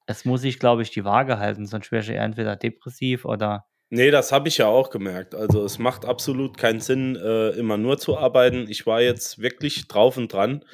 es 0.05 0.25
muss 0.25 0.41
sich, 0.41 0.59
glaube 0.59 0.81
ich, 0.81 0.91
die 0.91 1.05
Waage 1.05 1.39
halten, 1.39 1.65
sonst 1.65 1.91
wäre 1.91 2.03
ich 2.03 2.09
entweder 2.09 2.55
depressiv 2.55 3.25
oder 3.25 3.65
Nee, 3.89 4.09
das 4.09 4.31
habe 4.31 4.47
ich 4.47 4.57
ja 4.57 4.67
auch 4.67 4.89
gemerkt. 4.89 5.35
Also 5.35 5.63
es 5.63 5.77
macht 5.77 6.05
absolut 6.05 6.57
keinen 6.57 6.79
Sinn, 6.79 7.15
äh, 7.15 7.49
immer 7.51 7.77
nur 7.77 7.97
zu 7.97 8.17
arbeiten. 8.17 8.65
Ich 8.67 8.85
war 8.87 9.01
jetzt 9.01 9.39
wirklich 9.39 9.87
drauf 9.87 10.17
und 10.17 10.33
dran, 10.33 10.65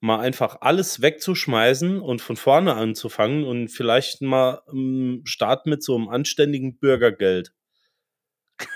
mal 0.00 0.20
einfach 0.20 0.58
alles 0.60 1.00
wegzuschmeißen 1.00 2.00
und 2.00 2.20
von 2.20 2.36
vorne 2.36 2.74
anzufangen 2.74 3.44
und 3.44 3.68
vielleicht 3.68 4.20
mal 4.20 4.62
ähm, 4.72 5.22
starten 5.24 5.70
mit 5.70 5.82
so 5.82 5.94
einem 5.94 6.08
anständigen 6.08 6.76
Bürgergeld. 6.78 7.52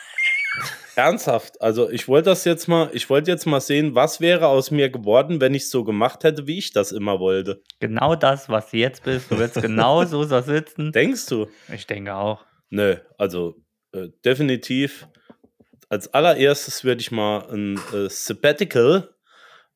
Ernsthaft, 0.94 1.60
also 1.60 1.90
ich 1.90 2.06
wollte 2.06 2.30
das 2.30 2.44
jetzt 2.44 2.68
mal, 2.68 2.90
ich 2.92 3.10
wollte 3.10 3.30
jetzt 3.30 3.46
mal 3.46 3.60
sehen, 3.60 3.96
was 3.96 4.20
wäre 4.20 4.46
aus 4.48 4.70
mir 4.70 4.88
geworden, 4.88 5.40
wenn 5.40 5.54
ich 5.54 5.68
so 5.68 5.82
gemacht 5.82 6.22
hätte, 6.22 6.46
wie 6.46 6.58
ich 6.58 6.72
das 6.72 6.92
immer 6.92 7.18
wollte. 7.18 7.62
genau 7.80 8.14
das, 8.14 8.48
was 8.48 8.70
du 8.70 8.76
jetzt 8.76 9.02
bist. 9.02 9.30
Du 9.32 9.38
wirst 9.38 9.60
genau 9.60 10.04
so 10.04 10.24
da 10.24 10.42
sitzen. 10.42 10.92
Denkst 10.92 11.26
du? 11.26 11.48
Ich 11.74 11.86
denke 11.88 12.14
auch. 12.14 12.44
Nö, 12.70 12.96
also 13.18 13.56
äh, 13.92 14.08
definitiv. 14.24 15.08
Als 15.88 16.12
allererstes 16.14 16.84
würde 16.84 17.00
ich 17.00 17.10
mal 17.10 17.48
ein 17.50 17.80
äh, 17.92 18.08
Sabbatical 18.08 19.08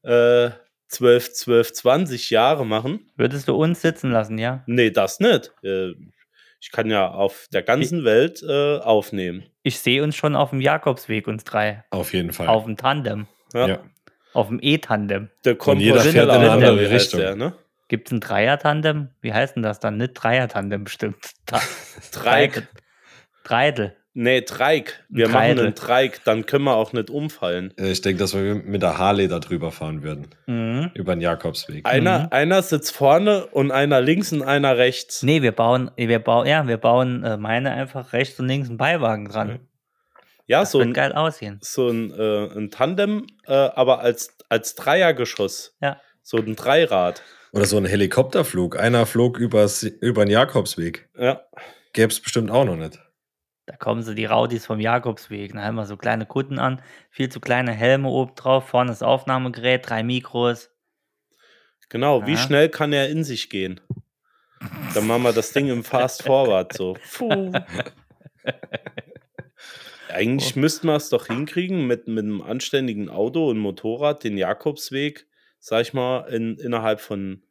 äh, 0.03 0.51
12, 0.89 1.33
12, 1.33 1.73
20 1.73 2.31
Jahre 2.31 2.65
machen. 2.65 3.11
Würdest 3.17 3.49
du 3.49 3.55
uns 3.55 3.81
sitzen 3.81 4.11
lassen, 4.11 4.39
ja? 4.39 4.63
Nee, 4.67 4.91
das 4.91 5.19
nicht. 5.19 5.53
Äh, 5.63 5.93
ich 6.61 6.71
kann 6.71 6.89
ja 6.89 7.11
auf 7.11 7.49
der 7.53 7.63
ganzen 7.63 8.05
Welt 8.05 8.43
äh, 8.43 8.79
aufnehmen. 8.79 9.45
Ich 9.63 9.81
sehe 9.81 10.03
uns 10.03 10.17
schon 10.17 10.37
auf 10.37 10.51
dem 10.51 10.61
Jakobsweg, 10.61 11.27
uns 11.27 11.45
drei. 11.45 11.85
Auf 11.91 12.13
jeden 12.13 12.33
Fall. 12.33 12.49
Auf 12.49 12.65
dem 12.65 12.77
Tandem. 12.77 13.27
Ja. 13.53 13.67
ja. 13.67 13.85
Auf 14.33 14.49
dem 14.49 14.61
E-Tandem. 14.63 15.31
Der 15.45 15.57
kommt 15.57 15.83
jeder 15.83 16.01
fährt 16.01 16.25
in 16.25 16.31
eine 16.31 16.51
an, 16.51 16.63
andere 16.63 16.81
wie 16.81 16.89
heißt 16.89 17.07
Richtung. 17.07 17.21
Der, 17.21 17.37
ne? 17.37 17.55
Gibt 17.89 18.09
es 18.09 18.13
ein 18.13 18.21
Dreier-Tandem? 18.21 19.11
Wie 19.21 19.33
heißt 19.33 19.57
denn 19.57 19.63
das 19.63 19.79
dann? 19.79 19.99
Nicht 19.99 20.15
Dreier-Tandem 20.15 20.85
bestimmt. 20.85 21.33
Dreieck. 22.13 22.67
Dreidel. 23.45 23.97
Nee, 24.17 24.43
Dreieck. 24.43 25.01
Wir 25.09 25.27
Ein 25.27 25.33
machen 25.33 25.59
einen 25.59 25.75
Dreieck, 25.75 26.21
dann 26.25 26.47
können 26.47 26.65
wir 26.65 26.77
auch 26.77 26.93
nicht 26.93 27.11
umfallen. 27.11 27.75
Äh, 27.77 27.91
Ich 27.91 28.01
denke, 28.01 28.21
dass 28.21 28.33
wir 28.33 28.55
mit 28.55 28.81
der 28.81 28.97
Harley 28.97 29.27
da 29.27 29.41
drüber 29.41 29.73
fahren 29.73 30.05
würden. 30.05 30.29
Mhm. 30.47 30.93
Über 30.95 31.17
den 31.17 31.21
Jakobsweg. 31.21 31.85
Einer, 31.85 32.21
Mhm. 32.21 32.27
einer 32.31 32.63
sitzt 32.63 32.93
vorne 32.93 33.47
und 33.47 33.73
einer 33.73 34.01
links 34.01 34.33
und 34.33 34.43
einer 34.43 34.77
rechts. 34.79 35.25
Nee, 35.25 35.43
wir 35.43 35.51
bauen, 35.53 35.91
wir 35.97 36.19
bauen, 36.21 36.47
ja, 36.47 36.69
wir 36.69 36.77
bauen 36.77 37.25
äh, 37.25 37.37
meine 37.37 37.73
einfach 37.73 38.13
rechts 38.13 38.39
und 38.39 38.47
links 38.47 38.69
einen 38.69 38.79
Beiwagen 38.79 39.27
dran. 39.29 39.59
Ja, 40.47 40.61
Das 40.61 40.71
so 40.73 40.79
wird 40.79 40.89
ein, 40.91 40.95
geil 40.95 41.13
aussehen. 41.13 41.59
so 41.63 41.89
ein, 41.89 42.13
äh, 42.13 42.47
ein 42.57 42.71
Tandem, 42.71 43.27
äh, 43.47 43.53
aber 43.53 43.99
als, 44.01 44.37
als 44.49 44.77
Dreiergeschoss. 44.77 45.77
Ja. 45.81 46.01
So 46.23 46.37
ein 46.37 46.55
Dreirad. 46.55 47.23
Oder 47.53 47.65
so 47.65 47.79
ein 47.79 47.85
Helikopterflug. 47.85 48.79
Einer 48.79 49.07
flog 49.07 49.39
übers, 49.39 49.83
über 49.83 50.25
den 50.25 50.31
Jakobsweg. 50.31 51.09
Ja. 51.19 51.41
Gäbe 51.93 52.13
es 52.13 52.21
bestimmt 52.21 52.51
auch 52.51 52.65
noch 52.65 52.77
nicht. 52.77 52.99
Da 53.67 53.77
kommen 53.77 54.03
sie, 54.03 54.15
die 54.15 54.27
Raudis 54.27 54.67
vom 54.67 54.79
Jakobsweg. 54.79 55.55
Da 55.55 55.63
haben 55.63 55.77
wir 55.77 55.87
so 55.87 55.97
kleine 55.97 56.27
Kutten 56.27 56.59
an, 56.59 56.83
viel 57.11 57.31
zu 57.31 57.41
kleine 57.41 57.73
Helme 57.73 58.09
oben 58.09 58.35
drauf, 58.35 58.69
vorne 58.69 58.91
das 58.91 59.03
Aufnahmegerät, 59.03 59.89
drei 59.89 60.03
Mikros. 60.03 60.71
Genau, 61.89 62.27
wie 62.27 62.33
Ja. 62.33 62.39
schnell 62.39 62.69
kann 62.69 62.93
er 62.93 63.09
in 63.09 63.25
sich 63.25 63.49
gehen? 63.49 63.81
Dann 64.95 65.07
machen 65.07 65.23
wir 65.23 65.33
das 65.33 65.53
Ding 65.53 65.69
im 65.69 65.85
Fast 65.85 66.23
Forward 66.23 66.73
so. 66.73 66.97
Puh. 67.15 67.53
Eigentlich 70.09 70.55
müssten 70.57 70.87
wir 70.87 70.97
es 70.97 71.09
doch 71.09 71.27
hinkriegen, 71.27 71.87
mit, 71.87 72.07
mit 72.07 72.25
einem 72.25 72.41
anständigen 72.41 73.09
Auto 73.09 73.49
und 73.49 73.59
Motorrad 73.59 74.23
den 74.25 74.39
Jakobsweg, 74.39 75.27
sag 75.59 75.83
ich 75.83 75.93
mal, 75.93 76.29
in, 76.29 76.57
innerhalb 76.59 77.01
von 77.01 77.43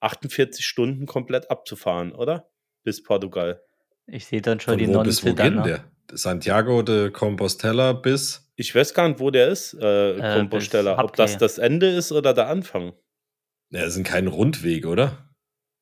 48 0.00 0.64
Stunden 0.64 1.06
komplett 1.06 1.50
abzufahren, 1.50 2.12
oder? 2.12 2.48
Bis 2.84 3.02
Portugal. 3.02 3.62
Ich 4.06 4.26
sehe 4.26 4.42
dann 4.42 4.60
schon 4.60 4.72
Von 4.74 4.78
die 4.78 4.88
wo 4.88 4.92
Nonnen 4.92 5.06
bis 5.06 5.22
wo 5.24 5.28
zittern. 5.28 5.54
geht 5.54 5.56
Ne? 5.56 5.62
der? 6.10 6.16
Santiago 6.16 6.82
de 6.82 7.10
Compostela 7.10 7.92
bis. 7.94 8.50
Ich 8.56 8.74
weiß 8.74 8.92
gar 8.94 9.08
nicht, 9.08 9.20
wo 9.20 9.30
der 9.30 9.48
ist, 9.48 9.74
äh, 9.80 10.16
Äh, 10.18 10.36
Compostela. 10.38 10.98
Ob 11.02 11.16
das 11.16 11.38
das 11.38 11.58
Ende 11.58 11.88
ist 11.88 12.12
oder 12.12 12.34
der 12.34 12.48
Anfang. 12.48 12.92
Ja, 13.70 13.82
das 13.84 13.94
sind 13.94 14.04
kein 14.06 14.26
Rundweg, 14.26 14.86
oder? 14.86 15.30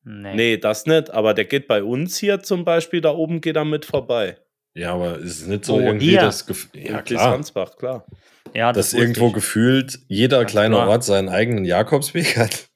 Nee. 0.04 0.34
Nee, 0.34 0.56
das 0.56 0.86
nicht. 0.86 1.10
Aber 1.10 1.34
der 1.34 1.44
geht 1.46 1.66
bei 1.66 1.82
uns 1.82 2.16
hier 2.16 2.40
zum 2.40 2.64
Beispiel, 2.64 3.00
da 3.00 3.10
oben 3.10 3.40
geht 3.40 3.56
er 3.56 3.64
mit 3.64 3.84
vorbei. 3.84 4.38
Ja, 4.74 4.94
aber 4.94 5.16
es 5.18 5.40
ist 5.40 5.48
nicht 5.48 5.64
so 5.64 5.74
Oh, 5.74 5.80
irgendwie 5.80 6.10
hier. 6.10 6.20
das 6.20 6.46
Gefühl. 6.46 6.80
Ja, 6.80 7.02
klar. 7.02 7.34
Ansbach, 7.34 7.76
klar. 7.76 8.06
Ja, 8.54 8.72
Dass 8.72 8.86
wusste 8.92 8.98
irgendwo 8.98 9.28
ich. 9.28 9.34
gefühlt 9.34 9.98
jeder 10.08 10.38
Ganz 10.38 10.52
kleine 10.52 10.76
klar. 10.76 10.88
Ort 10.88 11.04
seinen 11.04 11.28
eigenen 11.28 11.64
Jakobsweg 11.64 12.36
hat. 12.38 12.69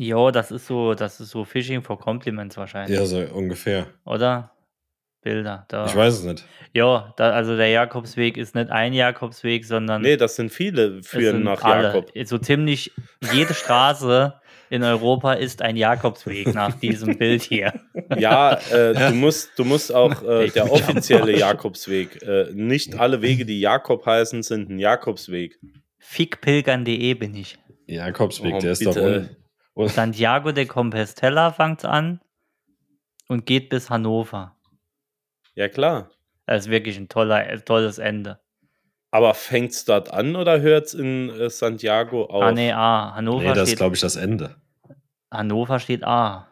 Jo, 0.00 0.30
das 0.30 0.50
ist 0.50 0.66
so, 0.66 0.94
das 0.94 1.20
ist 1.20 1.28
so 1.30 1.44
Fishing 1.44 1.82
for 1.82 1.98
Compliments 1.98 2.56
wahrscheinlich. 2.56 2.98
Ja, 2.98 3.04
so 3.04 3.18
ungefähr. 3.20 3.86
Oder? 4.06 4.50
Bilder. 5.22 5.66
Da. 5.68 5.84
Ich 5.84 5.94
weiß 5.94 6.14
es 6.14 6.22
nicht. 6.24 6.46
Ja, 6.72 7.12
da, 7.18 7.32
also 7.32 7.54
der 7.54 7.68
Jakobsweg 7.68 8.38
ist 8.38 8.54
nicht 8.54 8.70
ein 8.70 8.94
Jakobsweg, 8.94 9.66
sondern 9.66 10.00
Nee, 10.00 10.16
das 10.16 10.36
sind 10.36 10.50
viele 10.50 11.02
führen 11.02 11.34
sind 11.36 11.44
nach 11.44 11.62
alle. 11.62 11.88
Jakob. 11.88 12.10
So 12.24 12.38
ziemlich 12.38 12.90
jede 13.30 13.52
Straße 13.52 14.32
in 14.70 14.82
Europa 14.82 15.34
ist 15.34 15.60
ein 15.60 15.76
Jakobsweg 15.76 16.54
nach 16.54 16.72
diesem 16.80 17.18
Bild 17.18 17.42
hier. 17.42 17.72
Ja, 18.18 18.54
äh, 18.72 18.94
du 19.10 19.14
musst, 19.14 19.50
du 19.56 19.64
musst 19.64 19.94
auch 19.94 20.22
äh, 20.22 20.48
der 20.48 20.72
offizielle. 20.72 21.36
Jakobsweg. 21.38 22.20
Äh, 22.22 22.46
nicht 22.54 22.98
alle 22.98 23.20
Wege, 23.22 23.44
die 23.44 23.60
Jakob 23.60 24.04
heißen, 24.06 24.42
sind 24.42 24.68
ein 24.70 24.78
Jakobsweg. 24.80 25.58
Fickpilgern.de 25.98 27.14
bin 27.14 27.34
ich. 27.34 27.56
Jakobsweg, 27.86 28.54
Oh, 28.54 28.58
der 28.58 28.72
ist 28.72 28.78
bitte. 28.80 28.92
doch 28.94 29.02
un 29.02 29.14
un 29.14 29.28
Santiago 29.88 30.52
de 30.52 30.66
Compostela 30.66 31.52
fängt 31.52 31.84
an 31.84 32.20
und 33.28 33.46
geht 33.46 33.68
bis 33.68 33.90
Hannover. 33.90 34.56
Ja, 35.54 35.68
klar. 35.68 36.10
Das 36.46 36.64
ist 36.66 36.70
wirklich 36.70 36.96
ein 36.96 37.08
toller, 37.08 37.64
tolles 37.64 37.98
Ende. 37.98 38.40
Aber 39.12 39.34
fängt 39.34 39.72
es 39.72 39.84
dort 39.84 40.12
an 40.12 40.36
oder 40.36 40.60
hört 40.60 40.86
es 40.86 40.94
in 40.94 41.30
äh, 41.30 41.50
Santiago 41.50 42.24
auf? 42.26 42.42
Ah, 42.42 42.52
nee, 42.52 42.72
A. 42.72 43.14
Hannover 43.14 43.42
Nee, 43.48 43.54
das 43.54 43.70
ist, 43.70 43.76
glaube 43.76 43.94
ich, 43.96 44.00
das 44.00 44.16
Ende. 44.16 44.56
Hannover 45.30 45.78
steht 45.80 46.04
A. 46.04 46.46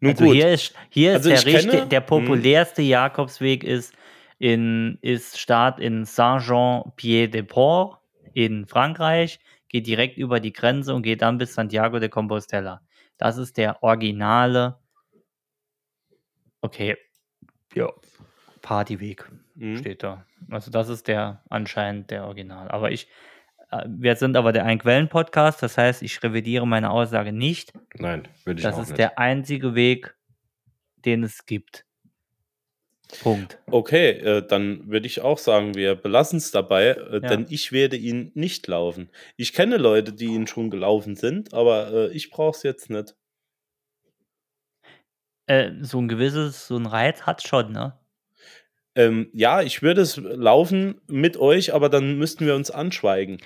Nun 0.00 0.12
also 0.12 0.24
gut. 0.24 0.34
hier 0.34 0.52
ist, 0.52 0.74
hier 0.90 1.14
Also 1.14 1.30
ist 1.30 1.46
der, 1.46 1.52
richtig, 1.54 1.72
kenne- 1.72 1.86
der 1.88 2.00
hm. 2.00 2.06
populärste 2.06 2.82
Jakobsweg 2.82 3.64
ist 3.64 3.94
in 4.38 4.98
ist 5.00 5.38
Start 5.38 5.80
in 5.80 6.04
Saint-Jean-Pied-de-Port 6.04 7.98
in 8.34 8.66
Frankreich, 8.66 9.38
geht 9.74 9.88
direkt 9.88 10.18
über 10.18 10.38
die 10.38 10.52
Grenze 10.52 10.94
und 10.94 11.02
geht 11.02 11.20
dann 11.20 11.36
bis 11.36 11.54
Santiago 11.54 11.98
de 11.98 12.08
Compostela. 12.08 12.80
Das 13.18 13.38
ist 13.38 13.56
der 13.56 13.82
originale 13.82 14.78
Okay. 16.60 16.96
Ja. 17.74 17.92
Partyweg 18.62 19.28
Mhm. 19.56 19.76
steht 19.78 20.04
da. 20.04 20.24
Also 20.48 20.70
das 20.70 20.88
ist 20.88 21.08
der 21.08 21.42
anscheinend 21.50 22.12
der 22.12 22.24
Original. 22.24 22.68
Aber 22.68 22.92
ich 22.92 23.08
äh, 23.72 23.84
wir 23.88 24.14
sind 24.14 24.36
aber 24.36 24.52
der 24.52 24.64
Ein-Quellen-Podcast, 24.64 25.60
das 25.60 25.76
heißt, 25.76 26.02
ich 26.02 26.22
revidiere 26.22 26.66
meine 26.68 26.90
Aussage 26.90 27.32
nicht. 27.32 27.72
Nein, 27.96 28.28
würde 28.44 28.60
ich 28.60 28.64
Das 28.64 28.76
auch 28.76 28.82
ist 28.82 28.88
nicht. 28.90 28.98
der 28.98 29.18
einzige 29.18 29.74
Weg, 29.74 30.14
den 31.04 31.24
es 31.24 31.46
gibt. 31.46 31.84
Punkt. 33.22 33.58
Okay, 33.70 34.10
äh, 34.10 34.46
dann 34.46 34.88
würde 34.90 35.06
ich 35.06 35.20
auch 35.20 35.38
sagen, 35.38 35.74
wir 35.74 35.94
belassen 35.94 36.38
es 36.38 36.50
dabei, 36.50 36.88
äh, 36.88 37.12
Ja. 37.14 37.20
denn 37.20 37.46
ich 37.48 37.70
werde 37.72 37.96
ihn 37.96 38.32
nicht 38.34 38.66
laufen. 38.66 39.08
Ich 39.36 39.52
kenne 39.52 39.76
Leute, 39.76 40.12
die 40.12 40.26
ihn 40.26 40.46
schon 40.46 40.70
gelaufen 40.70 41.14
sind, 41.16 41.54
aber 41.54 41.92
äh, 41.92 42.12
ich 42.12 42.30
brauche 42.30 42.56
es 42.56 42.62
jetzt 42.62 42.90
nicht. 42.90 43.14
Äh, 45.46 45.72
so 45.82 46.00
ein 46.00 46.08
gewisses, 46.08 46.66
so 46.66 46.76
ein 46.76 46.86
Reiz 46.86 47.22
hat 47.22 47.46
schon, 47.46 47.72
ne? 47.72 47.98
Ähm, 48.96 49.28
ja, 49.32 49.60
ich 49.60 49.82
würde 49.82 50.00
es 50.00 50.16
laufen 50.16 51.00
mit 51.06 51.36
euch, 51.36 51.74
aber 51.74 51.88
dann 51.88 52.16
müssten 52.16 52.46
wir 52.46 52.54
uns 52.54 52.70
anschweigen. 52.70 53.38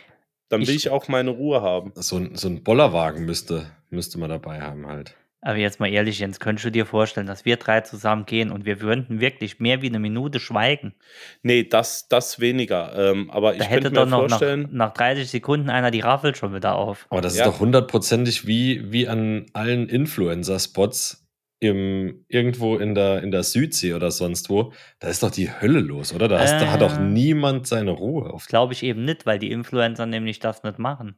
Dann 0.48 0.60
will 0.62 0.70
Ich- 0.70 0.86
ich 0.86 0.90
auch 0.90 1.08
meine 1.08 1.30
Ruhe 1.30 1.60
haben. 1.62 1.92
So 1.94 2.16
ein, 2.16 2.36
so 2.36 2.48
ein 2.48 2.62
Bollerwagen 2.62 3.24
müsste, 3.24 3.70
müsste 3.90 4.18
man 4.18 4.30
dabei 4.30 4.60
haben 4.60 4.86
halt. 4.86 5.14
Aber 5.40 5.56
jetzt 5.56 5.78
mal 5.78 5.88
ehrlich, 5.88 6.18
Jens, 6.18 6.40
könntest 6.40 6.66
du 6.66 6.70
dir 6.72 6.84
vorstellen, 6.84 7.28
dass 7.28 7.44
wir 7.44 7.56
drei 7.56 7.80
zusammen 7.82 8.26
gehen 8.26 8.50
und 8.50 8.64
wir 8.64 8.80
würden 8.80 9.20
wirklich 9.20 9.60
mehr 9.60 9.82
wie 9.82 9.88
eine 9.88 10.00
Minute 10.00 10.40
schweigen? 10.40 10.94
Nee, 11.42 11.62
das, 11.64 12.08
das 12.08 12.40
weniger. 12.40 12.92
Ähm, 12.96 13.30
aber 13.30 13.52
Da 13.52 13.62
ich 13.64 13.70
hätte 13.70 13.82
könnte 13.82 13.90
doch 14.00 14.04
mir 14.06 14.10
noch 14.10 14.22
nach, 14.22 14.28
vorstellen, 14.30 14.68
nach 14.72 14.92
30 14.92 15.30
Sekunden 15.30 15.70
einer 15.70 15.92
die 15.92 16.00
Raffel 16.00 16.34
schon 16.34 16.54
wieder 16.54 16.74
auf. 16.74 17.06
Aber 17.10 17.20
das 17.20 17.36
Ja. 17.36 17.44
ist 17.44 17.54
doch 17.54 17.60
hundertprozentig 17.60 18.46
wie, 18.48 18.90
wie 18.90 19.06
an 19.06 19.46
allen 19.52 19.88
Influencer-Spots 19.88 21.24
im, 21.60 22.24
irgendwo 22.28 22.76
in 22.76 22.94
der, 22.94 23.22
in 23.22 23.30
der 23.30 23.42
Südsee 23.42 23.94
oder 23.94 24.10
sonst 24.10 24.48
wo. 24.50 24.72
Da 25.00 25.08
ist 25.08 25.22
doch 25.22 25.30
die 25.30 25.50
Hölle 25.50 25.80
los, 25.80 26.12
oder? 26.12 26.28
Da, 26.28 26.40
hast, 26.40 26.52
da 26.60 26.70
hat 26.72 26.80
doch 26.82 26.96
Äh. 26.98 27.02
niemand 27.02 27.66
seine 27.66 27.90
Ruhe. 27.92 28.32
Auf 28.32 28.46
Glaube 28.46 28.72
ich 28.72 28.82
eben 28.82 29.04
nicht, 29.04 29.26
weil 29.26 29.38
die 29.38 29.50
Influencer 29.50 30.06
nämlich 30.06 30.38
das 30.40 30.62
nicht 30.62 30.78
machen. 30.78 31.16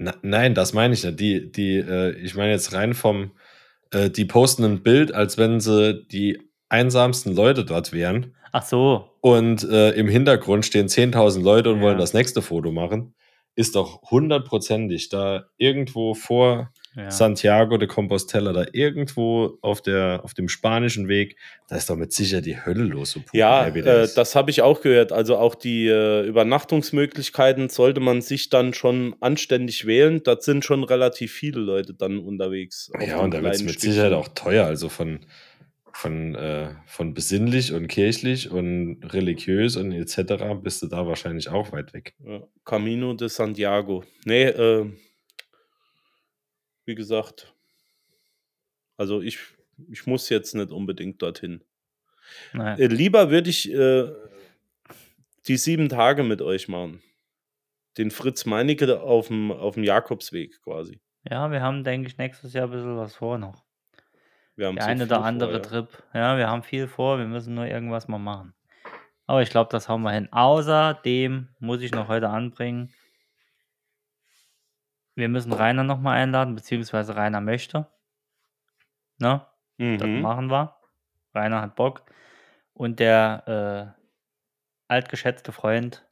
Na, 0.00 0.14
nein, 0.22 0.54
das 0.54 0.72
meine 0.72 0.94
ich 0.94 1.02
nicht. 1.02 1.18
Die, 1.18 1.50
die, 1.50 1.76
äh, 1.78 2.12
ich 2.18 2.36
meine 2.36 2.52
jetzt 2.52 2.72
rein 2.72 2.94
vom, 2.94 3.32
äh, 3.90 4.10
die 4.10 4.24
posten 4.24 4.64
ein 4.64 4.82
Bild, 4.84 5.12
als 5.12 5.38
wenn 5.38 5.58
sie 5.58 6.04
die 6.12 6.38
einsamsten 6.68 7.34
Leute 7.34 7.64
dort 7.64 7.92
wären. 7.92 8.36
Ach 8.52 8.62
so, 8.64 9.10
Und 9.20 9.64
äh, 9.64 9.90
im 9.92 10.08
Hintergrund 10.08 10.64
stehen 10.64 10.86
10.000 10.88 11.42
Leute 11.42 11.70
und 11.70 11.78
Ja. 11.78 11.82
wollen 11.82 11.98
das 11.98 12.14
nächste 12.14 12.42
Foto 12.42 12.70
machen. 12.70 13.14
Ist 13.56 13.74
doch 13.74 14.02
hundertprozentig 14.10 15.08
da 15.08 15.46
irgendwo 15.56 16.14
vor 16.14 16.70
ja. 16.98 17.10
Santiago 17.12 17.76
de 17.78 17.86
Compostela, 17.86 18.52
da 18.52 18.66
irgendwo 18.72 19.56
auf, 19.62 19.80
der, 19.80 20.20
auf 20.24 20.34
dem 20.34 20.48
spanischen 20.48 21.06
Weg, 21.06 21.36
da 21.68 21.76
ist 21.76 21.88
doch 21.88 21.96
mit 21.96 22.12
sicher 22.12 22.40
die 22.40 22.64
Hölle 22.64 22.82
los. 22.82 23.12
So 23.12 23.20
ja, 23.32 23.68
äh, 23.68 24.08
das 24.12 24.34
habe 24.34 24.50
ich 24.50 24.62
auch 24.62 24.80
gehört. 24.80 25.12
Also 25.12 25.36
auch 25.36 25.54
die 25.54 25.86
äh, 25.86 26.26
Übernachtungsmöglichkeiten 26.26 27.68
sollte 27.68 28.00
man 28.00 28.20
sich 28.20 28.50
dann 28.50 28.74
schon 28.74 29.14
anständig 29.20 29.86
wählen. 29.86 30.22
Da 30.24 30.40
sind 30.40 30.64
schon 30.64 30.82
relativ 30.82 31.32
viele 31.32 31.60
Leute 31.60 31.94
dann 31.94 32.18
unterwegs. 32.18 32.90
ja, 33.00 33.18
und 33.18 33.32
da 33.32 33.42
wird 33.42 33.54
es 33.54 33.62
mit 33.62 33.70
Stückchen. 33.74 33.92
Sicherheit 33.92 34.12
auch 34.14 34.28
teuer. 34.34 34.66
Also 34.66 34.88
von, 34.88 35.20
von, 35.92 36.34
äh, 36.34 36.70
von 36.86 37.14
besinnlich 37.14 37.72
und 37.72 37.86
kirchlich 37.86 38.50
und 38.50 39.02
religiös 39.12 39.76
und 39.76 39.92
etc. 39.92 40.44
bist 40.60 40.82
du 40.82 40.88
da 40.88 41.06
wahrscheinlich 41.06 41.48
auch 41.48 41.70
weit 41.70 41.94
weg. 41.94 42.14
Ja, 42.26 42.42
Camino 42.64 43.14
de 43.14 43.28
Santiago. 43.28 44.02
Nee, 44.24 44.46
äh, 44.46 44.86
wie 46.88 46.96
gesagt, 46.96 47.54
also 48.96 49.20
ich, 49.20 49.38
ich 49.88 50.06
muss 50.06 50.28
jetzt 50.30 50.54
nicht 50.54 50.72
unbedingt 50.72 51.22
dorthin. 51.22 51.62
Naja. 52.52 52.76
Äh, 52.76 52.86
lieber 52.86 53.30
würde 53.30 53.50
ich 53.50 53.70
äh, 53.72 54.10
die 55.46 55.56
sieben 55.56 55.88
Tage 55.88 56.24
mit 56.24 56.42
euch 56.42 56.66
machen. 56.66 57.02
Den 57.96 58.10
Fritz 58.10 58.46
Meinecke 58.46 59.00
auf 59.00 59.28
dem, 59.28 59.52
auf 59.52 59.74
dem 59.74 59.84
Jakobsweg 59.84 60.60
quasi. 60.62 61.00
ja, 61.30 61.50
wir 61.50 61.62
haben, 61.62 61.84
denke 61.84 62.08
ich, 62.08 62.18
nächstes 62.18 62.54
Jahr 62.54 62.66
ein 62.66 62.70
bisschen 62.70 62.96
was 62.96 63.14
vor 63.14 63.38
noch. 63.38 63.64
Wir 64.56 64.66
haben 64.66 64.76
Der 64.76 64.84
so 64.84 64.90
eine 64.90 65.04
oder 65.04 65.22
andere 65.22 65.62
vor, 65.62 65.72
ja. 65.72 65.82
Trip. 65.82 66.02
Ja, 66.14 66.38
wir 66.38 66.48
haben 66.48 66.62
viel 66.62 66.88
vor, 66.88 67.18
wir 67.18 67.26
müssen 67.26 67.54
nur 67.54 67.66
irgendwas 67.66 68.08
mal 68.08 68.18
machen. 68.18 68.54
Aber 69.26 69.42
ich 69.42 69.50
glaube, 69.50 69.68
das 69.70 69.88
hauen 69.88 70.02
wir 70.02 70.12
hin. 70.12 70.28
Außerdem 70.32 71.48
muss 71.58 71.82
ich 71.82 71.92
noch 71.92 72.08
heute 72.08 72.30
anbringen, 72.30 72.90
wir 75.18 75.28
müssen 75.28 75.52
Rainer 75.52 75.84
nochmal 75.84 76.16
einladen, 76.18 76.54
beziehungsweise 76.54 77.16
Rainer 77.16 77.40
möchte. 77.40 77.86
Ne? 79.18 79.44
Das 79.78 80.06
Mhm. 80.08 80.20
machen 80.22 80.50
wir. 80.50 80.76
Rainer 81.34 81.60
hat 81.60 81.76
Bock. 81.76 82.04
Und 82.72 83.00
der 83.00 83.94
äh, 83.98 84.02
altgeschätzte 84.88 85.52
Freund 85.52 86.06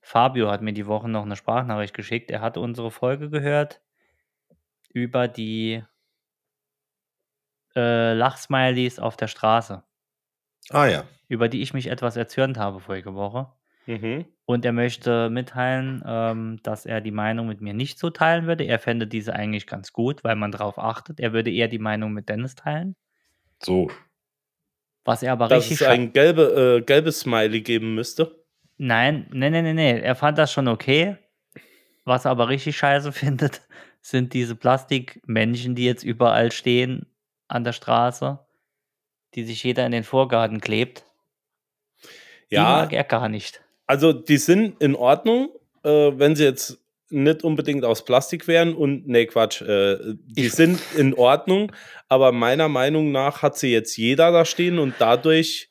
Fabio 0.00 0.50
hat 0.50 0.62
mir 0.62 0.72
die 0.72 0.86
Woche 0.86 1.08
noch 1.08 1.24
eine 1.24 1.36
Sprachnachricht 1.36 1.94
geschickt. 1.94 2.30
Er 2.30 2.40
hatte 2.40 2.60
unsere 2.60 2.90
Folge 2.90 3.30
gehört 3.30 3.80
über 4.92 5.28
die 5.28 5.82
äh, 7.74 8.12
Lachsmileys 8.14 8.98
auf 8.98 9.16
der 9.16 9.28
Straße, 9.28 9.82
Ah 10.70 10.86
ja. 10.86 11.04
über 11.28 11.48
die 11.48 11.62
ich 11.62 11.74
mich 11.74 11.86
etwas 11.88 12.16
erzürnt 12.16 12.58
habe 12.58 12.80
vorige 12.80 13.14
Woche. 13.14 13.52
Mhm. 13.86 14.26
Und 14.44 14.64
er 14.64 14.72
möchte 14.72 15.30
mitteilen, 15.30 16.02
ähm, 16.06 16.60
dass 16.62 16.84
er 16.86 17.00
die 17.00 17.10
Meinung 17.10 17.46
mit 17.48 17.60
mir 17.60 17.74
nicht 17.74 17.98
so 17.98 18.10
teilen 18.10 18.46
würde. 18.46 18.64
Er 18.64 18.78
fände 18.78 19.06
diese 19.06 19.32
eigentlich 19.34 19.66
ganz 19.66 19.92
gut, 19.92 20.24
weil 20.24 20.36
man 20.36 20.52
darauf 20.52 20.78
achtet. 20.78 21.20
Er 21.20 21.32
würde 21.32 21.50
eher 21.50 21.68
die 21.68 21.78
Meinung 21.78 22.12
mit 22.12 22.28
Dennis 22.28 22.54
teilen. 22.54 22.96
So. 23.62 23.90
Was 25.04 25.22
er 25.22 25.32
aber 25.32 25.48
dass 25.48 25.64
richtig 25.64 25.80
es 25.80 25.86
scha- 25.86 25.90
ein 25.90 26.12
gelbe, 26.12 26.78
äh, 26.80 26.82
gelbes 26.82 27.20
Smiley 27.20 27.60
geben 27.62 27.94
müsste. 27.94 28.44
Nein, 28.78 29.26
nee, 29.32 29.50
nee, 29.50 29.62
nee, 29.62 29.72
nee. 29.74 30.00
Er 30.00 30.14
fand 30.16 30.38
das 30.38 30.52
schon 30.52 30.68
okay. 30.68 31.16
Was 32.04 32.24
er 32.24 32.32
aber 32.32 32.48
richtig 32.48 32.76
scheiße 32.76 33.12
findet, 33.12 33.62
sind 34.00 34.32
diese 34.32 34.56
Plastikmännchen, 34.56 35.74
die 35.74 35.84
jetzt 35.84 36.02
überall 36.02 36.50
stehen 36.52 37.06
an 37.48 37.64
der 37.64 37.72
Straße, 37.72 38.38
die 39.34 39.44
sich 39.44 39.62
jeder 39.62 39.86
in 39.86 39.92
den 39.92 40.04
Vorgarten 40.04 40.60
klebt. 40.60 41.04
Die 42.50 42.56
Ja, 42.56 42.64
mag 42.64 42.92
er 42.92 43.04
gar 43.04 43.28
nicht. 43.28 43.62
Also 43.92 44.12
die 44.14 44.38
sind 44.38 44.80
in 44.80 44.94
Ordnung, 44.96 45.50
äh, 45.84 46.12
wenn 46.14 46.34
sie 46.34 46.44
jetzt 46.44 46.78
nicht 47.10 47.44
unbedingt 47.44 47.84
aus 47.84 48.04
Plastik 48.06 48.48
wären 48.48 48.74
und 48.74 49.06
nee, 49.06 49.26
Quatsch, 49.26 49.60
äh, 49.60 49.98
die 50.36 50.46
Ich- 50.46 50.52
sind 50.54 50.80
in 50.96 51.12
Ordnung, 51.12 51.70
aber 52.08 52.32
meiner 52.32 52.68
Meinung 52.70 53.12
nach 53.12 53.42
hat 53.42 53.58
sie 53.58 53.70
jetzt 53.70 53.96
jeder 53.98 54.32
da 54.32 54.44
stehen 54.46 54.78
und 54.78 54.94
dadurch 54.98 55.70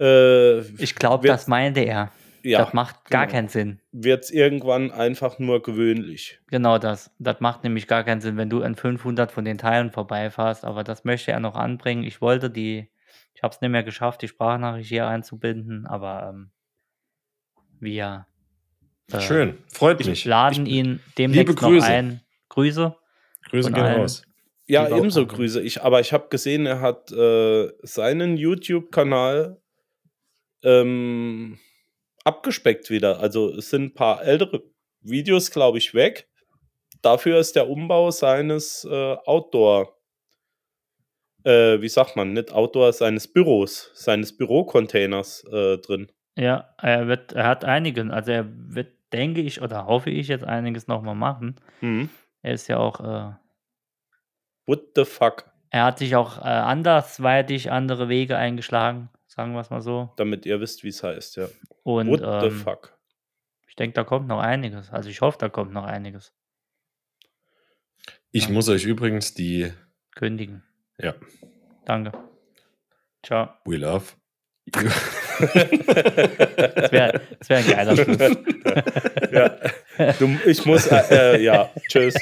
äh, 0.00 0.58
Ich 0.82 0.94
glaube, 0.94 1.28
das 1.28 1.46
meinte 1.46 1.80
er. 1.80 2.12
ja, 2.42 2.58
das 2.58 2.72
macht 2.74 3.08
gar 3.08 3.26
genau. 3.26 3.32
keinen 3.34 3.48
Sinn. 3.48 3.80
wird 3.92 4.24
es 4.24 4.30
irgendwann 4.30 4.90
einfach 4.90 5.38
nur 5.38 5.62
gewöhnlich. 5.62 6.38
Genau 6.48 6.76
das. 6.78 7.10
Das 7.18 7.40
macht 7.40 7.62
nämlich 7.64 7.86
gar 7.86 8.04
keinen 8.04 8.20
Sinn, 8.20 8.36
wenn 8.36 8.50
du 8.50 8.62
an 8.62 8.74
500 8.74 9.32
von 9.32 9.44
den 9.46 9.56
Teilen 9.58 9.90
vorbeifährst. 9.90 10.64
Aber 10.64 10.82
das 10.84 11.04
möchte 11.04 11.30
er 11.32 11.40
noch 11.40 11.54
anbringen. 11.54 12.02
Ich 12.04 12.20
wollte 12.20 12.50
die, 12.50 12.90
ich 13.34 13.42
habe 13.42 13.54
es 13.54 13.60
nicht 13.62 13.70
mehr 13.70 13.84
geschafft, 13.84 14.20
die 14.22 14.28
Sprachnachricht 14.28 14.88
hier 14.88 15.06
einzubinden, 15.06 15.86
aber 15.86 16.30
ähm, 16.34 16.50
wir 17.82 18.26
äh, 19.12 19.20
Schön, 19.20 19.58
freut 19.68 20.04
mich. 20.04 20.24
laden 20.24 20.66
ihn 20.66 21.00
demnächst 21.18 21.48
Liebe 21.48 21.60
noch 21.60 21.68
Grüße. 21.68 21.86
ein. 21.86 22.20
Grüße. 22.48 22.96
Grüße 23.50 23.72
gehen 23.72 23.82
allen. 23.82 24.00
raus. 24.00 24.22
Ja, 24.66 24.88
ebenso. 24.88 25.26
Grüße. 25.26 25.60
Ich, 25.60 25.82
aber 25.82 26.00
ich 26.00 26.12
habe 26.12 26.28
gesehen, 26.28 26.66
er 26.66 26.80
hat 26.80 27.10
äh, 27.12 27.68
seinen 27.82 28.36
YouTube-Kanal 28.36 29.60
ähm, 30.62 31.58
abgespeckt 32.24 32.88
wieder. 32.88 33.20
Also 33.20 33.50
es 33.50 33.70
sind 33.70 33.82
ein 33.82 33.94
paar 33.94 34.22
ältere 34.24 34.62
Videos, 35.00 35.50
glaube 35.50 35.78
ich, 35.78 35.94
weg. 35.94 36.28
Dafür 37.02 37.38
ist 37.38 37.56
der 37.56 37.68
Umbau 37.68 38.12
seines 38.12 38.84
äh, 38.88 39.16
Outdoor, 39.26 39.98
äh, 41.44 41.80
wie 41.80 41.88
sagt 41.88 42.14
man, 42.14 42.32
nicht 42.32 42.52
Outdoor, 42.52 42.92
seines 42.92 43.30
Büros, 43.30 43.90
seines 43.94 44.36
Bürocontainers 44.36 45.44
äh, 45.52 45.78
drin. 45.78 46.12
Ja, 46.36 46.74
er 46.78 47.06
wird, 47.08 47.32
er 47.32 47.46
hat 47.46 47.64
einigen, 47.64 48.10
also 48.10 48.30
er 48.32 48.46
wird, 48.48 48.92
denke 49.12 49.40
ich, 49.42 49.60
oder 49.60 49.86
hoffe 49.86 50.10
ich 50.10 50.28
jetzt 50.28 50.44
einiges 50.44 50.86
nochmal 50.88 51.14
machen. 51.14 51.56
Hm. 51.80 52.08
Er 52.42 52.54
ist 52.54 52.68
ja 52.68 52.78
auch, 52.78 53.00
äh, 53.00 53.32
What 54.66 54.80
the 54.96 55.04
fuck? 55.04 55.50
er 55.70 55.84
hat 55.84 55.98
sich 55.98 56.16
auch 56.16 56.38
äh, 56.38 56.42
andersweitig 56.48 57.70
andere 57.70 58.08
Wege 58.08 58.36
eingeschlagen, 58.38 59.10
sagen 59.26 59.52
wir 59.52 59.60
es 59.60 59.70
mal 59.70 59.82
so. 59.82 60.12
Damit 60.16 60.46
ihr 60.46 60.60
wisst, 60.60 60.84
wie 60.84 60.88
es 60.88 61.02
heißt, 61.02 61.36
ja. 61.36 61.48
Und 61.82 62.08
What 62.08 62.20
the 62.20 62.46
ähm, 62.48 62.52
fuck? 62.52 62.96
ich 63.68 63.76
denke, 63.76 63.94
da 63.94 64.04
kommt 64.04 64.28
noch 64.28 64.40
einiges. 64.40 64.90
Also 64.90 65.08
ich 65.10 65.20
hoffe, 65.20 65.38
da 65.38 65.48
kommt 65.48 65.72
noch 65.72 65.84
einiges. 65.84 66.32
Ich 68.30 68.46
Ja. 68.46 68.52
muss 68.52 68.68
euch 68.70 68.84
übrigens 68.84 69.34
die 69.34 69.72
Kündigen. 70.14 70.62
Ja. 70.98 71.14
Danke. 71.84 72.12
Ciao. 73.22 73.50
We 73.66 73.76
Love. 73.76 74.06
Das 75.42 76.92
wäre 76.92 77.20
wär 77.48 77.56
ein 77.58 77.66
geiler 77.66 77.96
Schluss. 77.96 78.18
ja. 79.32 80.12
Du, 80.18 80.36
ich 80.46 80.64
muss, 80.64 80.86
äh, 80.86 81.36
äh, 81.36 81.42
ja, 81.42 81.70
tschüss. 81.88 82.14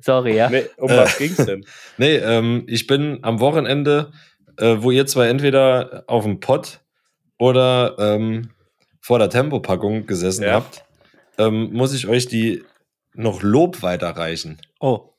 Sorry, 0.00 0.36
ja. 0.36 0.50
Nee, 0.50 0.64
um 0.76 0.90
Äh. 0.90 0.96
was 0.98 1.18
ging's 1.18 1.36
denn? 1.44 1.64
Nee, 1.98 2.16
ähm, 2.16 2.64
ich 2.66 2.86
bin 2.86 3.18
am 3.22 3.40
Wochenende, 3.40 4.12
äh, 4.58 4.76
wo 4.78 4.90
ihr 4.90 5.06
zwar 5.06 5.26
entweder 5.28 6.04
auf 6.06 6.24
dem 6.24 6.40
Pott 6.40 6.80
oder 7.38 7.96
ähm, 7.98 8.50
vor 9.00 9.18
der 9.18 9.30
Tempopackung 9.30 10.06
gesessen 10.06 10.44
Ja. 10.44 10.52
habt, 10.54 10.84
ähm, 11.38 11.72
muss 11.72 11.92
ich 11.94 12.06
euch 12.06 12.26
die 12.26 12.62
noch 13.14 13.42
Lob 13.42 13.82
weiterreichen. 13.82 14.58
Oh, 14.80 15.10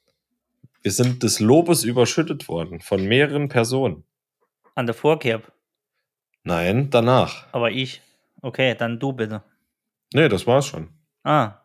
Wir 0.82 0.92
sind 0.92 1.24
des 1.24 1.40
Lobes 1.40 1.84
überschüttet 1.84 2.48
worden 2.48 2.80
von 2.82 3.04
mehreren 3.06 3.50
Personen. 3.50 4.04
an 4.76 4.86
der 4.86 4.96
Vorkerb. 4.96 5.52
Nein, 6.46 6.90
danach. 6.92 7.48
Aber 7.52 7.72
ich. 7.72 8.02
Okay, 8.42 8.76
dann 8.76 9.00
du 9.00 9.12
bitte. 9.14 9.42
Nee, 10.14 10.30
das 10.30 10.46
war's 10.48 10.68
schon. 10.68 10.90
Ah. 11.24 11.56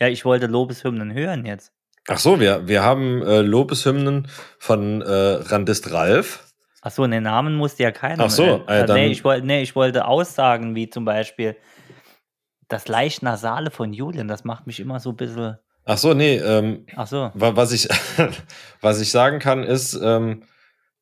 Ja, 0.00 0.08
ich 0.08 0.24
wollte 0.24 0.46
Lobeshymnen 0.46 1.12
hören 1.14 1.46
jetzt. 1.46 1.72
Ach 2.08 2.18
so, 2.18 2.40
wir, 2.40 2.66
wir 2.68 2.82
haben 2.82 3.22
äh, 3.22 3.40
Lobeshymnen 3.40 4.28
von 4.58 5.02
äh, 5.02 5.06
Randist 5.12 5.92
Ralf. 5.92 6.44
Achso, 6.80 7.06
den 7.06 7.22
Namen 7.22 7.54
musste 7.54 7.82
ja 7.84 7.90
keiner. 7.90 8.24
Ach 8.24 8.30
so, 8.30 8.64
äh, 8.66 8.84
dann- 8.86 8.96
nee, 8.96 9.06
ich 9.08 9.24
wollte, 9.24 9.46
nee, 9.46 9.62
ich 9.62 9.74
wollte 9.76 10.06
Aussagen 10.06 10.74
wie 10.74 10.88
zum 10.90 11.04
Beispiel 11.04 11.56
das 12.68 12.88
leicht 12.88 13.22
Nasale 13.22 13.70
von 13.70 13.92
Julian. 13.92 14.28
Das 14.28 14.44
macht 14.44 14.66
mich 14.66 14.80
immer 14.80 14.98
so 15.00 15.10
ein 15.10 15.16
bisschen. 15.16 15.58
Ach 15.84 15.98
so, 15.98 16.14
nee, 16.14 16.36
ähm, 16.36 16.86
Ach 16.96 17.06
so. 17.06 17.30
Wa- 17.34 17.56
Was 17.56 17.72
ich, 17.72 17.88
was 18.80 19.00
ich 19.00 19.10
sagen 19.10 19.38
kann, 19.38 19.62
ist, 19.62 19.94
ähm, 20.02 20.42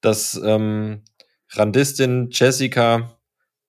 dass 0.01 0.41
ähm, 0.45 1.03
Randistin 1.51 2.29
Jessica 2.33 3.17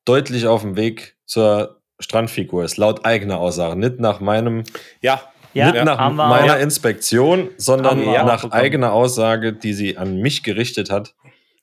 deutlich 0.06 0.48
auf 0.48 0.62
dem 0.62 0.76
Weg 0.76 1.18
zur 1.26 1.82
Strandfigur 2.00 2.64
ist, 2.64 2.78
laut 2.78 3.06
eigener 3.06 3.40
Aussage. 3.40 3.76
Nicht 3.80 4.00
nach 4.00 4.20
meinem, 4.20 4.64
Ja, 5.02 5.22
Ja, 5.54 5.72
nicht 5.72 5.84
nach 5.84 6.12
meiner 6.14 6.56
auch. 6.56 6.60
Inspektion, 6.60 7.50
sondern 7.58 8.04
nach 8.06 8.44
bekommen. 8.44 8.54
eigener 8.54 8.94
Aussage, 8.94 9.54
die 9.54 9.74
sie 9.74 9.98
an 9.98 10.18
mich 10.18 10.44
gerichtet 10.44 10.90
hat. 10.92 11.16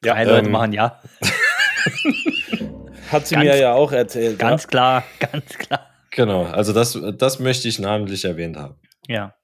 ja 0.05 0.15
Drei 0.15 0.25
Leute 0.25 0.47
ähm, 0.47 0.53
machen 0.53 0.73
ja. 0.73 1.01
hat 3.13 3.27
sie 3.27 3.35
ganz- 3.37 3.45
mir 3.47 3.57
ja 3.59 3.73
auch 3.75 3.93
erzählt. 3.93 4.39
Ganz 4.39 4.67
klar, 4.67 5.05
ganz 5.21 5.57
klar. 5.59 5.89
Genau, 6.11 6.45
also 6.45 6.73
das, 6.73 6.99
das 7.17 7.39
möchte 7.41 7.69
ich 7.69 7.79
namentlich 7.79 8.25
erwähnt 8.25 8.57
haben. 8.57 8.77
Ja. 9.09 9.35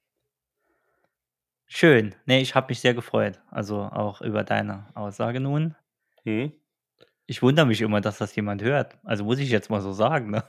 Schön. 1.67 2.15
Nee, 2.27 2.41
ich 2.41 2.55
habe 2.55 2.67
mich 2.69 2.81
sehr 2.81 2.95
gefreut. 2.95 3.41
Also 3.51 3.79
auch 3.81 4.21
über 4.23 4.43
deine 4.45 4.87
Aussage 4.95 5.41
nun. 5.41 5.75
ja. 6.25 6.33
Hm? 6.33 6.53
Ich 7.31 7.43
wundere 7.43 7.65
mich 7.65 7.81
immer, 7.81 8.01
dass 8.01 8.19
das 8.19 8.35
jemand 8.35 8.61
hört. 8.61 8.99
Also 9.05 9.23
muss 9.23 9.39
ich 9.39 9.51
jetzt 9.51 9.71
mal 9.71 9.81
so 9.81 9.93
sagen, 9.93 10.31
ne? 10.33 10.43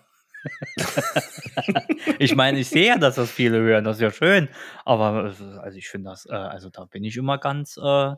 ich 2.20 2.36
meine, 2.36 2.60
ich 2.60 2.70
sehe 2.70 2.88
ja, 2.88 2.98
dass 2.98 3.16
das 3.16 3.30
viele 3.30 3.60
hören, 3.60 3.84
das 3.84 3.98
ist 3.98 4.02
ja 4.02 4.10
schön. 4.12 4.50
Aber 4.84 5.30
ist- 5.30 5.42
also 5.42 5.78
ich 5.78 5.88
finde 5.90 6.10
das, 6.10 6.26
äh, 6.26 6.34
also 6.34 6.70
da 6.72 6.86
bin 6.86 7.04
ich 7.04 7.16
immer 7.18 7.38
ganz, 7.38 7.78
äh, 7.78 8.14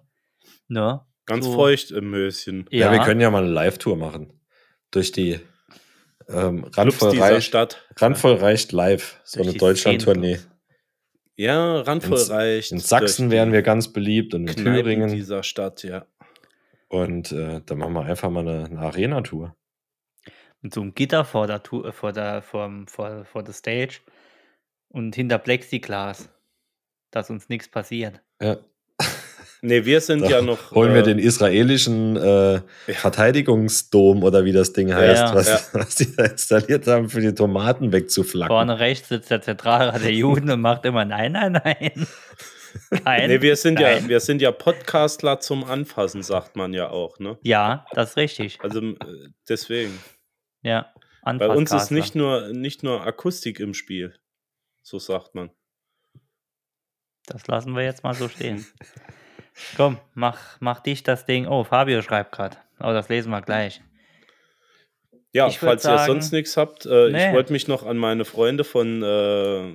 ne? 0.70 1.02
Ganz 1.26 1.44
so, 1.46 1.54
feucht 1.54 1.92
im 1.92 2.10
Möschen. 2.12 2.66
Ja, 2.70 2.86
Ja, 2.88 2.92
wir 2.94 3.00
können 3.06 3.20
ja 3.20 3.30
mal 3.30 3.44
eine 3.44 3.52
Live-Tour 3.52 3.98
machen. 3.98 4.32
Durch 4.92 5.12
die 5.12 5.40
ähm, 6.30 6.66
Randvoll, 6.74 7.20
reicht, 7.20 7.48
Stadt. 7.48 7.82
Randvoll 7.98 8.36
reicht 8.36 8.72
live. 8.72 9.20
So 9.26 9.40
Durch 9.40 9.50
eine 9.50 9.58
Deutschland-Tournee. 9.58 10.40
Ja, 11.36 11.82
randvoll 11.82 12.20
In- 12.22 12.32
reicht. 12.32 12.72
In 12.72 12.80
Sachsen 12.80 13.30
wären 13.32 13.52
wir 13.52 13.62
ganz 13.62 13.92
beliebt 13.92 14.34
und 14.34 14.48
in 14.48 14.56
Kneipen 14.56 14.84
Thüringen. 14.84 15.12
dieser 15.14 15.44
Stadt, 15.44 15.84
ja. 15.84 16.06
Und 16.94 17.32
äh, 17.32 17.60
dann 17.66 17.80
machen 17.80 17.94
wir 17.94 18.06
einfach 18.06 18.30
mal 18.30 18.48
eine, 18.48 18.66
eine 18.66 18.80
Arena-Tour. 18.80 19.56
Mit 20.62 20.76
so 20.76 20.82
einem 20.82 20.94
Gitter 20.94 21.26
vor 21.26 21.48
der, 21.48 21.64
Tu- 21.64 21.84
äh, 21.84 21.92
vor 21.92 22.14
der, 22.14 22.44
vor, 22.44 22.72
vor, 22.88 23.26
vor 23.26 23.42
der 23.44 23.54
Stage 23.54 24.02
und 24.90 25.16
hinter 25.16 25.40
Plexiglas, 25.40 26.30
dass 27.10 27.32
uns 27.32 27.50
nichts 27.50 27.68
passiert. 27.68 28.22
Ja. 28.42 28.58
Nee, 29.66 29.86
wir 29.86 30.02
sind 30.02 30.24
Da 30.24 30.30
ja 30.30 30.42
noch. 30.42 30.72
Holen 30.72 30.94
wir 30.94 31.00
äh, 31.00 31.06
den 31.06 31.20
israelischen 31.20 32.18
äh, 32.18 32.60
Verteidigungsdom 32.92 34.22
oder 34.24 34.44
wie 34.44 34.52
das 34.52 34.74
Ding 34.74 34.94
heißt, 34.94 35.22
Ja, 35.22 35.34
was, 35.34 35.48
ja. 35.48 35.60
was 35.80 35.96
die 35.96 36.14
da 36.14 36.26
installiert 36.26 36.86
haben, 36.86 37.10
für 37.10 37.22
die 37.22 37.34
Tomaten 37.34 37.94
wegzuflacken. 37.94 38.54
Vorne 38.54 38.80
rechts 38.80 39.08
sitzt 39.08 39.32
der 39.32 39.42
Zentralrat 39.42 40.04
der 40.04 40.12
Juden 40.14 40.52
und 40.52 40.60
macht 40.60 40.84
immer 40.84 41.06
nein, 41.06 41.32
nein, 41.32 41.54
nein. 41.64 42.08
Kein, 43.04 43.30
Nee, 43.30 43.42
wir 43.42 43.56
sind 43.56 43.80
ja, 43.80 43.94
nein. 43.96 44.10
wir 44.10 44.20
sind 44.20 44.42
ja 44.42 44.52
Podcastler 44.52 45.40
zum 45.40 45.64
Anfassen, 45.64 46.24
sagt 46.24 46.56
man 46.56 46.74
ja 46.74 46.90
auch, 46.90 47.20
ne? 47.20 47.38
Ja, 47.42 47.86
das 47.94 48.12
ist 48.12 48.18
richtig. 48.18 48.60
Also 48.62 48.82
äh, 48.82 48.96
deswegen. 49.48 49.98
Ja. 50.62 50.92
Bei 51.24 51.48
uns 51.50 51.72
ist 51.72 51.92
nicht 51.92 52.16
nur, 52.16 52.50
nicht 52.50 52.84
nur 52.84 53.06
Akustik 53.06 53.60
im 53.60 53.74
Spiel. 53.74 54.16
So 54.82 55.00
sagt 55.00 55.36
man. 55.36 55.52
Das 57.28 57.48
lassen 57.48 57.74
wir 57.76 57.84
jetzt 57.84 58.04
mal 58.04 58.14
so 58.14 58.28
stehen. 58.28 58.66
Komm, 59.78 60.00
mach, 60.14 60.58
mach 60.60 60.80
dich 60.82 61.04
das 61.04 61.26
Ding. 61.26 61.48
Oh, 61.48 61.64
Fabio 61.64 62.02
schreibt 62.02 62.34
gerade. 62.34 62.58
Oh, 62.80 62.92
das 62.92 63.08
lesen 63.08 63.30
wir 63.30 63.42
gleich. 63.42 63.82
Ja, 65.32 65.50
falls 65.50 65.84
ihr 65.86 65.98
sagen- 65.98 66.14
sonst 66.14 66.32
nichts 66.34 66.58
habt, 66.58 66.86
äh, 66.86 67.10
Nee. 67.10 67.28
ich 67.30 67.34
wollte 67.34 67.54
mich 67.54 67.68
noch 67.68 67.84
an 67.86 67.98
meine 67.98 68.26
Freunde 68.26 68.64
von 68.64 69.02
äh, 69.02 69.74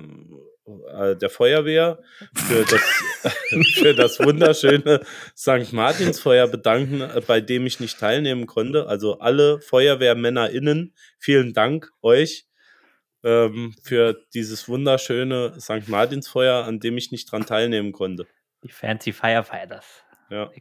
der 1.15 1.29
Feuerwehr 1.29 1.99
für 2.35 2.63
das, 2.65 2.81
für 3.73 3.93
das 3.93 4.19
wunderschöne 4.19 5.01
St. 5.35 5.73
Martinsfeuer 5.73 6.47
bedanken, 6.47 7.01
äh, 7.01 7.21
bei 7.25 7.41
dem 7.41 7.65
ich 7.65 7.79
nicht 7.79 7.99
teilnehmen 7.99 8.45
konnte. 8.45 8.87
Also 8.87 9.19
alle 9.19 9.59
FeuerwehrmännerInnen, 9.61 10.93
vielen 11.17 11.53
Dank 11.53 11.91
euch 12.01 12.45
ähm, 13.23 13.73
für 13.83 14.15
dieses 14.33 14.67
wunderschöne 14.69 15.59
St. 15.59 15.87
Martinsfeuer, 15.87 16.63
an 16.65 16.79
dem 16.79 16.97
ich 16.97 17.11
nicht 17.11 17.31
dran 17.31 17.45
teilnehmen 17.45 17.91
konnte. 17.91 18.25
Die 18.63 18.69
Fancy 18.69 19.11
Firefighters. 19.13 19.85
Ja. 20.29 20.51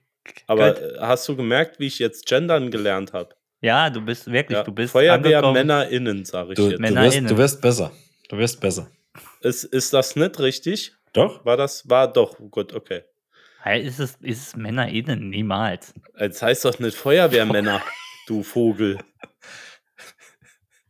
Aber 0.47 0.81
äh, 0.81 0.99
hast 1.01 1.29
du 1.29 1.37
gemerkt, 1.37 1.79
wie 1.81 1.87
ich 1.87 1.99
jetzt 1.99 2.27
gendern 2.27 2.71
gelernt 2.71 3.13
habe? 3.13 3.35
Ja, 3.61 3.91
du 3.91 4.01
bist 4.01 4.31
wirklich, 4.31 4.57
Ja, 4.59 4.63
du 4.65 4.73
bist 4.73 4.93
Feuerwehr 4.93 5.39
angekommen. 5.39 5.55
MännerInnen, 5.55 6.25
sage 6.25 6.53
ich 6.53 6.57
Du, 6.57 6.71
jetzt. 6.71 6.79
du, 6.81 6.95
wirst, 6.95 7.31
du 7.31 7.37
wirst 7.37 7.61
besser. 7.61 7.93
Du 8.29 8.39
wirst 8.39 8.61
besser. 8.61 8.91
Ist, 9.41 9.65
ist 9.65 9.93
das 9.93 10.17
nicht 10.17 10.39
richtig? 10.39 10.95
Doch? 11.13 11.45
War 11.45 11.57
das, 11.57 11.89
war 11.89 12.13
doch, 12.13 12.37
gut, 12.51 12.75
okay. 12.75 13.03
Hey, 13.63 13.83
Ist 13.83 13.99
es, 13.99 14.17
ist 14.21 14.49
es 14.49 14.57
MännerInnen? 14.57 15.31
Niemals. 15.31 15.93
Jetzt 16.19 16.43
heißt 16.43 16.65
doch 16.65 16.79
nicht 16.79 16.97
Feuerwehrmänner, 16.97 17.83
du 18.27 18.43
Vogel. 18.43 18.99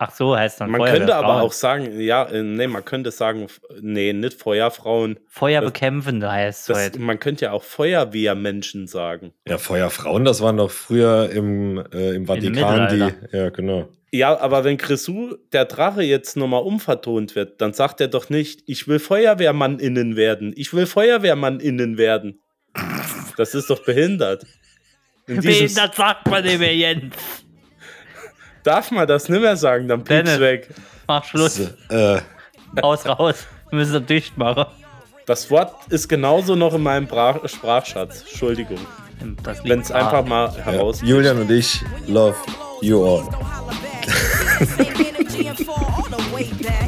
Ach 0.00 0.12
so, 0.12 0.36
heißt 0.36 0.60
dann 0.60 0.70
Man 0.70 0.84
könnte 0.84 1.16
aber 1.16 1.42
auch 1.42 1.52
sagen, 1.52 1.98
ja, 2.00 2.24
äh, 2.24 2.42
nee, 2.42 2.68
man 2.68 2.84
könnte 2.84 3.10
sagen, 3.10 3.48
nee, 3.80 4.12
nicht 4.12 4.40
Feuerfrauen. 4.40 5.18
Feuerbekämpfende 5.26 6.30
heißt 6.30 6.60
es 6.60 6.66
Das, 6.66 6.84
heute. 6.84 7.00
man 7.00 7.18
könnte 7.18 7.46
ja 7.46 7.52
auch 7.52 7.64
Feuerwehrmenschen 7.64 8.86
sagen. 8.86 9.32
Ja, 9.48 9.58
Feuerfrauen, 9.58 10.24
das 10.24 10.40
waren 10.40 10.56
doch 10.58 10.70
früher 10.70 11.30
im, 11.30 11.84
äh, 11.92 12.14
im 12.14 12.26
Vatikan 12.26 12.88
die. 12.88 13.36
Ja, 13.36 13.48
genau. 13.50 13.88
Ja, 14.10 14.38
aber 14.40 14.64
wenn 14.64 14.78
Grisou, 14.78 15.36
der 15.52 15.66
Drache, 15.66 16.02
jetzt 16.02 16.36
nochmal 16.36 16.62
umvertont 16.62 17.34
wird, 17.34 17.60
dann 17.60 17.74
sagt 17.74 18.00
er 18.00 18.08
doch 18.08 18.30
nicht, 18.30 18.62
ich 18.66 18.88
will 18.88 18.98
Feuerwehrmann-Innen 18.98 20.16
werden. 20.16 20.54
Ich 20.56 20.72
will 20.72 20.86
Feuerwehrmann-Innen 20.86 21.98
werden. 21.98 22.40
Das 23.36 23.54
ist 23.54 23.68
doch 23.68 23.84
behindert. 23.84 24.46
In 25.26 25.42
Behindert 25.42 25.94
sagt 25.94 26.26
man 26.26 26.42
dem 26.42 26.62
Jens. 26.62 27.14
Darf 28.62 28.90
man 28.90 29.06
das 29.06 29.28
nicht 29.28 29.40
mehr 29.40 29.56
sagen, 29.56 29.88
dann 29.88 30.04
Dennis. 30.04 30.40
weg. 30.40 30.68
Mach 31.06 31.24
Schluss. 31.24 31.56
So, 31.56 31.94
äh, 31.94 32.20
Raus, 32.82 33.06
raus. 33.06 33.46
Wir 33.70 33.78
müssen 33.78 34.04
dicht 34.06 34.36
machen. 34.36 34.66
Das 35.26 35.50
Wort 35.50 35.74
ist 35.90 36.08
genauso 36.08 36.54
noch 36.54 36.74
in 36.74 36.82
meinem 36.82 37.06
Bra 37.06 37.46
Sprachschatz. 37.46 38.22
Entschuldigung. 38.22 38.78
Das 39.42 39.62
Wenn 39.64 39.80
es 39.80 39.90
einfach 39.90 40.24
mal 40.24 40.46
ja. 40.56 40.64
heraus. 40.64 41.00
Julian 41.02 41.38
und 41.40 41.50
ich 41.50 41.80
love 42.06 42.36
you 42.80 43.04
all. 43.04 43.28
Same 44.08 45.06
energy 45.06 45.46
and 45.46 45.58
fall 45.58 45.84
all 45.96 46.08
the 46.08 46.34
way 46.34 46.52
back. 46.62 46.87